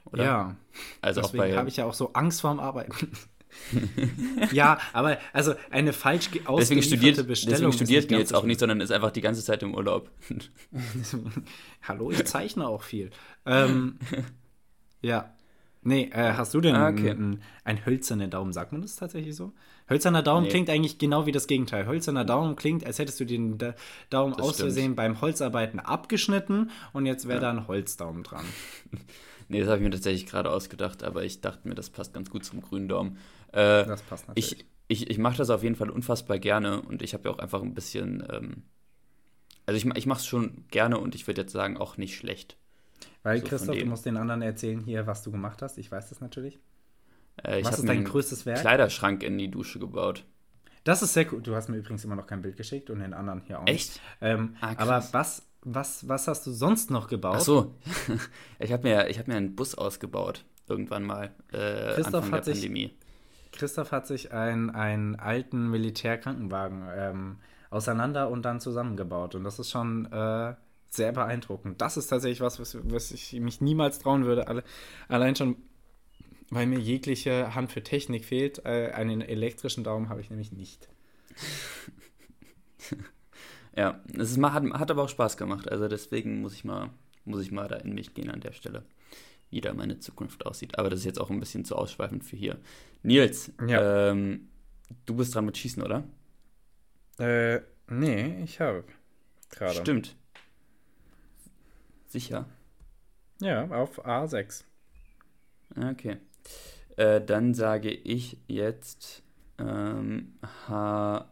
Oder? 0.06 0.24
Ja. 0.24 0.56
Also 1.02 1.22
Deswegen 1.22 1.58
habe 1.58 1.70
ich 1.70 1.78
ja 1.78 1.86
auch 1.86 1.94
so 1.94 2.14
Angst 2.14 2.42
vorm 2.42 2.60
Arbeiten 2.60 3.12
ja, 4.52 4.78
aber 4.94 5.18
also 5.34 5.54
eine 5.70 5.94
falsch 5.94 6.30
deswegen 6.32 6.84
studiert, 6.84 7.28
Bestellung. 7.28 7.56
Deswegen 7.56 7.74
studiert 7.74 8.12
die 8.12 8.16
jetzt 8.16 8.34
auch 8.34 8.44
nicht, 8.44 8.60
sondern 8.60 8.82
ist 8.82 8.92
einfach 8.92 9.12
die 9.12 9.22
ganze 9.22 9.44
Zeit 9.44 9.64
im 9.64 9.74
Urlaub. 9.74 10.10
Hallo, 11.82 12.12
ich 12.12 12.24
zeichne 12.26 12.68
auch 12.68 12.84
viel. 12.84 13.10
Ähm, 13.46 13.98
ja. 15.02 15.34
Nee, 15.84 16.10
äh, 16.12 16.34
hast 16.34 16.54
du 16.54 16.60
denn 16.60 16.76
ah, 16.76 16.90
okay. 16.90 17.12
einen, 17.12 17.42
einen 17.64 17.86
hölzernen 17.86 18.30
Daumen? 18.30 18.52
Sagt 18.52 18.74
man 18.74 18.82
das 18.82 18.98
tatsächlich 18.98 19.36
so? 19.36 19.54
Hölzerner 19.90 20.22
Daumen 20.22 20.44
nee. 20.44 20.50
klingt 20.50 20.70
eigentlich 20.70 20.98
genau 20.98 21.26
wie 21.26 21.32
das 21.32 21.48
Gegenteil. 21.48 21.88
Hölzerner 21.88 22.26
Daumen 22.26 22.58
klingt, 22.58 22.86
als 22.86 23.00
hättest 23.00 23.20
du 23.22 23.26
den 23.26 23.58
Daumen 24.10 24.34
das 24.36 24.46
aus 24.46 24.58
Versehen 24.58 24.96
beim 24.96 25.22
Holzarbeiten 25.22 25.80
abgeschnitten 25.80 26.72
und 26.92 27.06
jetzt 27.06 27.28
wäre 27.28 27.42
ja. 27.42 27.42
da 27.42 27.52
ein 27.52 27.68
Holzdaumen 27.68 28.24
dran. 28.24 28.44
nee, 29.48 29.60
das 29.60 29.70
habe 29.70 29.78
ich 29.78 29.84
mir 29.84 29.92
tatsächlich 29.92 30.26
gerade 30.26 30.52
ausgedacht, 30.52 31.04
aber 31.04 31.24
ich 31.24 31.40
dachte 31.40 31.68
mir, 31.68 31.76
das 31.76 31.90
passt 31.90 32.14
ganz 32.14 32.30
gut 32.30 32.44
zum 32.44 32.62
grünen 32.62 32.90
Daumen. 32.90 33.18
Äh, 33.58 33.86
das 33.86 34.02
passt 34.04 34.28
natürlich. 34.28 34.52
Ich, 34.52 34.66
ich, 34.88 35.10
ich 35.10 35.18
mache 35.18 35.38
das 35.38 35.50
auf 35.50 35.64
jeden 35.64 35.76
Fall 35.76 35.90
unfassbar 35.90 36.38
gerne 36.38 36.82
und 36.82 37.02
ich 37.02 37.14
habe 37.14 37.28
ja 37.28 37.36
auch 37.36 37.40
einfach 37.40 37.62
ein 37.62 37.74
bisschen. 37.74 38.26
Ähm, 38.32 38.64
also 39.66 39.78
ich, 39.78 39.98
ich 39.98 40.06
mache 40.06 40.20
es 40.20 40.28
schon 40.28 40.66
gerne 40.70 41.00
und 41.00 41.16
ich 41.16 41.28
würde 41.28 41.42
jetzt 41.42 41.52
sagen, 41.52 41.76
auch 41.76 41.98
nicht 41.98 42.16
schlecht. 42.16 42.58
Weil, 43.24 43.42
so 43.42 43.48
Christoph, 43.48 43.76
du 43.76 43.86
musst 43.86 44.06
den 44.06 44.16
anderen 44.16 44.42
erzählen 44.42 44.80
hier, 44.80 45.08
was 45.08 45.24
du 45.24 45.32
gemacht 45.32 45.62
hast. 45.62 45.78
Ich 45.78 45.92
weiß 45.92 46.10
das 46.10 46.22
natürlich. 46.22 46.60
Äh, 47.44 47.64
was 47.64 47.80
ist 47.80 47.88
dein 47.88 48.06
größtes 48.06 48.46
Werk? 48.46 48.62
Kleiderschrank 48.62 49.24
in 49.24 49.38
die 49.38 49.52
Dusche 49.52 49.80
gebaut. 49.80 50.24
Das 50.84 51.02
ist 51.02 51.14
sehr 51.14 51.26
gut. 51.26 51.46
Du 51.46 51.56
hast 51.56 51.68
mir 51.68 51.78
übrigens 51.78 52.06
immer 52.06 52.16
noch 52.16 52.28
kein 52.28 52.42
Bild 52.42 52.56
geschickt 52.56 52.90
und 52.90 53.00
den 53.00 53.14
anderen 53.14 53.42
hier 53.42 53.60
auch 53.60 53.66
nicht. 53.66 53.90
Echt? 53.90 54.02
Ähm, 54.22 54.56
ah, 54.62 54.74
aber 54.78 55.04
was, 55.12 55.46
was, 55.62 56.08
was 56.08 56.28
hast 56.28 56.48
du 56.48 56.52
sonst 56.52 56.90
noch 56.92 57.10
gebaut? 57.10 57.38
Ach 57.38 57.42
so, 57.42 57.76
ich 58.60 58.72
habe 58.72 58.84
mir, 58.84 59.10
hab 59.10 59.28
mir 59.28 59.36
einen 59.36 59.56
Bus 59.56 59.76
ausgebaut, 59.76 60.46
irgendwann 60.68 61.04
mal, 61.04 61.36
äh, 61.52 61.96
Christoph 61.96 62.24
Anfang 62.24 62.42
der 62.44 62.54
Pandemie. 62.54 62.88
Sich, 62.88 63.07
Christoph 63.52 63.92
hat 63.92 64.08
sich 64.08 64.32
einen, 64.32 64.70
einen 64.70 65.16
alten 65.16 65.70
Militärkrankenwagen 65.70 66.88
ähm, 66.96 67.38
auseinander 67.70 68.30
und 68.30 68.44
dann 68.44 68.60
zusammengebaut. 68.60 69.36
Und 69.36 69.44
das 69.44 69.60
ist 69.60 69.72
schon 69.72 70.12
äh, 70.12 70.56
sehr 70.90 71.12
beeindruckend. 71.12 71.82
Das 71.82 71.98
ist 71.98 72.08
tatsächlich 72.08 72.42
was, 72.42 72.60
was, 72.60 72.78
was 72.84 73.12
ich 73.12 73.34
mich 73.34 73.62
niemals 73.62 74.00
trauen 74.00 74.26
würde. 74.26 74.48
Alle, 74.48 74.64
allein 75.08 75.36
schon, 75.36 75.58
weil 76.50 76.66
mir 76.66 76.80
jegliche 76.80 77.56
Hand 77.56 77.72
für 77.72 77.84
Technik 77.84 78.26
fehlt. 78.26 78.66
Äh, 78.66 78.92
einen 78.94 79.22
elektrischen 79.22 79.84
Daumen 79.84 80.10
habe 80.10 80.22
ich 80.22 80.30
nämlich 80.30 80.52
nicht. 80.52 80.90
ja, 83.76 84.02
es 84.18 84.32
ist, 84.32 84.42
hat, 84.42 84.64
hat 84.74 84.92
aber 84.92 85.04
auch 85.04 85.10
Spaß 85.10 85.38
gemacht. 85.38 85.70
Also 85.70 85.88
deswegen 85.88 86.42
muss 86.42 86.54
ich 86.54 86.64
mal, 86.64 86.90
muss 87.26 87.42
ich 87.42 87.52
mal 87.52 87.68
da 87.68 87.76
in 87.78 87.94
mich 87.94 88.14
gehen 88.14 88.32
an 88.32 88.42
der 88.42 88.54
Stelle 88.54 88.84
wie 89.50 89.62
da 89.62 89.74
meine 89.74 90.00
Zukunft 90.00 90.46
aussieht. 90.46 90.78
Aber 90.78 90.90
das 90.90 91.00
ist 91.00 91.06
jetzt 91.06 91.22
auch 91.22 91.30
ein 91.30 91.40
bisschen 91.40 91.66
zu 91.66 91.76
ausschweifend 91.76 92.24
für 92.24 92.36
hier. 92.36 92.58
Nils, 93.04 93.52
ja. 93.68 94.10
ähm, 94.12 94.50
du 95.06 95.16
bist 95.16 95.34
dran 95.34 95.46
mit 95.46 95.58
Schießen, 95.58 95.84
oder? 95.84 96.04
Äh, 97.20 97.62
nee, 97.88 98.44
ich 98.44 98.60
habe 98.60 98.84
gerade. 99.50 99.80
Stimmt. 99.80 100.16
Sicher? 102.08 102.48
Ja, 103.40 103.68
auf 103.70 104.06
A6. 104.06 104.64
Okay. 105.76 106.18
Äh, 106.96 107.22
dann 107.22 107.54
sage 107.54 107.92
ich 107.92 108.38
jetzt 108.48 109.24
ähm, 109.60 110.40
H5. 110.68 111.28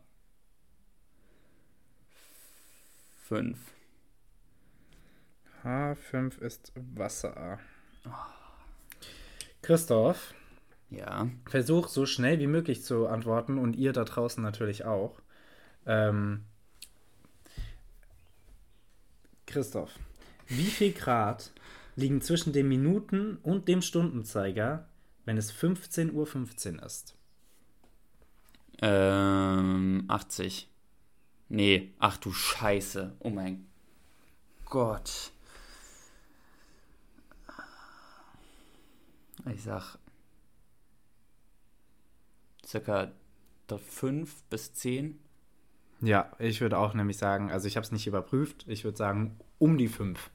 H5 5.63 6.39
ist 6.41 6.71
Wasser. 6.75 7.59
Christoph. 9.61 10.33
Ja. 10.89 11.27
Versuch 11.49 11.87
so 11.87 12.05
schnell 12.05 12.39
wie 12.39 12.47
möglich 12.47 12.83
zu 12.83 13.07
antworten 13.07 13.57
und 13.57 13.75
ihr 13.75 13.93
da 13.93 14.03
draußen 14.03 14.43
natürlich 14.43 14.85
auch. 14.85 15.19
Ähm, 15.85 16.45
Christoph, 19.47 19.91
wie 20.47 20.65
viel 20.65 20.93
Grad 20.93 21.51
liegen 21.95 22.21
zwischen 22.21 22.53
dem 22.53 22.67
Minuten- 22.69 23.37
und 23.43 23.67
dem 23.67 23.81
Stundenzeiger, 23.81 24.87
wenn 25.25 25.37
es 25.37 25.51
15.15 25.51 26.11
Uhr 26.11 26.27
15 26.27 26.79
ist? 26.79 27.15
Ähm, 28.81 30.05
80. 30.07 30.69
Nee, 31.47 31.93
ach 31.99 32.17
du 32.17 32.31
Scheiße. 32.31 33.15
Oh 33.19 33.29
mein 33.29 33.65
Gott. 34.65 35.31
Ich 39.53 39.63
sag 39.63 39.97
circa 42.65 43.11
5 43.67 44.43
bis 44.49 44.73
10. 44.73 45.19
Ja, 46.01 46.31
ich 46.39 46.61
würde 46.61 46.77
auch 46.77 46.93
nämlich 46.93 47.17
sagen, 47.17 47.51
also 47.51 47.67
ich 47.67 47.77
habe 47.77 47.85
es 47.85 47.91
nicht 47.91 48.07
überprüft, 48.07 48.65
ich 48.67 48.83
würde 48.83 48.97
sagen 48.97 49.39
um 49.59 49.77
die 49.77 49.87
5. 49.87 50.29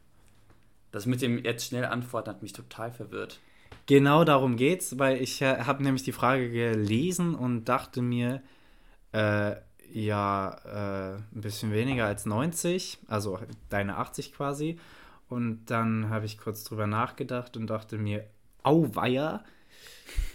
Das 0.90 1.06
mit 1.06 1.22
dem 1.22 1.44
jetzt 1.44 1.66
schnell 1.66 1.84
antworten 1.84 2.30
hat 2.30 2.42
mich 2.42 2.52
total 2.52 2.90
verwirrt. 2.90 3.40
Genau 3.86 4.24
darum 4.24 4.56
geht's, 4.56 4.98
weil 4.98 5.20
ich 5.20 5.40
äh, 5.42 5.64
habe 5.64 5.82
nämlich 5.82 6.02
die 6.02 6.12
Frage 6.12 6.50
gelesen 6.50 7.34
und 7.34 7.64
dachte 7.66 8.02
mir, 8.02 8.42
äh, 9.12 9.56
ja, 9.92 10.50
äh, 10.64 11.16
ein 11.16 11.40
bisschen 11.40 11.72
weniger 11.72 12.06
als 12.06 12.26
90, 12.26 12.98
also 13.08 13.38
deine 13.68 13.96
80 13.96 14.32
quasi. 14.32 14.78
Und 15.28 15.66
dann 15.66 16.10
habe 16.10 16.26
ich 16.26 16.38
kurz 16.38 16.64
drüber 16.64 16.86
nachgedacht 16.86 17.56
und 17.56 17.68
dachte 17.68 17.98
mir, 17.98 18.24
auweia, 18.62 19.44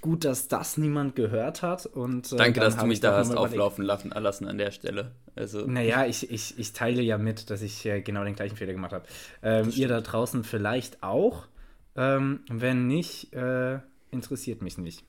gut, 0.01 0.25
dass 0.25 0.47
das 0.47 0.77
niemand 0.77 1.15
gehört 1.15 1.61
hat. 1.61 1.85
Und, 1.85 2.31
äh, 2.31 2.37
Danke, 2.37 2.59
dass 2.59 2.77
du 2.77 2.85
mich 2.85 2.99
da 2.99 3.17
hast 3.17 3.35
auflaufen 3.35 3.83
lassen, 3.83 4.09
lassen 4.11 4.47
an 4.47 4.57
der 4.57 4.71
Stelle. 4.71 5.11
Also. 5.35 5.65
Naja, 5.65 6.05
ich, 6.05 6.29
ich, 6.31 6.57
ich 6.57 6.73
teile 6.73 7.01
ja 7.01 7.17
mit, 7.17 7.49
dass 7.49 7.61
ich 7.61 7.85
äh, 7.85 8.01
genau 8.01 8.23
den 8.23 8.35
gleichen 8.35 8.55
Fehler 8.55 8.73
gemacht 8.73 8.93
habe. 8.93 9.05
Ähm, 9.41 9.71
ihr 9.75 9.87
da 9.87 10.01
draußen 10.01 10.43
vielleicht 10.43 11.03
auch. 11.03 11.47
Ähm, 11.95 12.41
wenn 12.49 12.87
nicht, 12.87 13.33
äh, 13.33 13.79
interessiert 14.11 14.61
mich 14.61 14.77
nicht. 14.77 15.03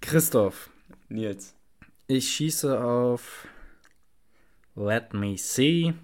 Christoph. 0.00 0.70
Nils. 1.08 1.54
Ich 2.06 2.28
schieße 2.30 2.82
auf. 2.82 3.46
Let 4.74 5.12
me 5.12 5.36
see. 5.36 5.94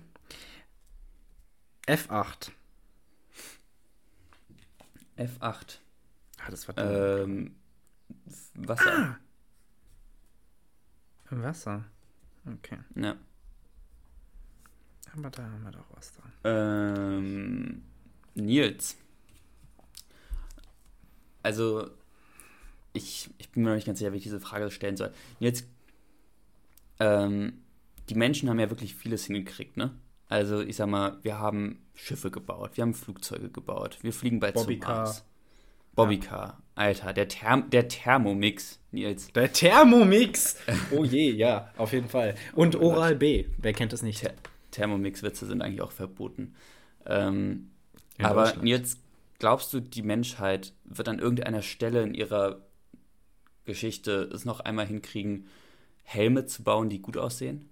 F8. 1.86 2.50
F8. 5.18 5.78
Ah, 6.38 6.50
das 6.50 6.68
war 6.68 6.78
ähm, 6.78 7.56
Wasser. 8.54 8.92
Ah. 8.92 9.18
Wasser. 11.30 11.84
Okay. 12.46 12.78
Ja. 12.94 13.16
Aber 15.12 15.30
da 15.30 15.42
haben 15.42 15.64
wir 15.64 15.72
doch 15.72 15.86
was 15.94 16.12
dran. 16.12 16.32
Ähm, 16.44 17.82
Nils. 18.34 18.96
Also, 21.42 21.90
ich, 22.92 23.30
ich 23.38 23.50
bin 23.50 23.62
mir 23.62 23.70
noch 23.70 23.76
nicht 23.76 23.86
ganz 23.86 23.98
sicher, 23.98 24.12
wie 24.12 24.18
ich 24.18 24.22
diese 24.22 24.40
Frage 24.40 24.70
stellen 24.70 24.96
soll. 24.96 25.12
Nils, 25.40 25.64
ähm, 27.00 27.62
die 28.08 28.14
Menschen 28.14 28.48
haben 28.48 28.58
ja 28.58 28.70
wirklich 28.70 28.94
vieles 28.94 29.26
hingekriegt, 29.26 29.76
ne? 29.76 29.94
Also, 30.28 30.60
ich 30.60 30.76
sag 30.76 30.88
mal, 30.88 31.18
wir 31.22 31.38
haben 31.38 31.86
Schiffe 31.94 32.30
gebaut, 32.30 32.72
wir 32.74 32.82
haben 32.82 32.94
Flugzeuge 32.94 33.50
gebaut, 33.50 33.98
wir 34.02 34.12
fliegen 34.12 34.40
bald 34.40 34.54
Bobby 34.54 34.78
zum 34.78 34.88
Mars. 34.88 35.24
Bobbycar, 35.98 36.46
ja. 36.46 36.62
Alter, 36.76 37.12
der, 37.12 37.26
Therm 37.26 37.70
der 37.70 37.88
Thermomix, 37.88 38.78
Nils. 38.92 39.32
Der 39.32 39.52
Thermomix! 39.52 40.56
Oh 40.92 41.02
je, 41.02 41.32
ja, 41.32 41.72
auf 41.76 41.92
jeden 41.92 42.08
Fall. 42.08 42.36
Und 42.54 42.76
oh 42.76 42.92
Oral 42.92 43.16
B, 43.16 43.46
wer 43.58 43.72
kennt 43.72 43.92
das 43.92 44.02
nicht? 44.02 44.20
Th 44.20 44.32
Thermomix-Witze 44.70 45.46
sind 45.46 45.60
eigentlich 45.60 45.80
auch 45.80 45.90
verboten. 45.90 46.54
Ähm, 47.06 47.70
aber 48.18 48.54
Nils, 48.62 48.98
glaubst 49.38 49.72
du, 49.72 49.80
die 49.80 50.02
Menschheit 50.02 50.72
wird 50.84 51.08
an 51.08 51.18
irgendeiner 51.18 51.62
Stelle 51.62 52.02
in 52.02 52.14
ihrer 52.14 52.60
Geschichte 53.64 54.30
es 54.32 54.44
noch 54.44 54.60
einmal 54.60 54.86
hinkriegen, 54.86 55.48
Helme 56.04 56.46
zu 56.46 56.62
bauen, 56.62 56.90
die 56.90 57.00
gut 57.00 57.16
aussehen? 57.16 57.70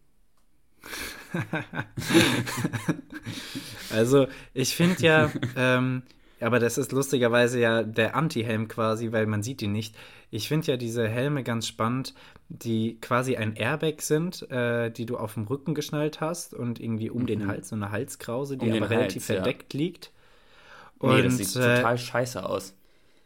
also, 3.91 4.27
ich 4.55 4.75
finde 4.75 5.03
ja, 5.03 5.31
ähm, 5.57 6.03
aber 6.41 6.59
das 6.59 6.79
ist 6.79 6.93
lustigerweise 6.93 7.61
ja 7.61 7.83
der 7.83 8.15
Anti-Helm 8.15 8.69
quasi, 8.69 9.13
weil 9.13 9.27
man 9.27 9.43
sieht 9.43 9.63
ihn 9.63 9.73
nicht. 9.73 9.95
Ich 10.31 10.49
finde 10.49 10.67
ja 10.67 10.77
diese 10.77 11.09
Helme 11.09 11.43
ganz 11.43 11.67
spannend, 11.67 12.15
die 12.49 12.99
quasi 13.01 13.37
ein 13.37 13.57
Airbag 13.57 14.01
sind, 14.01 14.49
äh, 14.51 14.91
die 14.91 15.07
du 15.07 15.17
auf 15.17 15.35
dem 15.35 15.45
Rücken 15.45 15.75
geschnallt 15.75 16.21
hast 16.21 16.53
und 16.53 16.81
irgendwie 16.81 17.11
um 17.11 17.23
mhm. 17.23 17.27
den 17.27 17.47
Hals, 17.47 17.71
so 17.71 17.77
eine 17.77 17.91
Halskrause, 17.91 18.57
die 18.57 18.71
um 18.71 18.77
aber 18.77 18.91
relativ 18.91 19.29
Hals, 19.29 19.39
verdeckt 19.39 19.75
ja. 19.75 19.79
liegt. 19.79 20.13
Und, 20.99 21.17
nee, 21.17 21.23
das 21.23 21.39
sieht 21.39 21.57
äh, 21.57 21.77
total 21.77 21.99
scheiße 21.99 22.45
aus. 22.45 22.75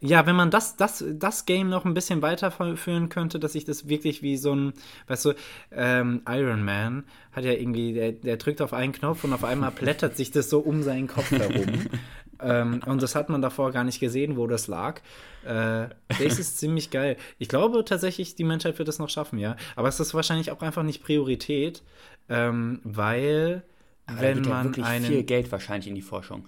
Ja, 0.03 0.25
wenn 0.25 0.35
man 0.35 0.49
das, 0.49 0.75
das, 0.77 1.05
das 1.07 1.45
Game 1.45 1.69
noch 1.69 1.85
ein 1.85 1.93
bisschen 1.93 2.23
weiterführen 2.23 3.09
könnte, 3.09 3.39
dass 3.39 3.53
ich 3.53 3.65
das 3.65 3.87
wirklich 3.87 4.23
wie 4.23 4.35
so 4.35 4.55
ein, 4.55 4.73
weißt 5.07 5.25
du, 5.25 5.33
ähm, 5.71 6.23
Iron 6.27 6.65
Man 6.65 7.03
hat 7.31 7.43
ja 7.43 7.51
irgendwie, 7.51 7.93
der, 7.93 8.11
der 8.13 8.37
drückt 8.37 8.63
auf 8.63 8.73
einen 8.73 8.93
Knopf 8.93 9.23
und 9.23 9.31
auf 9.31 9.43
einmal 9.43 9.69
plättert 9.69 10.17
sich 10.17 10.31
das 10.31 10.49
so 10.49 10.59
um 10.59 10.81
seinen 10.81 11.05
Kopf 11.05 11.29
herum. 11.29 11.85
ähm, 12.41 12.81
und 12.87 13.03
das 13.03 13.13
hat 13.13 13.29
man 13.29 13.43
davor 13.43 13.71
gar 13.71 13.83
nicht 13.83 13.99
gesehen, 13.99 14.37
wo 14.37 14.47
das 14.47 14.67
lag. 14.67 15.01
Äh, 15.45 15.89
das 16.07 16.39
ist 16.39 16.57
ziemlich 16.57 16.89
geil. 16.89 17.15
Ich 17.37 17.47
glaube 17.47 17.85
tatsächlich, 17.85 18.33
die 18.33 18.43
Menschheit 18.43 18.79
wird 18.79 18.89
es 18.89 18.97
noch 18.97 19.09
schaffen, 19.09 19.37
ja. 19.37 19.55
Aber 19.75 19.87
es 19.87 19.99
ist 19.99 20.15
wahrscheinlich 20.15 20.49
auch 20.49 20.63
einfach 20.63 20.83
nicht 20.83 21.03
Priorität, 21.03 21.83
ähm, 22.27 22.79
weil 22.83 23.61
Aber 24.07 24.21
wenn 24.21 24.41
man 24.41 24.49
ja 24.49 24.63
wirklich 24.63 24.85
einen, 24.85 25.05
viel 25.05 25.23
Geld 25.23 25.51
wahrscheinlich 25.51 25.87
in 25.87 25.95
die 25.95 26.01
Forschung. 26.01 26.47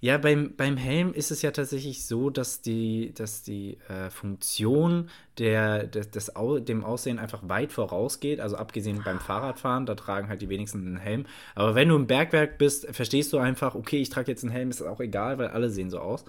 Ja, 0.00 0.18
beim, 0.18 0.54
beim 0.56 0.76
Helm 0.76 1.12
ist 1.12 1.30
es 1.30 1.42
ja 1.42 1.50
tatsächlich 1.50 2.06
so, 2.06 2.30
dass 2.30 2.60
die, 2.62 3.12
dass 3.14 3.42
die 3.42 3.78
äh, 3.88 4.10
Funktion 4.10 5.10
der, 5.38 5.84
des, 5.84 6.10
des 6.10 6.36
Au 6.36 6.58
dem 6.58 6.84
Aussehen 6.84 7.18
einfach 7.18 7.48
weit 7.48 7.72
vorausgeht. 7.72 8.40
Also 8.40 8.56
abgesehen 8.56 9.02
beim 9.04 9.20
Fahrradfahren, 9.20 9.86
da 9.86 9.94
tragen 9.94 10.28
halt 10.28 10.42
die 10.42 10.48
wenigsten 10.48 10.86
einen 10.86 10.96
Helm. 10.96 11.26
Aber 11.54 11.74
wenn 11.74 11.88
du 11.88 11.96
im 11.96 12.06
Bergwerk 12.06 12.58
bist, 12.58 12.86
verstehst 12.94 13.32
du 13.32 13.38
einfach, 13.38 13.74
okay, 13.74 14.00
ich 14.00 14.10
trage 14.10 14.30
jetzt 14.30 14.42
einen 14.42 14.52
Helm, 14.52 14.70
ist 14.70 14.82
auch 14.82 15.00
egal, 15.00 15.38
weil 15.38 15.48
alle 15.48 15.70
sehen 15.70 15.90
so 15.90 16.00
aus. 16.00 16.24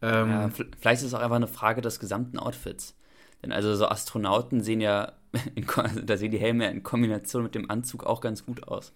Ähm, 0.00 0.30
ja, 0.30 0.50
vielleicht 0.80 1.02
ist 1.02 1.08
es 1.08 1.14
auch 1.14 1.20
einfach 1.20 1.36
eine 1.36 1.48
Frage 1.48 1.80
des 1.80 2.00
gesamten 2.00 2.38
Outfits. 2.38 2.94
Denn 3.42 3.52
also 3.52 3.74
so 3.74 3.86
Astronauten 3.86 4.60
sehen 4.60 4.80
ja, 4.80 5.12
da 6.04 6.16
sehen 6.16 6.30
die 6.30 6.38
Helme 6.38 6.70
in 6.70 6.82
Kombination 6.82 7.42
mit 7.42 7.54
dem 7.54 7.70
Anzug 7.70 8.04
auch 8.04 8.20
ganz 8.20 8.46
gut 8.46 8.68
aus. 8.68 8.92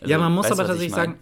Also, 0.00 0.10
ja, 0.10 0.18
man 0.18 0.32
muss 0.32 0.46
aber 0.46 0.66
tatsächlich 0.66 0.92
sagen, 0.92 1.18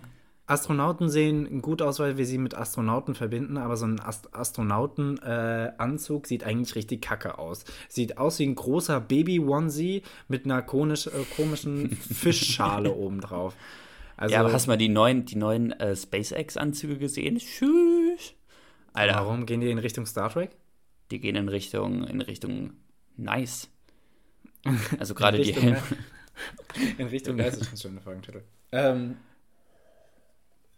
Astronauten 0.46 1.08
sehen 1.08 1.62
gut 1.62 1.80
aus, 1.80 1.98
weil 1.98 2.18
wir 2.18 2.26
sie 2.26 2.36
mit 2.36 2.54
Astronauten 2.54 3.14
verbinden, 3.14 3.56
aber 3.56 3.78
so 3.78 3.86
ein 3.86 3.98
Ast 3.98 4.34
Astronautenanzug 4.34 6.24
äh, 6.24 6.28
sieht 6.28 6.44
eigentlich 6.44 6.74
richtig 6.74 7.00
kacke 7.02 7.38
aus. 7.38 7.64
Sieht 7.88 8.18
aus 8.18 8.38
wie 8.38 8.46
ein 8.46 8.54
großer 8.54 9.00
Baby-Onesie 9.00 10.02
mit 10.28 10.44
einer 10.44 10.60
konisch, 10.60 11.06
äh, 11.06 11.24
komischen 11.34 11.96
Fischschale 11.96 12.92
obendrauf. 12.92 13.54
Also, 14.16 14.34
ja, 14.34 14.40
aber 14.40 14.52
hast 14.52 14.66
du 14.66 14.70
mal 14.70 14.76
die 14.76 14.90
neuen, 14.90 15.24
die 15.24 15.36
neuen 15.36 15.72
äh, 15.72 15.96
SpaceX-Anzüge 15.96 16.98
gesehen? 16.98 17.38
Tschüss. 17.38 18.34
Alter. 18.92 19.14
Warum 19.14 19.46
gehen 19.46 19.60
die 19.60 19.70
in 19.70 19.78
Richtung 19.78 20.04
Star 20.04 20.30
Trek? 20.30 20.50
Die 21.10 21.20
gehen 21.20 21.36
in 21.36 21.48
Richtung, 21.48 22.04
in 22.04 22.20
Richtung 22.20 22.72
Nice. 23.16 23.68
Also 24.98 25.14
gerade 25.14 25.40
die 25.40 25.52
Helme. 25.52 25.82
in 26.98 27.08
Richtung 27.08 27.36
Nice 27.36 27.58
ist 27.58 27.64
schon 27.66 27.74
ein 27.74 27.78
schöner 27.78 28.00
Folgentitel. 28.00 28.42
Ähm, 28.72 29.16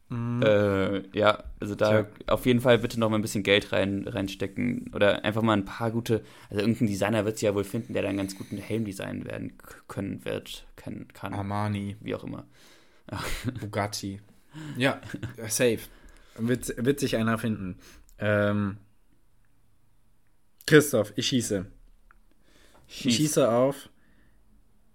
Mhm. 0.08 0.42
Äh, 0.42 1.18
ja, 1.18 1.42
also 1.58 1.74
da 1.74 2.04
Tja. 2.04 2.06
auf 2.28 2.46
jeden 2.46 2.60
Fall 2.60 2.78
bitte 2.78 3.00
noch 3.00 3.10
mal 3.10 3.16
ein 3.16 3.22
bisschen 3.22 3.42
Geld 3.42 3.72
rein, 3.72 4.06
reinstecken 4.06 4.92
oder 4.94 5.24
einfach 5.24 5.42
mal 5.42 5.54
ein 5.56 5.64
paar 5.64 5.90
gute, 5.90 6.22
also 6.48 6.60
irgendein 6.60 6.86
Designer 6.86 7.24
wird 7.24 7.36
es 7.36 7.40
ja 7.40 7.54
wohl 7.54 7.64
finden, 7.64 7.92
der 7.92 8.02
dann 8.02 8.10
einen 8.10 8.18
ganz 8.18 8.36
guten 8.36 8.56
Helm 8.56 8.84
designen 8.84 9.24
werden 9.24 9.54
können 9.88 10.24
wird, 10.24 10.66
kann. 10.76 11.08
kann 11.12 11.34
Armani. 11.34 11.96
Wie 12.00 12.14
auch 12.14 12.22
immer. 12.22 12.46
Bugatti. 13.60 14.20
Ja, 14.76 15.00
safe. 15.48 15.80
Wird, 16.38 16.84
wird 16.84 17.00
sich 17.00 17.16
einer 17.16 17.38
finden. 17.38 17.78
Ähm, 18.18 18.78
Christoph, 20.66 21.12
ich 21.16 21.26
schieße. 21.26 21.66
Schieß. 22.88 23.06
Ich 23.06 23.16
schieße 23.16 23.50
auf 23.50 23.88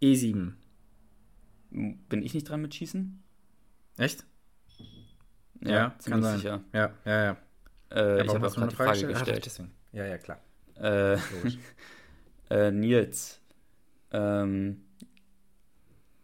E7. 0.01 0.53
Bin 1.69 2.23
ich 2.23 2.33
nicht 2.33 2.49
dran 2.49 2.61
mit 2.61 2.75
Schießen? 2.75 3.21
Echt? 3.97 4.25
Ja, 5.61 5.71
ja 5.71 5.95
kann 6.05 6.23
sein. 6.23 6.37
Sicher. 6.37 6.61
Ja, 6.73 6.91
ja, 7.05 7.23
ja. 7.23 7.37
Äh, 7.91 8.23
ich 8.23 8.33
habe 8.33 8.47
auch 8.47 8.53
gerade 8.53 8.67
die 8.67 8.75
Frage, 8.75 8.99
Frage 8.99 9.07
gestellt. 9.07 9.59
Ach, 9.59 9.93
ja, 9.93 10.05
ja, 10.05 10.17
klar. 10.17 10.39
Äh, 10.75 11.17
äh, 12.49 12.71
Nils, 12.71 13.39
ähm, 14.11 14.83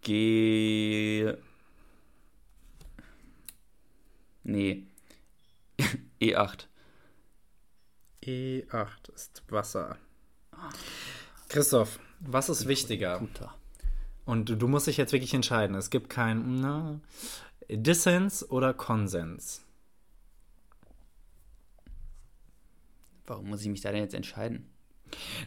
geh. 0.01 1.33
Nee. 4.43 4.87
E8. 6.21 6.67
E8 8.23 9.13
ist 9.13 9.43
Wasser. 9.49 9.97
Christoph, 11.49 11.99
was 12.19 12.49
ist 12.49 12.67
wichtiger? 12.67 13.19
Guter. 13.19 13.53
Und 14.25 14.49
du, 14.49 14.55
du, 14.55 14.67
musst 14.67 14.87
dich 14.87 14.97
jetzt 14.97 15.13
wirklich 15.13 15.33
entscheiden. 15.33 15.75
Es 15.75 15.89
gibt 15.89 16.09
kein. 16.09 16.59
Na, 16.59 16.99
Dissens 17.69 18.49
oder 18.49 18.73
Konsens? 18.73 19.63
Warum 23.25 23.49
muss 23.49 23.61
ich 23.61 23.67
mich 23.67 23.81
da 23.81 23.91
denn 23.91 24.01
jetzt 24.01 24.13
entscheiden? 24.13 24.69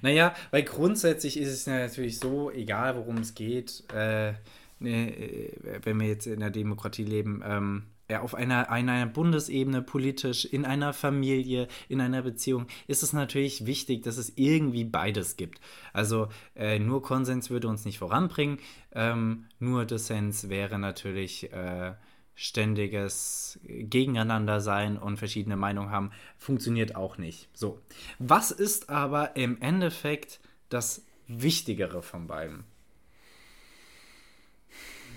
Naja, 0.03 0.35
weil 0.51 0.63
grundsätzlich 0.63 1.39
ist 1.39 1.49
es 1.49 1.67
natürlich 1.67 2.19
so, 2.19 2.51
egal 2.51 2.97
worum 2.97 3.19
es 3.19 3.35
geht, 3.35 3.85
äh, 3.93 4.35
ne, 4.79 5.17
äh, 5.17 5.81
wenn 5.83 6.01
wir 6.01 6.09
jetzt 6.09 6.27
in 6.27 6.41
der 6.41 6.51
Demokratie 6.51 7.05
leben, 7.05 7.43
ähm, 7.45 7.85
auf 8.19 8.35
einer, 8.35 8.71
einer 8.71 9.07
Bundesebene, 9.07 9.83
politisch, 9.83 10.45
in 10.45 10.65
einer 10.65 10.93
Familie, 10.93 11.69
in 11.89 12.01
einer 12.01 12.23
Beziehung, 12.23 12.67
ist 12.89 13.05
es 13.05 13.13
natürlich 13.13 13.67
wichtig, 13.67 14.03
dass 14.03 14.17
es 14.17 14.33
irgendwie 14.35 14.83
beides 14.83 15.37
gibt. 15.37 15.61
Also 15.93 16.29
äh, 16.57 16.81
nur 16.81 17.03
Konsens 17.03 17.51
würde 17.51 17.69
uns 17.69 17.85
nicht 17.85 17.99
voranbringen, 17.99 18.59
ähm, 18.93 19.47
nur 19.61 19.85
Dissens 19.85 20.49
wäre 20.49 20.81
natürlich 20.81 21.53
äh, 21.53 21.93
ständiges 22.41 23.61
Gegeneinander 23.65 24.63
sein 24.63 24.97
und 24.97 25.19
verschiedene 25.19 25.57
Meinungen 25.57 25.91
haben, 25.91 26.11
funktioniert 26.39 26.97
auch 26.97 27.19
nicht. 27.19 27.51
So. 27.53 27.83
Was 28.19 28.51
ist 28.51 28.89
aber 28.89 29.37
im 29.37 29.61
Endeffekt 29.61 30.41
das 30.71 31.05
Wichtigere 31.27 32.01
von 32.03 32.29
beiden? 32.29 32.65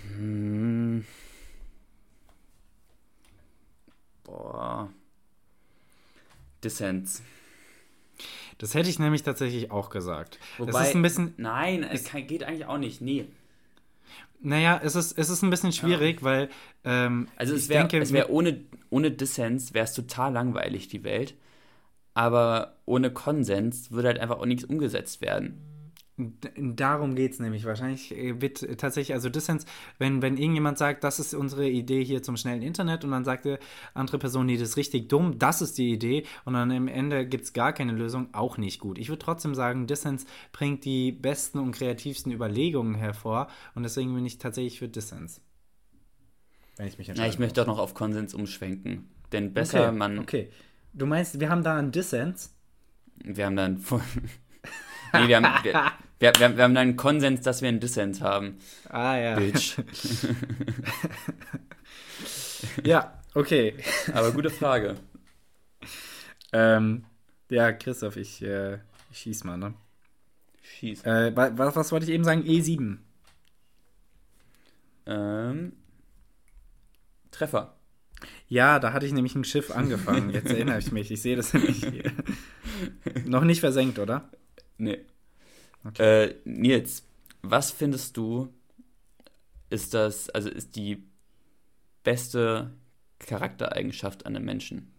Hm. 0.08 1.06
Boah. 4.24 4.92
Dissens. 6.62 7.22
Das 8.58 8.74
hätte 8.74 8.90
ich 8.90 8.98
nämlich 8.98 9.22
tatsächlich 9.22 9.70
auch 9.70 9.88
gesagt. 9.88 10.38
Wobei, 10.58 10.72
das 10.72 10.88
ist 10.88 10.94
ein 10.94 11.02
bisschen. 11.02 11.32
Nein, 11.38 11.84
es 11.84 12.04
kann, 12.04 12.26
geht 12.26 12.44
eigentlich 12.44 12.66
auch 12.66 12.76
nicht. 12.76 13.00
Nee. 13.00 13.28
Naja, 14.44 14.80
es 14.82 14.94
ist, 14.94 15.18
es 15.18 15.30
ist 15.30 15.42
ein 15.42 15.50
bisschen 15.50 15.72
schwierig, 15.72 16.20
ja. 16.20 16.24
weil. 16.24 16.48
Ähm, 16.84 17.28
also, 17.36 17.54
es 17.54 17.68
wäre 17.68 17.88
wär 17.90 18.30
ohne, 18.30 18.60
ohne 18.90 19.10
Dissens 19.10 19.74
wäre 19.74 19.84
es 19.84 19.94
total 19.94 20.32
langweilig, 20.32 20.88
die 20.88 21.02
Welt. 21.02 21.34
Aber 22.12 22.76
ohne 22.84 23.10
Konsens 23.10 23.90
würde 23.90 24.08
halt 24.08 24.20
einfach 24.20 24.38
auch 24.38 24.46
nichts 24.46 24.64
umgesetzt 24.64 25.20
werden. 25.20 25.73
Darum 26.16 27.16
geht 27.16 27.32
es 27.32 27.40
nämlich. 27.40 27.64
Wahrscheinlich 27.64 28.16
äh, 28.16 28.40
wird 28.40 28.78
tatsächlich, 28.78 29.14
also 29.14 29.28
Dissens, 29.28 29.66
wenn, 29.98 30.22
wenn 30.22 30.36
irgendjemand 30.36 30.78
sagt, 30.78 31.02
das 31.02 31.18
ist 31.18 31.34
unsere 31.34 31.68
Idee 31.68 32.04
hier 32.04 32.22
zum 32.22 32.36
schnellen 32.36 32.62
Internet 32.62 33.04
und 33.04 33.10
dann 33.10 33.24
sagt 33.24 33.44
die 33.46 33.56
andere 33.94 34.18
Person, 34.18 34.46
nee, 34.46 34.56
das 34.56 34.70
ist 34.70 34.76
richtig 34.76 35.08
dumm, 35.08 35.40
das 35.40 35.60
ist 35.60 35.76
die 35.76 35.92
Idee 35.92 36.24
und 36.44 36.54
dann 36.54 36.70
am 36.70 36.86
Ende 36.86 37.26
gibt 37.26 37.44
es 37.44 37.52
gar 37.52 37.72
keine 37.72 37.92
Lösung, 37.92 38.28
auch 38.32 38.58
nicht 38.58 38.78
gut. 38.78 38.98
Ich 38.98 39.08
würde 39.08 39.24
trotzdem 39.24 39.56
sagen, 39.56 39.88
Dissens 39.88 40.24
bringt 40.52 40.84
die 40.84 41.10
besten 41.10 41.58
und 41.58 41.72
kreativsten 41.72 42.30
Überlegungen 42.30 42.94
hervor 42.94 43.48
und 43.74 43.82
deswegen 43.82 44.14
bin 44.14 44.24
ich 44.24 44.38
tatsächlich 44.38 44.78
für 44.78 44.88
Dissens. 44.88 45.40
Wenn 46.76 46.86
ich 46.86 46.98
mich 46.98 47.08
entscheide. 47.08 47.28
Ja, 47.28 47.32
ich 47.32 47.40
möchte 47.40 47.62
auch 47.62 47.66
noch 47.66 47.78
auf 47.78 47.94
Konsens 47.94 48.34
umschwenken. 48.34 49.08
Denn 49.32 49.52
besser 49.52 49.88
okay, 49.88 49.96
man. 49.96 50.18
Okay. 50.20 50.50
Du 50.92 51.06
meinst, 51.06 51.40
wir 51.40 51.50
haben 51.50 51.64
da 51.64 51.76
einen 51.76 51.90
Dissens? 51.90 52.54
Wir 53.24 53.46
haben 53.46 53.56
da 53.56 53.64
einen. 53.64 53.84
Nee, 55.20 55.28
wir 55.28 55.36
haben, 55.36 55.64
wir, 55.64 55.72
wir, 56.18 56.32
wir, 56.38 56.56
wir 56.56 56.64
haben 56.64 56.76
einen 56.76 56.96
Konsens, 56.96 57.42
dass 57.42 57.62
wir 57.62 57.68
einen 57.68 57.80
Dissens 57.80 58.20
haben. 58.20 58.58
Ah 58.88 59.16
ja. 59.16 59.36
Bitch. 59.36 59.78
ja, 62.84 63.20
okay. 63.34 63.74
Aber 64.12 64.32
gute 64.32 64.50
Frage. 64.50 64.96
ähm, 66.52 67.04
ja, 67.50 67.72
Christoph, 67.72 68.16
ich, 68.16 68.42
äh, 68.42 68.78
ich 69.10 69.18
schieß 69.18 69.44
mal, 69.44 69.56
ne? 69.56 69.74
Schieß. 70.62 71.04
Äh, 71.04 71.36
was, 71.36 71.76
was 71.76 71.92
wollte 71.92 72.06
ich 72.06 72.12
eben 72.12 72.24
sagen? 72.24 72.42
E7. 72.42 72.98
Ähm, 75.06 75.72
Treffer. 77.30 77.76
Ja, 78.48 78.78
da 78.78 78.92
hatte 78.92 79.06
ich 79.06 79.12
nämlich 79.12 79.34
ein 79.34 79.44
Schiff 79.44 79.70
angefangen. 79.70 80.30
Jetzt 80.30 80.46
erinnere 80.50 80.78
ich 80.78 80.92
mich. 80.92 81.10
Ich 81.10 81.22
sehe 81.22 81.36
das 81.36 81.52
nämlich 81.52 81.84
hier. 81.84 82.12
Noch 83.24 83.44
nicht 83.44 83.60
versenkt, 83.60 83.98
oder? 83.98 84.28
Nee. 84.78 85.00
Okay. 85.84 86.24
Äh, 86.24 86.34
Nils, 86.44 87.06
was 87.42 87.70
findest 87.70 88.16
du, 88.16 88.52
ist 89.70 89.94
das, 89.94 90.30
also 90.30 90.48
ist 90.48 90.76
die 90.76 91.04
beste 92.02 92.72
Charaktereigenschaft 93.18 94.26
an 94.26 94.36
einem 94.36 94.44
Menschen? 94.44 94.92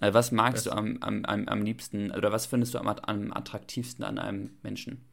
Also 0.00 0.14
was 0.14 0.32
magst 0.32 0.66
das 0.66 0.72
du 0.72 0.78
am, 0.78 0.98
am, 1.00 1.24
am, 1.24 1.48
am 1.48 1.62
liebsten 1.62 2.10
oder 2.10 2.32
was 2.32 2.46
findest 2.46 2.74
du 2.74 2.78
am, 2.78 2.88
am 2.88 3.32
attraktivsten 3.32 4.04
an 4.04 4.18
einem 4.18 4.50
Menschen? 4.62 5.04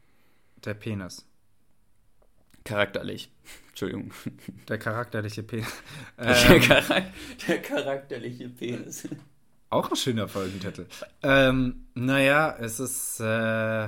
Der 0.64 0.74
Penis. 0.74 1.26
Charakterlich. 2.64 3.32
Entschuldigung. 3.70 4.12
Der 4.68 4.78
charakterliche 4.78 5.44
Penis. 5.44 5.72
Der, 6.18 6.52
ähm, 6.52 6.62
Charak 6.62 7.06
der 7.48 7.62
charakterliche 7.62 8.50
Penis. 8.50 9.08
Auch 9.72 9.90
ein 9.90 9.96
schöner 9.96 10.28
Folgentitel. 10.28 10.86
Ähm, 11.24 11.88
naja, 11.94 12.54
es 12.60 12.82
ist. 12.82 13.22
Äh, 13.22 13.88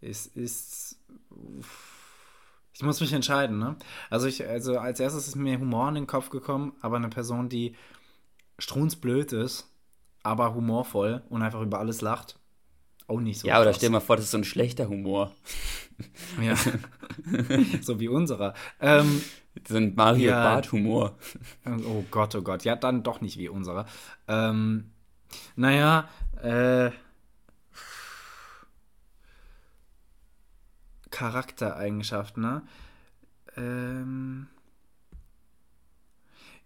es 0.00 0.26
ist. 0.26 0.98
Ich 2.72 2.82
muss 2.82 3.00
mich 3.00 3.12
entscheiden, 3.12 3.58
ne? 3.58 3.76
Also, 4.08 4.26
ich, 4.26 4.46
also 4.46 4.78
als 4.78 5.00
erstes 5.00 5.28
ist 5.28 5.36
mir 5.36 5.60
Humor 5.60 5.86
in 5.90 5.96
den 5.96 6.06
Kopf 6.06 6.30
gekommen, 6.30 6.72
aber 6.80 6.96
eine 6.96 7.10
Person, 7.10 7.50
die 7.50 7.76
strunzblöd 8.58 9.34
ist, 9.34 9.70
aber 10.22 10.54
humorvoll 10.54 11.22
und 11.28 11.42
einfach 11.42 11.60
über 11.60 11.78
alles 11.78 12.00
lacht. 12.00 12.38
Auch 13.08 13.20
nicht 13.20 13.40
so. 13.40 13.46
Ja, 13.46 13.60
oder 13.60 13.72
stell 13.72 13.88
dir 13.88 13.94
mal 13.94 14.00
vor, 14.00 14.16
das 14.16 14.26
ist 14.26 14.30
so 14.32 14.38
ein 14.38 14.44
schlechter 14.44 14.88
Humor. 14.88 15.32
Ja. 16.42 16.56
so 17.80 18.00
wie 18.00 18.08
unserer. 18.08 18.54
Ähm, 18.80 19.22
so 19.66 19.76
ein 19.76 19.94
Mario 19.94 20.30
ja, 20.30 20.42
Bart-Humor. 20.42 21.16
Oh 21.64 22.04
Gott, 22.10 22.34
oh 22.34 22.42
Gott. 22.42 22.64
Ja, 22.64 22.76
dann 22.76 23.02
doch 23.02 23.20
nicht 23.20 23.38
wie 23.38 23.48
unserer. 23.48 23.86
Ähm, 24.28 24.90
naja, 25.54 26.08
äh, 26.42 26.90
Charaktereigenschaften, 31.10 32.42
ne? 32.42 32.62
Ähm, 33.56 34.48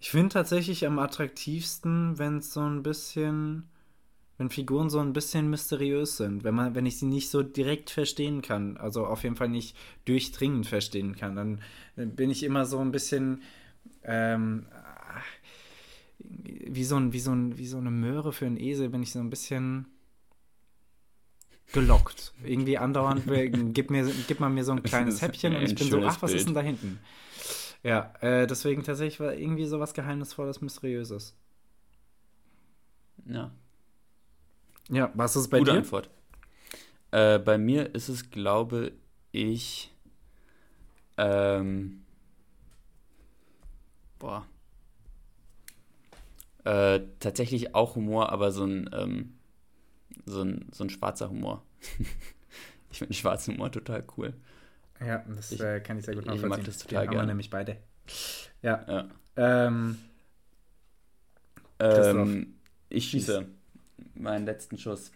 ich 0.01 0.11
finde 0.11 0.30
tatsächlich 0.30 0.86
am 0.86 0.99
attraktivsten, 0.99 2.18
wenn 2.18 2.38
es 2.38 2.53
so 2.53 2.62
ein 2.62 2.82
bisschen, 2.82 3.68
wenn 4.41 4.49
Figuren 4.49 4.88
so 4.88 5.01
ein 5.01 5.12
bisschen 5.12 5.51
mysteriös 5.51 6.16
sind, 6.16 6.45
wenn 6.45 6.55
man, 6.55 6.74
wenn 6.74 6.86
ich 6.86 6.99
sie 6.99 7.05
nicht 7.05 7.28
so 7.28 7.43
direkt 7.43 7.91
verstehen 7.91 8.41
kann, 8.41 8.78
also 8.78 9.05
auf 9.05 9.22
jeden 9.22 9.36
Fall 9.36 9.51
nicht 9.51 9.76
durchdringend 10.07 10.66
verstehen 10.66 11.14
kann, 11.14 11.36
dann 11.36 11.61
bin 11.95 12.30
ich 12.30 12.43
immer 12.43 12.64
so 12.64 12.78
ein 12.78 12.91
bisschen 12.91 13.43
ähm, 14.03 14.64
wie 16.22 16.84
so 16.84 16.97
ein, 16.97 17.12
wie 17.12 17.20
so 17.20 17.32
ein, 17.32 17.59
wie 17.59 17.66
so 17.66 17.76
eine 17.76 17.91
Möhre 17.91 18.32
für 18.32 18.47
einen 18.47 18.57
Esel, 18.57 18.88
bin 18.88 19.03
ich 19.03 19.12
so 19.12 19.18
ein 19.18 19.28
bisschen 19.28 19.84
gelockt. 21.74 22.32
Irgendwie 22.43 22.78
andauernd, 22.78 23.24
gib, 23.74 23.91
mir, 23.91 24.11
gib 24.26 24.41
mal 24.41 24.49
mir 24.49 24.64
so 24.64 24.72
ein 24.72 24.82
kleines 24.82 25.20
Häppchen 25.20 25.55
und 25.55 25.64
ich 25.64 25.74
bin 25.74 25.91
so, 25.91 26.03
ach, 26.03 26.22
was 26.22 26.30
Bild. 26.30 26.41
ist 26.41 26.47
denn 26.47 26.55
da 26.55 26.62
hinten? 26.62 26.99
Ja, 27.82 28.14
äh, 28.22 28.47
deswegen 28.47 28.84
tatsächlich 28.84 29.20
war 29.20 29.34
irgendwie 29.34 29.66
so 29.66 29.80
was 29.80 29.93
Geheimnisvolles, 29.93 30.62
Mysteriöses. 30.62 31.36
Ja. 33.26 33.51
Ja, 34.91 35.11
was 35.14 35.36
ist 35.36 35.49
bei 35.49 35.59
Gute 35.59 35.72
dir? 35.72 35.78
Antwort. 35.78 36.11
Äh, 37.12 37.38
bei 37.38 37.59
mir 37.59 37.95
ist 37.95 38.09
es, 38.09 38.30
glaube 38.30 38.93
ich, 39.32 39.95
ähm, 41.16 42.05
boah, 44.18 44.47
äh, 46.64 47.01
tatsächlich 47.20 47.74
auch 47.74 47.97
Humor, 47.97 48.30
aber 48.30 48.53
so 48.53 48.64
ein, 48.64 48.91
ähm, 48.93 49.34
so 50.26 50.43
ein, 50.43 50.66
so 50.72 50.84
ein 50.84 50.91
schwarzer 50.91 51.30
Humor. 51.30 51.64
ich 52.91 52.99
finde 52.99 53.14
schwarzen 53.14 53.55
Humor 53.55 53.72
total 53.72 54.05
cool. 54.16 54.34
Ja, 55.01 55.24
das 55.28 55.53
ich, 55.53 55.61
äh, 55.61 55.80
kann 55.80 55.99
ich 55.99 56.05
sehr 56.05 56.14
gut 56.14 56.26
nachvollziehen. 56.26 56.51
Ich 56.51 56.57
mag 56.59 56.64
das 56.64 56.78
total 56.78 57.09
gerne. 57.09 57.28
Nämlich 57.28 57.49
beide. 57.49 57.78
Ja. 58.62 58.84
ja. 58.86 59.09
Ähm, 59.36 59.99
ähm, 61.78 62.55
ich 62.88 63.09
schieße 63.09 63.47
meinen 64.20 64.46
letzten 64.46 64.78
Schuss. 64.78 65.12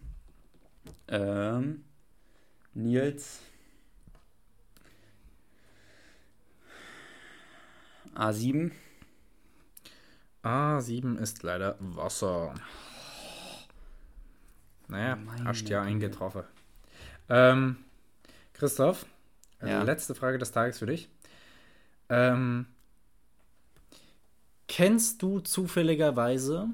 Ähm, 1.09 1.85
Nils. 2.75 3.41
A7. 8.15 8.71
A7 10.43 11.19
ist 11.19 11.43
leider 11.43 11.77
Wasser. 11.81 12.55
Naja, 14.89 15.17
Meine 15.17 15.45
hast 15.45 15.69
ja 15.69 15.83
eingetroffen. 15.83 16.45
Ähm, 17.29 17.77
Christoph, 18.53 19.07
äh, 19.61 19.71
ja. 19.71 19.83
letzte 19.83 20.15
Frage 20.15 20.39
des 20.39 20.53
Tages 20.53 20.79
für 20.79 20.87
dich. 20.87 21.09
Ähm, 22.11 22.67
kennst 24.69 25.23
du 25.23 25.41
zufälligerweise 25.41 26.69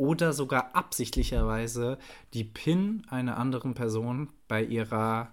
oder 0.00 0.32
sogar 0.32 0.74
absichtlicherweise 0.74 1.98
die 2.32 2.44
PIN 2.44 3.02
einer 3.10 3.36
anderen 3.36 3.74
Person 3.74 4.30
bei 4.48 4.64
ihrer 4.64 5.30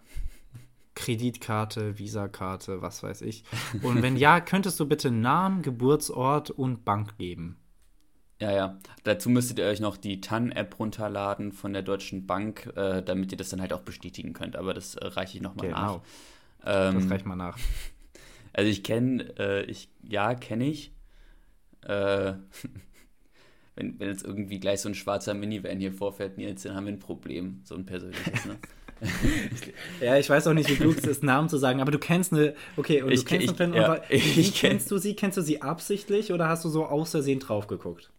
Kreditkarte, 0.94 1.98
Visakarte, 1.98 2.82
was 2.82 3.02
weiß 3.02 3.22
ich? 3.22 3.46
Und 3.82 4.02
wenn 4.02 4.18
ja, 4.18 4.42
könntest 4.42 4.78
du 4.82 4.86
bitte 4.86 5.10
Namen, 5.10 5.62
Geburtsort 5.62 6.52
und 6.52 6.84
Bank 6.84 7.18
geben? 7.18 7.56
Ja, 8.42 8.52
ja. 8.52 8.80
Dazu 9.04 9.30
müsstet 9.30 9.58
ihr 9.60 9.66
euch 9.66 9.80
noch 9.80 9.96
die 9.96 10.20
TAN-App 10.20 10.78
runterladen 10.78 11.54
von 11.54 11.72
der 11.72 11.82
Deutschen 11.82 12.28
Bank, 12.28 12.70
äh, 12.76 13.02
damit 13.02 13.32
ihr 13.32 13.38
das 13.38 13.48
dann 13.48 13.62
halt 13.62 13.72
auch 13.72 13.84
bestätigen 13.84 14.34
könnt. 14.34 14.58
Aber 14.58 14.74
das 14.74 14.96
äh, 14.96 15.08
reiche 15.08 15.38
ich 15.38 15.42
nochmal 15.42 15.68
genau. 15.68 15.80
nach. 15.80 16.02
Ähm, 16.66 16.96
das 16.96 17.10
reicht 17.10 17.26
mal 17.26 17.38
nach. 17.38 17.58
Also 18.54 18.72
ich 18.72 18.84
kenne, 18.84 19.38
äh, 19.38 19.66
ich, 19.66 19.88
ja, 20.02 20.34
kenne 20.34 20.66
ich. 20.66 20.92
Äh, 21.84 22.34
wenn, 23.78 24.00
wenn 24.00 24.10
jetzt 24.10 24.26
irgendwie 24.26 24.60
gleich 24.60 24.82
so 24.82 24.90
ein 24.90 24.96
schwarzer 24.96 25.34
Minivan 25.34 25.80
hier 25.80 25.94
vorfährt, 25.94 26.38
Nils, 26.38 26.64
dann 26.64 26.76
haben 26.76 26.86
wir 26.86 26.94
ein 26.94 27.00
Problem. 27.00 27.62
So 27.64 27.76
ein 27.76 27.86
persönliches, 27.86 28.46
ne? 28.46 28.58
ja, 30.02 30.18
ich 30.18 30.28
weiß 30.30 30.48
auch 30.48 30.54
nicht, 30.54 30.70
wie 30.70 30.76
klug 30.76 30.98
es 30.98 31.06
ist, 31.06 31.24
Namen 31.24 31.50
zu 31.50 31.58
sagen, 31.58 31.82
aber 31.82 31.92
du 31.92 32.00
kennst 32.00 32.34
eine, 32.34 32.56
okay, 32.78 33.04
und 33.04 33.12
Ich 33.12 33.22
du 33.26 33.26
kennst 33.38 33.56
ke- 33.56 33.64
eine 33.64 33.74
ich- 33.76 33.82
ja, 33.82 33.88
wa- 33.90 34.02
wie 34.10 34.16
ich 34.16 34.50
kenn- 34.56 34.70
kennst 34.72 34.90
du 34.92 34.98
sie? 34.98 35.16
Kennst 35.16 35.38
du 35.38 35.42
sie 35.44 35.62
absichtlich 35.62 36.34
oder 36.34 36.48
hast 36.50 36.66
du 36.66 36.70
so 36.70 36.86
aus 36.86 37.12
Versehen 37.12 37.40
drauf 37.40 37.68
geguckt? 37.68 38.12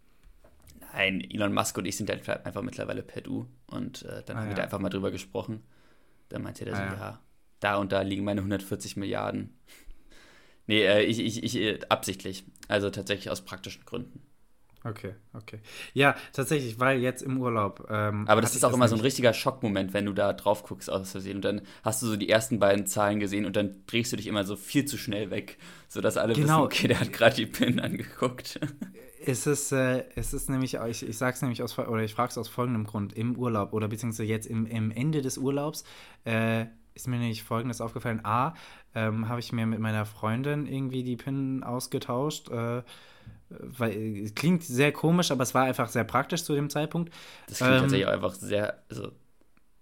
Nein, 0.92 1.20
Elon 1.30 1.52
Musk 1.52 1.76
und 1.78 1.84
ich 1.84 1.96
sind 1.96 2.08
halt 2.10 2.28
einfach 2.46 2.62
mittlerweile 2.62 3.02
per 3.02 3.22
Du 3.22 3.46
und 3.66 4.02
äh, 4.04 4.22
dann 4.24 4.36
Ah, 4.36 4.40
haben 4.40 4.46
wir 4.46 4.50
ja. 4.52 4.56
da 4.58 4.62
einfach 4.64 4.78
mal 4.78 4.88
drüber 4.88 5.10
gesprochen. 5.10 5.62
Dann 6.28 6.42
meinte 6.42 6.64
er 6.64 6.74
so, 6.76 6.80
Ah, 6.82 6.86
ja. 6.86 6.94
ja. 6.94 7.20
da 7.60 7.76
und 7.76 7.90
da 7.92 8.02
liegen 8.02 8.24
meine 8.24 8.40
140 8.40 8.96
Milliarden. 8.96 9.50
Nee, 10.66 10.82
äh, 10.84 11.02
ich, 11.02 11.18
ich, 11.18 11.42
ich, 11.42 11.56
äh, 11.56 11.78
absichtlich. 11.88 12.44
Also 12.68 12.90
tatsächlich 12.90 13.30
aus 13.30 13.40
praktischen 13.44 13.84
Gründen. 13.84 14.20
Okay, 14.84 15.14
okay. 15.34 15.58
Ja, 15.92 16.14
tatsächlich, 16.32 16.78
weil 16.78 17.00
jetzt 17.00 17.22
im 17.22 17.38
Urlaub. 17.38 17.88
Ähm, 17.90 18.24
Aber 18.28 18.40
das 18.40 18.54
ist 18.54 18.64
auch 18.64 18.72
immer 18.72 18.88
so 18.88 18.94
ein 18.94 19.00
richtiger 19.00 19.34
Schockmoment, 19.34 19.92
wenn 19.92 20.06
du 20.06 20.12
da 20.12 20.32
drauf 20.32 20.62
guckst 20.62 20.88
aus 20.88 21.10
Versehen 21.10 21.36
und 21.36 21.44
dann 21.44 21.62
hast 21.82 22.00
du 22.00 22.06
so 22.06 22.16
die 22.16 22.28
ersten 22.28 22.58
beiden 22.60 22.86
Zahlen 22.86 23.18
gesehen 23.18 23.44
und 23.44 23.56
dann 23.56 23.82
drehst 23.86 24.12
du 24.12 24.16
dich 24.16 24.28
immer 24.28 24.44
so 24.44 24.54
viel 24.56 24.84
zu 24.84 24.96
schnell 24.96 25.30
weg, 25.30 25.58
sodass 25.88 26.16
alle 26.16 26.32
Genau. 26.34 26.46
wissen, 26.46 26.62
okay, 26.62 26.88
der 26.88 27.00
hat 27.00 27.12
gerade 27.12 27.34
die 27.34 27.46
PIN 27.46 27.80
angeguckt. 27.80 28.60
Es 29.26 29.46
ist, 29.48 29.72
äh, 29.72 30.04
es 30.14 30.32
ist 30.32 30.48
nämlich, 30.48 30.74
ich, 30.74 31.06
ich 31.06 31.18
sag's 31.18 31.42
nämlich 31.42 31.62
aus, 31.62 31.76
oder 31.76 32.02
ich 32.02 32.14
frage 32.14 32.30
es 32.30 32.38
aus 32.38 32.48
folgendem 32.48 32.84
Grund. 32.84 33.12
Im 33.12 33.36
Urlaub 33.36 33.72
oder 33.74 33.88
beziehungsweise 33.88 34.24
jetzt 34.28 34.46
im, 34.46 34.64
im 34.64 34.90
Ende 34.92 35.20
des 35.20 35.36
Urlaubs 35.36 35.84
äh, 36.24 36.66
ist 36.94 37.08
mir 37.08 37.18
nämlich 37.18 37.42
folgendes 37.42 37.80
aufgefallen. 37.80 38.20
A, 38.24 38.54
ähm, 38.94 39.28
habe 39.28 39.40
ich 39.40 39.52
mir 39.52 39.66
mit 39.66 39.80
meiner 39.80 40.06
Freundin 40.06 40.66
irgendwie 40.66 41.02
die 41.02 41.16
PIN 41.16 41.62
ausgetauscht. 41.64 42.48
Äh, 42.48 42.82
weil 43.50 44.18
es 44.24 44.34
klingt 44.34 44.62
sehr 44.64 44.92
komisch, 44.92 45.30
aber 45.30 45.42
es 45.42 45.54
war 45.54 45.64
einfach 45.64 45.88
sehr 45.88 46.04
praktisch 46.04 46.44
zu 46.44 46.54
dem 46.54 46.70
Zeitpunkt. 46.70 47.12
Das 47.46 47.60
klingt 47.60 47.74
Ähm, 47.74 47.80
tatsächlich 47.80 48.06
auch 48.06 48.12
einfach 48.12 48.34
sehr, 48.34 48.82
also 48.88 49.12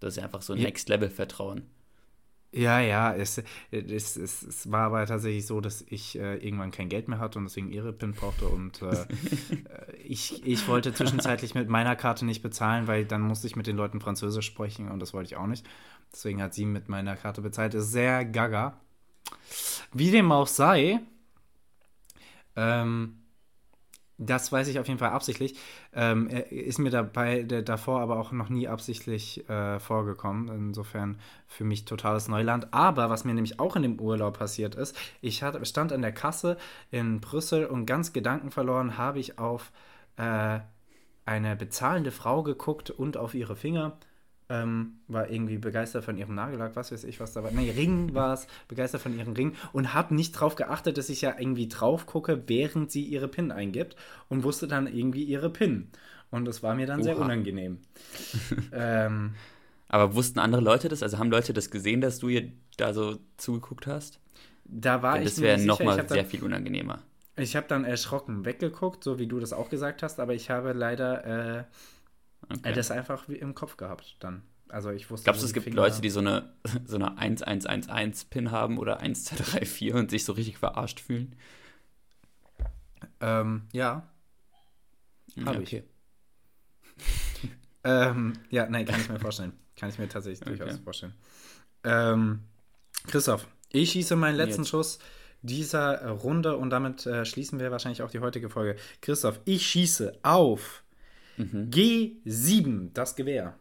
das 0.01 0.11
ist 0.15 0.17
ja 0.19 0.25
einfach 0.25 0.43
so 0.43 0.53
ein. 0.53 0.61
Next-Level-Vertrauen. 0.61 1.63
Ja, 2.53 2.81
ja, 2.81 3.15
es, 3.15 3.43
es, 3.71 4.17
es, 4.17 4.43
es 4.43 4.71
war 4.71 4.87
aber 4.87 5.05
tatsächlich 5.05 5.47
so, 5.47 5.61
dass 5.61 5.83
ich 5.83 6.19
äh, 6.19 6.37
irgendwann 6.37 6.71
kein 6.71 6.89
Geld 6.89 7.07
mehr 7.09 7.19
hatte 7.19 7.39
und 7.39 7.45
deswegen 7.45 7.71
ihre 7.71 7.93
PIN 7.93 8.15
brauchte 8.15 8.47
und 8.49 8.81
äh, 8.81 8.87
äh, 8.93 9.97
ich, 10.03 10.47
ich 10.47 10.67
wollte 10.67 10.95
zwischenzeitlich 10.95 11.55
mit 11.55 11.69
meiner 11.69 11.97
Karte 11.97 12.25
nicht 12.25 12.43
bezahlen, 12.43 12.87
weil 12.87 13.05
dann 13.05 13.21
musste 13.21 13.47
ich 13.47 13.57
mit 13.57 13.67
den 13.67 13.77
Leuten 13.77 14.01
Französisch 14.01 14.47
sprechen 14.47 14.91
und 14.91 15.01
das 15.01 15.13
wollte 15.13 15.27
ich 15.29 15.37
auch 15.37 15.47
nicht. 15.47 15.67
Deswegen 16.13 16.41
hat 16.41 16.55
sie 16.55 16.65
mit 16.65 16.89
meiner 16.89 17.17
Karte 17.17 17.43
bezahlt. 17.43 17.75
Das 17.75 17.85
ist 17.85 17.93
sehr 17.93 18.25
gaga. 18.25 18.81
Wie 19.93 20.11
dem 20.11 20.33
auch 20.33 20.47
sei, 20.47 21.01
ähm, 22.55 23.19
das 24.19 24.51
weiß 24.51 24.69
ich 24.69 24.79
auf 24.79 24.87
jeden 24.89 24.99
Fall 24.99 25.11
absichtlich. 25.11 25.57
Ähm, 25.93 26.29
er- 26.29 26.51
ist 26.53 26.79
mir 26.79 26.91
dabei 26.91 27.43
der, 27.43 27.63
davor 27.63 28.01
aber 28.01 28.19
auch 28.19 28.33
noch 28.33 28.49
nie 28.49 28.69
absichtlich 28.69 29.49
äh, 29.49 29.79
vorgekommen. 29.81 30.49
Insofern 30.49 31.19
für 31.47 31.65
mich 31.65 31.85
totales 31.85 32.29
Neuland. 32.29 32.73
Aber 32.73 33.11
was 33.11 33.25
mir 33.25 33.35
nämlich 33.35 33.61
auch 33.61 33.77
in 33.77 33.83
dem 33.83 34.01
Urlaub 34.01 34.39
passiert 34.39 34.75
ist, 34.75 34.97
ich 35.21 35.43
hatte, 35.43 35.65
stand 35.67 35.93
an 35.93 36.03
der 36.03 36.13
Kasse 36.13 36.57
in 36.91 37.21
Brüssel 37.21 37.67
und 37.67 37.87
ganz 37.87 38.13
Gedanken 38.13 38.51
verloren 38.51 38.97
habe 38.99 39.19
ich 39.19 39.39
auf 39.39 39.73
äh, 40.17 40.61
eine 41.25 41.57
bezahlende 41.57 42.11
Frau 42.13 42.43
geguckt 42.43 42.91
und 42.91 43.17
auf 43.17 43.35
ihre 43.35 43.57
Finger. 43.57 43.99
Ähm, 44.49 45.01
war 45.09 45.29
irgendwie 45.29 45.59
begeistert 45.59 46.05
von 46.05 46.17
ihrem 46.17 46.35
Nagellack, 46.37 46.77
was 46.77 46.93
weiß 46.93 47.03
ich, 47.05 47.19
was 47.19 47.33
da 47.33 47.43
war. 47.43 47.51
Nee, 47.51 47.71
Ring 47.71 48.15
war 48.15 48.35
es, 48.35 48.47
begeistert 48.69 49.01
von 49.01 49.19
ihrem 49.19 49.33
Ring 49.33 49.55
und 49.73 49.93
habe 49.93 50.15
nicht 50.15 50.33
drauf 50.33 50.55
geachtet, 50.55 50.99
dass 50.99 51.09
ich 51.09 51.21
ja 51.21 51.35
irgendwie 51.37 51.69
drauf 51.69 52.07
gucke, 52.07 52.45
während 52.47 52.91
sie 52.93 53.03
ihre 53.03 53.27
PIN 53.29 53.51
eingibt 53.51 53.97
und 54.29 54.45
wusste 54.45 54.69
dann 54.69 54.87
irgendwie 54.87 55.25
ihre 55.25 55.51
PIN. 55.51 55.89
Und 56.31 56.45
das 56.45 56.63
war 56.63 56.75
mir 56.75 56.87
dann 56.87 57.03
sehr 57.03 57.17
Oha. 57.17 57.25
unangenehm. 57.25 57.79
ähm, 58.73 59.35
Aber 59.89 60.15
wussten 60.15 60.39
andere 60.39 60.63
Leute 60.63 60.89
das? 60.89 61.03
Also 61.03 61.19
haben 61.19 61.31
Leute 61.31 61.53
das 61.53 61.71
gesehen, 61.71 62.01
dass 62.01 62.19
du 62.19 62.29
ihr 62.29 62.53
da 62.77 62.93
so 62.95 63.19
zugeguckt 63.37 63.87
hast? 63.87 64.21
da 64.69 65.03
war 65.03 65.15
Denn 65.15 65.23
ich 65.23 65.31
das 65.31 65.41
wäre 65.41 65.61
nochmal 65.61 65.99
habe 65.99 66.09
sehr 66.09 66.25
viel 66.25 66.43
unangenehmer. 66.43 67.03
ich 67.37 67.57
hab 67.57 67.69
dann 67.69 67.85
erschrocken 67.85 68.45
weggeguckt, 68.45 69.05
so 69.05 69.19
wie 69.19 69.27
du 69.27 69.39
das 69.41 69.53
auch 69.53 69.69
gesagt 69.69 70.03
hast, 70.03 70.21
aber 70.21 70.35
ich 70.35 70.51
habe 70.51 70.73
leider 70.73 71.59
äh, 71.59 71.65
Okay. 72.53 72.73
das 72.73 72.91
einfach 72.91 73.29
wie 73.29 73.37
im 73.37 73.55
Kopf 73.55 73.77
gehabt 73.77 74.17
dann. 74.21 74.43
Also 74.69 74.91
ich 74.91 75.11
wusste. 75.11 75.25
Glaubst 75.25 75.43
du, 75.43 75.47
es 75.47 75.53
gibt 75.53 75.65
Finger- 75.65 75.77
Leute, 75.77 76.01
die 76.01 76.11
so 76.11 76.21
eine, 76.21 76.53
so 76.85 76.97
eine 76.97 77.11
1111-Pin 77.19 78.51
haben 78.51 78.79
oder 78.79 79.01
1234 79.01 79.93
und 79.95 80.11
sich 80.11 80.25
so 80.25 80.33
richtig 80.33 80.59
verarscht 80.59 81.01
fühlen? 81.01 81.37
Ähm, 83.21 83.63
ja. 83.73 84.09
Hab 85.45 85.55
Ja, 85.55 85.61
ich. 85.61 85.83
Ähm, 87.85 88.33
ja, 88.51 88.69
nein, 88.69 88.85
kann 88.85 89.01
ich 89.01 89.09
mir 89.09 89.21
vorstellen. 89.21 89.53
Kann 89.77 89.89
ich 89.91 89.97
mir 89.99 90.09
tatsächlich 90.09 90.43
Okay. 90.49 90.59
durchaus 90.59 90.81
vorstellen. 90.81 91.15
Ähm, 91.85 92.41
Christoph, 93.07 93.47
ich 93.71 93.93
schieße 93.93 94.17
meinen 94.17 94.35
letzten 94.35 94.63
Jetzt. 94.63 94.71
Schuss 94.71 94.99
dieser 95.43 96.01
äh, 96.01 96.09
Runde 96.09 96.57
und 96.57 96.71
damit 96.71 97.07
äh, 97.07 97.25
schließen 97.25 97.61
wir 97.61 97.71
wahrscheinlich 97.71 98.03
auch 98.03 98.11
die 98.11 98.19
heutige 98.19 98.51
Folge. 98.51 98.75
Christoph, 99.03 99.39
ich 99.45 99.65
schieße 99.65 100.19
auf 100.25 100.83
Mhm. 101.37 101.71
G7, 101.71 102.93
das 102.93 103.17
Gewehr. 103.17 103.59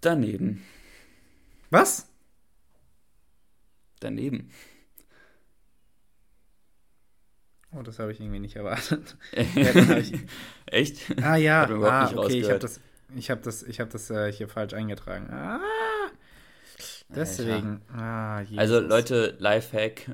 Daneben. 0.00 0.62
Was? 1.70 2.06
Daneben. 4.00 4.50
Oh, 7.72 7.82
das 7.82 7.98
habe 7.98 8.12
ich 8.12 8.20
irgendwie 8.20 8.38
nicht 8.38 8.56
erwartet. 8.56 9.16
Ja, 9.54 9.98
ich, 9.98 10.12
Echt? 10.66 10.98
ah 11.22 11.36
ja, 11.36 11.64
ah, 11.64 12.12
okay, 12.16 12.40
ich 12.40 12.48
habe 12.48 12.58
das, 12.58 12.80
ich 13.14 13.30
hab 13.30 13.42
das, 13.42 13.62
ich 13.62 13.80
hab 13.80 13.90
das 13.90 14.10
äh, 14.10 14.32
hier 14.32 14.48
falsch 14.48 14.74
eingetragen. 14.74 15.28
Ah, 15.30 15.60
deswegen. 17.08 17.82
Ah. 17.92 18.44
Also 18.56 18.80
Leute, 18.80 19.36
Lifehack. 19.38 20.10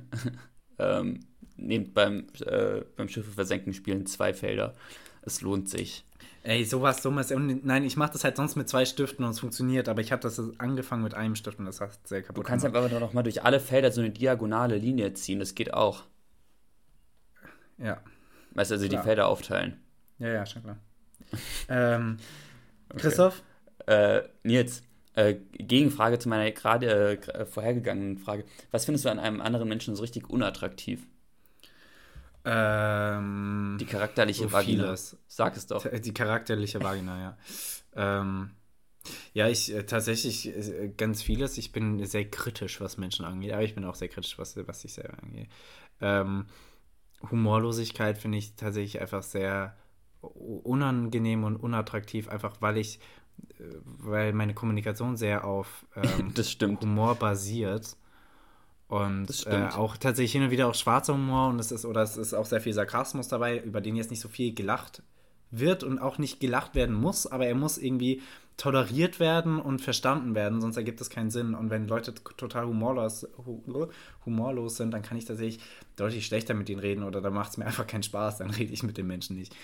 Ähm, 0.78 1.20
nehmt 1.56 1.94
beim, 1.94 2.26
äh, 2.44 2.82
beim 2.96 3.08
Schiffe 3.08 3.30
versenken 3.30 3.72
spielen 3.74 4.06
zwei 4.06 4.34
Felder. 4.34 4.74
Es 5.22 5.40
lohnt 5.40 5.68
sich. 5.68 6.04
Ey, 6.44 6.64
sowas 6.64 7.02
Dummes. 7.02 7.30
Nein, 7.30 7.84
ich 7.84 7.96
mache 7.96 8.12
das 8.14 8.24
halt 8.24 8.36
sonst 8.36 8.56
mit 8.56 8.68
zwei 8.68 8.84
Stiften 8.84 9.24
und 9.24 9.30
es 9.30 9.38
funktioniert, 9.40 9.88
aber 9.88 10.00
ich 10.00 10.10
habe 10.10 10.20
das 10.22 10.40
angefangen 10.58 11.04
mit 11.04 11.14
einem 11.14 11.36
Stift 11.36 11.60
und 11.60 11.66
das 11.66 11.80
hat 11.80 11.96
sehr 12.06 12.22
kaputt 12.22 12.38
Du 12.38 12.42
kannst 12.42 12.64
gemacht. 12.64 12.82
einfach 12.84 12.98
noch 13.00 13.12
mal 13.12 13.22
durch 13.22 13.44
alle 13.44 13.60
Felder 13.60 13.92
so 13.92 14.00
eine 14.00 14.10
diagonale 14.10 14.76
Linie 14.76 15.12
ziehen. 15.14 15.38
Das 15.38 15.54
geht 15.54 15.72
auch. 15.72 16.02
Ja, 17.78 18.00
Weißt 18.54 18.70
du, 18.70 18.74
also 18.74 18.86
Klar. 18.88 19.00
die 19.00 19.06
Felder 19.06 19.28
aufteilen. 19.28 19.80
ja, 20.18 20.28
ja, 20.28 20.46
schon 20.46 20.62
klar. 20.62 20.76
ähm, 21.68 22.18
Christoph? 22.96 23.42
Äh, 23.86 24.22
Nils, 24.42 24.82
äh, 25.14 25.34
Gegenfrage 25.52 26.18
zu 26.18 26.28
meiner 26.28 26.50
gerade 26.50 27.18
äh, 27.34 27.44
vorhergegangenen 27.46 28.18
Frage. 28.18 28.44
Was 28.70 28.84
findest 28.84 29.04
du 29.04 29.10
an 29.10 29.18
einem 29.18 29.40
anderen 29.40 29.68
Menschen 29.68 29.94
so 29.94 30.02
richtig 30.02 30.30
unattraktiv? 30.30 31.06
Ähm, 32.44 33.76
Die 33.80 33.86
charakterliche 33.86 34.44
so 34.44 34.52
Vagina. 34.52 34.84
vieles. 34.84 35.16
Sag 35.28 35.56
es 35.56 35.66
doch. 35.66 35.86
Die 35.86 36.14
charakterliche 36.14 36.82
Vagina, 36.82 37.20
ja. 37.20 37.38
Ähm, 37.94 38.50
ja, 39.32 39.48
ich 39.48 39.74
äh, 39.74 39.84
tatsächlich 39.84 40.48
äh, 40.48 40.92
ganz 40.96 41.22
vieles. 41.22 41.58
Ich 41.58 41.72
bin 41.72 42.04
sehr 42.06 42.28
kritisch, 42.28 42.80
was 42.80 42.98
Menschen 42.98 43.24
angeht, 43.24 43.52
aber 43.52 43.62
ich 43.62 43.74
bin 43.74 43.84
auch 43.84 43.94
sehr 43.94 44.08
kritisch, 44.08 44.38
was, 44.38 44.56
was 44.66 44.80
sich 44.82 44.94
selber 44.94 45.22
angeht. 45.22 45.48
Ähm, 46.00 46.46
Humorlosigkeit 47.30 48.18
finde 48.18 48.38
ich 48.38 48.56
tatsächlich 48.56 49.00
einfach 49.00 49.22
sehr 49.22 49.76
unangenehm 50.20 51.44
und 51.44 51.56
unattraktiv, 51.56 52.28
einfach 52.28 52.56
weil 52.60 52.76
ich, 52.78 53.00
weil 53.84 54.32
meine 54.32 54.54
Kommunikation 54.54 55.16
sehr 55.16 55.44
auf 55.44 55.86
ähm. 55.96 56.78
Humor 56.80 57.14
basiert. 57.14 57.96
Und 58.88 59.46
äh, 59.46 59.68
auch 59.74 59.96
tatsächlich 59.96 60.32
hin 60.32 60.42
und 60.42 60.50
wieder 60.50 60.68
auch 60.68 60.74
schwarzer 60.74 61.14
Humor 61.14 61.48
und 61.48 61.58
es 61.58 61.72
ist, 61.72 61.86
oder 61.86 62.02
es 62.02 62.18
ist 62.18 62.34
auch 62.34 62.44
sehr 62.44 62.60
viel 62.60 62.74
Sarkasmus 62.74 63.26
dabei, 63.26 63.58
über 63.58 63.80
den 63.80 63.96
jetzt 63.96 64.10
nicht 64.10 64.20
so 64.20 64.28
viel 64.28 64.54
gelacht 64.54 65.02
wird 65.50 65.82
und 65.82 65.98
auch 65.98 66.18
nicht 66.18 66.40
gelacht 66.40 66.74
werden 66.74 66.94
muss, 66.94 67.26
aber 67.26 67.46
er 67.46 67.54
muss 67.54 67.78
irgendwie 67.78 68.20
toleriert 68.56 69.18
werden 69.18 69.58
und 69.58 69.80
verstanden 69.80 70.34
werden, 70.34 70.60
sonst 70.60 70.76
ergibt 70.76 71.00
es 71.00 71.10
keinen 71.10 71.30
Sinn. 71.30 71.54
Und 71.54 71.70
wenn 71.70 71.88
Leute 71.88 72.14
total 72.14 72.66
humorlos, 72.66 73.26
hu 73.46 73.88
humorlos 74.24 74.76
sind, 74.76 74.92
dann 74.92 75.02
kann 75.02 75.16
ich 75.16 75.24
tatsächlich 75.24 75.62
deutlich 75.96 76.26
schlechter 76.26 76.54
mit 76.54 76.68
ihnen 76.68 76.80
reden 76.80 77.02
oder 77.02 77.20
dann 77.20 77.32
macht 77.32 77.52
es 77.52 77.56
mir 77.56 77.66
einfach 77.66 77.86
keinen 77.86 78.02
Spaß, 78.02 78.38
dann 78.38 78.50
rede 78.50 78.72
ich 78.72 78.82
mit 78.82 78.98
den 78.98 79.06
Menschen 79.06 79.36
nicht. 79.36 79.54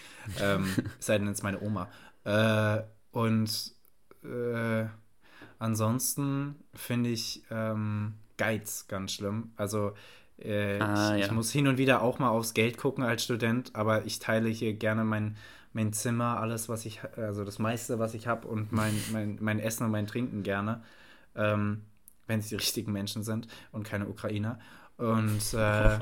ähm, 0.41 0.66
sei 1.01 1.18
denn, 1.18 1.29
es 1.29 1.39
ist 1.39 1.43
meine 1.43 1.61
Oma. 1.61 1.91
Äh, 2.24 2.83
und 3.19 3.73
äh, 4.23 4.87
ansonsten 5.59 6.55
finde 6.75 7.11
ich 7.11 7.43
ähm, 7.51 8.14
Geiz 8.37 8.87
ganz 8.87 9.12
schlimm. 9.12 9.53
Also 9.57 9.93
äh, 10.39 10.79
Ah, 10.79 11.14
ich, 11.14 11.21
ja. 11.21 11.27
ich 11.27 11.33
muss 11.33 11.51
hin 11.51 11.66
und 11.66 11.79
wieder 11.79 12.03
auch 12.03 12.21
mal 12.21 12.29
aufs 12.29 12.55
Geld 12.55 12.79
gucken 12.79 13.03
als 13.03 13.25
Student, 13.25 13.75
aber 13.75 14.07
ich 14.07 14.21
teile 14.21 14.49
hier 14.49 14.75
gerne 14.75 15.03
mein, 15.05 15.37
mein 15.73 15.93
Zimmer, 15.93 16.39
alles, 16.39 16.69
was 16.69 16.87
ich, 16.87 17.01
also 17.16 17.45
das 17.45 17.59
meiste, 17.59 17.99
was 17.99 18.14
ich 18.14 18.29
habe 18.29 18.47
und 18.47 18.71
mein, 18.73 18.95
mein, 19.12 19.39
mein 19.41 19.59
Essen 19.59 19.85
und 19.85 19.91
mein 19.91 20.07
Trinken 20.07 20.45
gerne, 20.45 20.83
ähm, 21.35 21.83
wenn 22.29 22.39
es 22.41 22.49
die 22.49 22.55
richtigen 22.57 22.93
Menschen 22.93 23.25
sind 23.25 23.49
und 23.73 23.83
keine 23.83 24.07
Ukrainer. 24.07 24.61
Und 24.99 25.55
äh, 25.55 25.99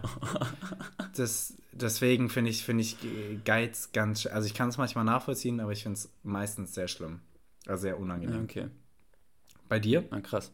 das, 1.17 1.55
deswegen 1.73 2.29
finde 2.31 2.51
ich, 2.51 2.65
finde 2.65 2.83
ich 2.83 2.97
Geiz 3.45 3.93
ganz, 3.93 4.27
also 4.27 4.47
ich 4.47 4.55
kann 4.55 4.71
es 4.71 4.79
manchmal 4.79 5.05
nachvollziehen, 5.05 5.61
aber 5.61 5.73
ich 5.73 5.83
finde 5.83 5.99
es 5.99 6.11
meistens 6.23 6.75
sehr 6.75 6.89
schlimm. 6.89 7.21
Also 7.67 7.83
sehr 7.83 8.01
unangenehm. 8.01 8.45
Okay. 8.45 8.69
Bei 9.69 9.79
dir? 9.79 10.05
Ah, 10.11 10.21
krass. 10.21 10.51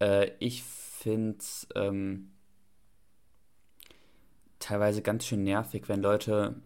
Äh, 0.00 0.32
ich 0.40 0.64
finde 0.64 1.36
es 1.38 1.68
ähm, 1.76 2.32
teilweise 4.58 5.02
ganz 5.02 5.26
schön 5.26 5.44
nervig, 5.44 5.88
wenn 5.88 6.02
Leute 6.02 6.56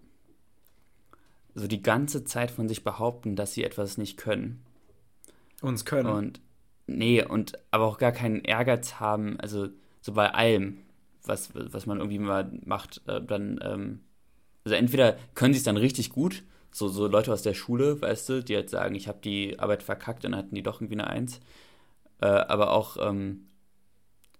so 1.55 1.67
die 1.67 1.83
ganze 1.83 2.25
Zeit 2.25 2.51
von 2.51 2.69
sich 2.69 2.85
behaupten, 2.85 3.37
dass 3.37 3.53
sie 3.53 3.65
etwas 3.65 3.99
nicht 3.99 4.17
können. 4.17 4.63
Uns 5.61 5.85
können. 5.85 6.09
Und 6.09 6.41
nee, 6.87 7.23
und 7.23 7.59
aber 7.71 7.87
auch 7.87 7.99
gar 7.99 8.13
keinen 8.13 8.41
Ehrgeiz 8.41 8.95
haben, 8.95 9.41
also 9.41 9.69
so 10.01 10.13
bei 10.13 10.31
allem, 10.33 10.79
was, 11.27 11.51
was 11.55 11.87
man 11.87 11.99
irgendwie 11.99 12.19
mal 12.19 12.51
macht, 12.65 13.03
äh, 13.07 13.23
dann, 13.23 13.59
ähm, 13.63 14.01
also 14.65 14.75
entweder 14.77 15.17
können 15.35 15.55
sie 15.55 15.59
es 15.59 15.65
dann 15.65 15.77
richtig 15.77 16.11
gut, 16.11 16.43
so, 16.71 16.89
so 16.89 17.07
Leute 17.07 17.33
aus 17.33 17.43
der 17.43 17.55
Schule, 17.55 18.01
weißt 18.01 18.29
du, 18.29 18.45
die 18.45 18.55
halt 18.55 18.71
sagen, 18.71 18.95
ich 18.95 19.09
habe 19.09 19.19
die 19.23 19.59
Arbeit 19.59 19.83
verkackt 19.83 20.25
und 20.25 20.37
hatten 20.37 20.55
die 20.55 20.63
doch 20.63 20.81
irgendwie 20.81 21.01
eine 21.01 21.09
Eins. 21.09 21.41
Äh, 22.21 22.27
aber 22.27 22.73
auch 22.73 22.97
ähm, 23.01 23.47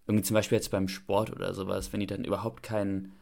irgendwie 0.07 0.25
zum 0.25 0.35
Beispiel 0.35 0.57
jetzt 0.57 0.71
beim 0.71 0.89
Sport 0.89 1.33
oder 1.33 1.55
sowas, 1.55 1.93
wenn 1.93 2.01
die 2.01 2.07
dann 2.07 2.25
überhaupt 2.25 2.63
keinen, 2.63 3.13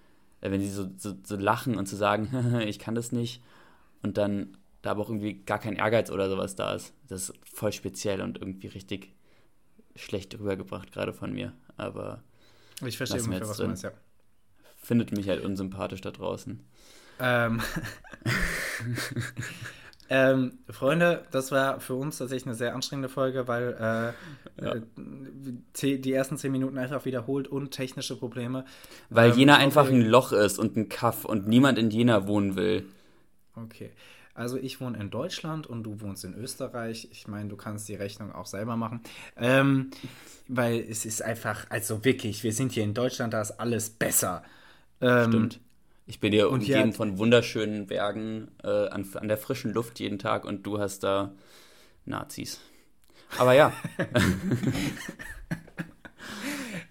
äh, 0.41 0.51
wenn 0.51 0.61
sie 0.61 0.71
so, 0.71 0.89
so, 0.97 1.15
so 1.23 1.37
lachen 1.37 1.77
und 1.77 1.87
zu 1.87 1.97
so 1.97 2.01
sagen, 2.01 2.61
ich 2.67 2.79
kann 2.79 2.95
das 2.95 3.13
nicht 3.13 3.43
und 4.03 4.19
dann 4.19 4.57
da 4.83 4.91
aber 4.91 5.03
auch 5.03 5.09
irgendwie 5.09 5.35
gar 5.45 5.59
kein 5.59 5.77
Ehrgeiz 5.77 6.11
oder 6.11 6.29
sowas 6.29 6.57
da 6.57 6.75
ist. 6.75 6.93
Das 7.09 7.31
ist 7.31 7.39
voll 7.45 7.73
speziell 7.73 8.21
und 8.21 8.39
irgendwie 8.39 8.67
richtig 8.67 9.15
schlecht 9.97 10.39
rübergebracht, 10.39 10.93
gerade 10.93 11.13
von 11.13 11.33
mir. 11.33 11.53
Aber 11.77 12.23
ich 12.85 12.97
verstehe 12.97 13.23
ungefähr, 13.23 13.49
was 13.49 13.57
du 13.57 13.67
meinst, 13.67 13.83
ja. 13.85 13.93
Findet 14.77 15.13
mich 15.13 15.29
halt 15.29 15.45
unsympathisch 15.45 16.01
da 16.01 16.11
draußen. 16.11 16.61
Ähm. 17.21 17.63
ähm, 20.11 20.59
Freunde, 20.69 21.25
das 21.31 21.53
war 21.53 21.81
für 21.81 21.95
uns 21.95 22.19
tatsächlich 22.19 22.47
eine 22.47 22.55
sehr 22.55 22.75
anstrengende 22.75 23.09
Folge, 23.09 23.49
weil 23.49 24.15
äh, 24.59 24.65
ja. 24.65 24.75
äh, 24.75 25.99
die 25.99 26.13
ersten 26.13 26.37
zehn 26.37 26.53
Minuten 26.53 26.77
einfach 26.77 27.05
wiederholt 27.05 27.49
und 27.49 27.71
technische 27.71 28.17
Probleme. 28.17 28.65
Weil 29.11 29.31
ähm, 29.31 29.39
Jena 29.39 29.57
einfach 29.57 29.89
ein 29.89 30.03
Loch 30.03 30.33
ist 30.33 30.59
und 30.59 30.77
ein 30.77 30.89
Kaff 30.89 31.25
und 31.25 31.49
niemand 31.49 31.79
in 31.79 31.91
Jena 31.91 32.27
wohnen 32.27 32.57
will. 32.57 32.85
Okay. 33.57 33.93
Also 34.35 34.57
ich 34.57 34.81
wohne 34.81 34.99
in 34.99 35.11
Deutschland 35.11 35.69
und 35.69 35.85
du 35.85 36.01
wohnst 36.01 36.25
in 36.25 36.35
Österreich. 36.35 37.09
Ich 37.13 37.29
meine, 37.29 37.49
du 37.49 37.57
kannst 37.57 37.89
die 37.89 37.95
Rechnung 37.95 38.33
auch 38.33 38.47
selber 38.47 38.77
machen. 38.77 39.01
Ähm, 39.37 39.93
weil 40.49 40.81
es 40.81 41.07
ist 41.07 41.23
einfach, 41.23 41.71
also 41.71 42.05
wirklich, 42.05 42.43
wir 42.43 42.53
sind 42.53 42.73
hier 42.73 42.83
in 42.83 42.95
Deutschland, 42.95 43.33
da 43.33 43.41
ist 43.41 43.53
alles 43.53 43.91
besser. 43.91 44.43
Ähm, 45.01 45.31
Stimmt. 45.31 45.61
Ich 46.07 46.21
bin 46.21 46.33
hier 46.33 46.51
umgeben 46.51 46.93
von 46.93 47.17
wunderschönen 47.17 47.87
Bergen 47.87 48.49
äh, 48.63 48.89
an, 48.89 49.07
an 49.15 49.29
der 49.29 49.39
frischen 49.39 49.73
Luft 49.73 50.01
jeden 50.01 50.19
Tag 50.19 50.45
und 50.45 50.67
du 50.67 50.79
hast 50.79 51.05
da 51.05 51.33
Nazis. 52.05 52.61
Aber 53.39 53.55
ja. 53.55 53.73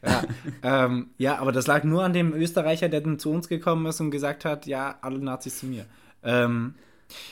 ja, 0.03 0.23
ähm, 0.63 1.11
ja, 1.17 1.37
aber 1.37 1.51
das 1.51 1.67
lag 1.67 1.83
nur 1.83 2.03
an 2.03 2.13
dem 2.13 2.33
Österreicher, 2.33 2.89
der 2.89 3.01
dann 3.01 3.19
zu 3.19 3.29
uns 3.31 3.49
gekommen 3.49 3.85
ist 3.85 3.99
und 3.99 4.09
gesagt 4.11 4.45
hat, 4.45 4.65
ja, 4.65 4.97
alle 5.01 5.19
Nazis 5.19 5.59
zu 5.59 5.67
mir. 5.67 5.85
Ähm, 6.23 6.75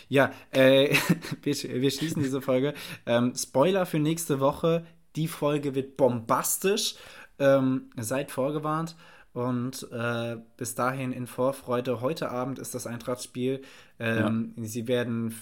ja, 0.10 0.32
äh, 0.52 0.96
wir, 1.42 1.56
wir, 1.56 1.92
schließen 1.92 2.22
diese 2.22 2.42
Folge. 2.42 2.74
Ähm, 3.06 3.34
Spoiler 3.36 3.86
für 3.86 4.00
nächste 4.00 4.40
Woche. 4.40 4.86
Die 5.16 5.28
Folge 5.28 5.76
wird 5.76 5.98
bombastisch. 5.98 6.96
Ähm, 7.40 7.90
seid 7.98 8.32
vorgewarnt. 8.32 8.96
Und 9.34 9.90
äh, 9.92 10.38
bis 10.58 10.76
dahin 10.76 11.14
in 11.14 11.26
Vorfreude. 11.26 12.02
Heute 12.02 12.30
Abend 12.30 12.60
ist 12.60 12.76
das 12.76 12.86
Eintrachtspiel. 12.86 13.62
Ähm, 14.00 14.54
ja. 14.58 14.66
Sie 14.66 14.88
werden, 14.88 15.36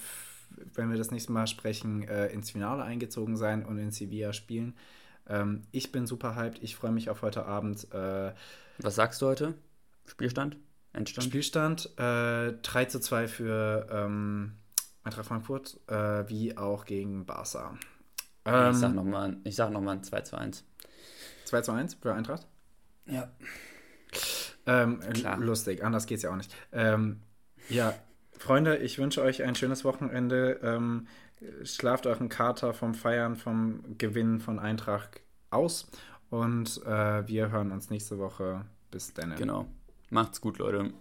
wenn 0.75 0.91
wir 0.91 0.97
das 0.97 1.11
nächste 1.11 1.31
Mal 1.31 1.47
sprechen, 1.47 2.03
äh, 2.03 2.27
ins 2.27 2.51
Finale 2.51 2.83
eingezogen 2.83 3.35
sein 3.35 3.65
und 3.65 3.79
in 3.79 3.91
Sevilla 3.91 4.33
spielen. 4.33 4.75
Ähm, 5.27 5.63
ich 5.71 5.91
bin 5.91 6.05
super 6.05 6.35
hyped. 6.35 6.61
Ich 6.61 6.75
freue 6.75 6.91
mich 6.91 7.09
auf 7.09 7.21
heute 7.23 7.45
Abend. 7.45 7.91
Äh, 7.91 8.33
Was 8.79 8.95
sagst 8.95 9.21
du 9.21 9.27
heute? 9.27 9.55
Spielstand? 10.05 10.57
Endstand? 10.93 11.27
Spielstand 11.27 11.89
äh, 11.97 12.53
3 12.53 12.85
zu 12.85 12.99
2 12.99 13.27
für 13.27 13.87
ähm, 13.91 14.53
Eintracht 15.03 15.27
Frankfurt, 15.27 15.79
äh, 15.87 16.27
wie 16.29 16.57
auch 16.57 16.85
gegen 16.85 17.25
Barca. 17.25 17.77
Ähm, 18.45 18.71
ich 18.71 18.79
sag 18.79 18.93
nochmal 18.93 19.37
noch 19.71 19.91
ein 19.91 20.03
2 20.03 20.21
zu 20.21 20.37
1. 20.37 20.63
2 21.45 21.61
zu 21.61 21.71
1 21.71 21.95
für 21.95 22.13
Eintracht? 22.13 22.47
Ja. 23.05 23.31
Ähm, 24.65 25.01
lustig, 25.39 25.83
anders 25.83 26.05
geht's 26.05 26.23
ja 26.23 26.31
auch 26.31 26.35
nicht. 26.35 26.53
Ähm, 26.71 27.21
ja, 27.69 27.93
Freunde, 28.37 28.77
ich 28.77 28.97
wünsche 28.97 29.21
euch 29.21 29.43
ein 29.43 29.55
schönes 29.55 29.83
Wochenende. 29.83 30.59
Ähm, 30.63 31.07
schlaft 31.63 32.07
euren 32.07 32.29
Kater 32.29 32.73
vom 32.73 32.93
Feiern, 32.93 33.35
vom 33.35 33.97
Gewinnen 33.97 34.39
von 34.39 34.59
Eintracht 34.59 35.21
aus. 35.49 35.89
Und 36.29 36.81
äh, 36.85 37.27
wir 37.27 37.51
hören 37.51 37.71
uns 37.71 37.89
nächste 37.89 38.17
Woche. 38.17 38.65
Bis 38.91 39.13
dann. 39.13 39.35
Genau. 39.35 39.67
Macht's 40.09 40.41
gut, 40.41 40.57
Leute. 40.57 40.91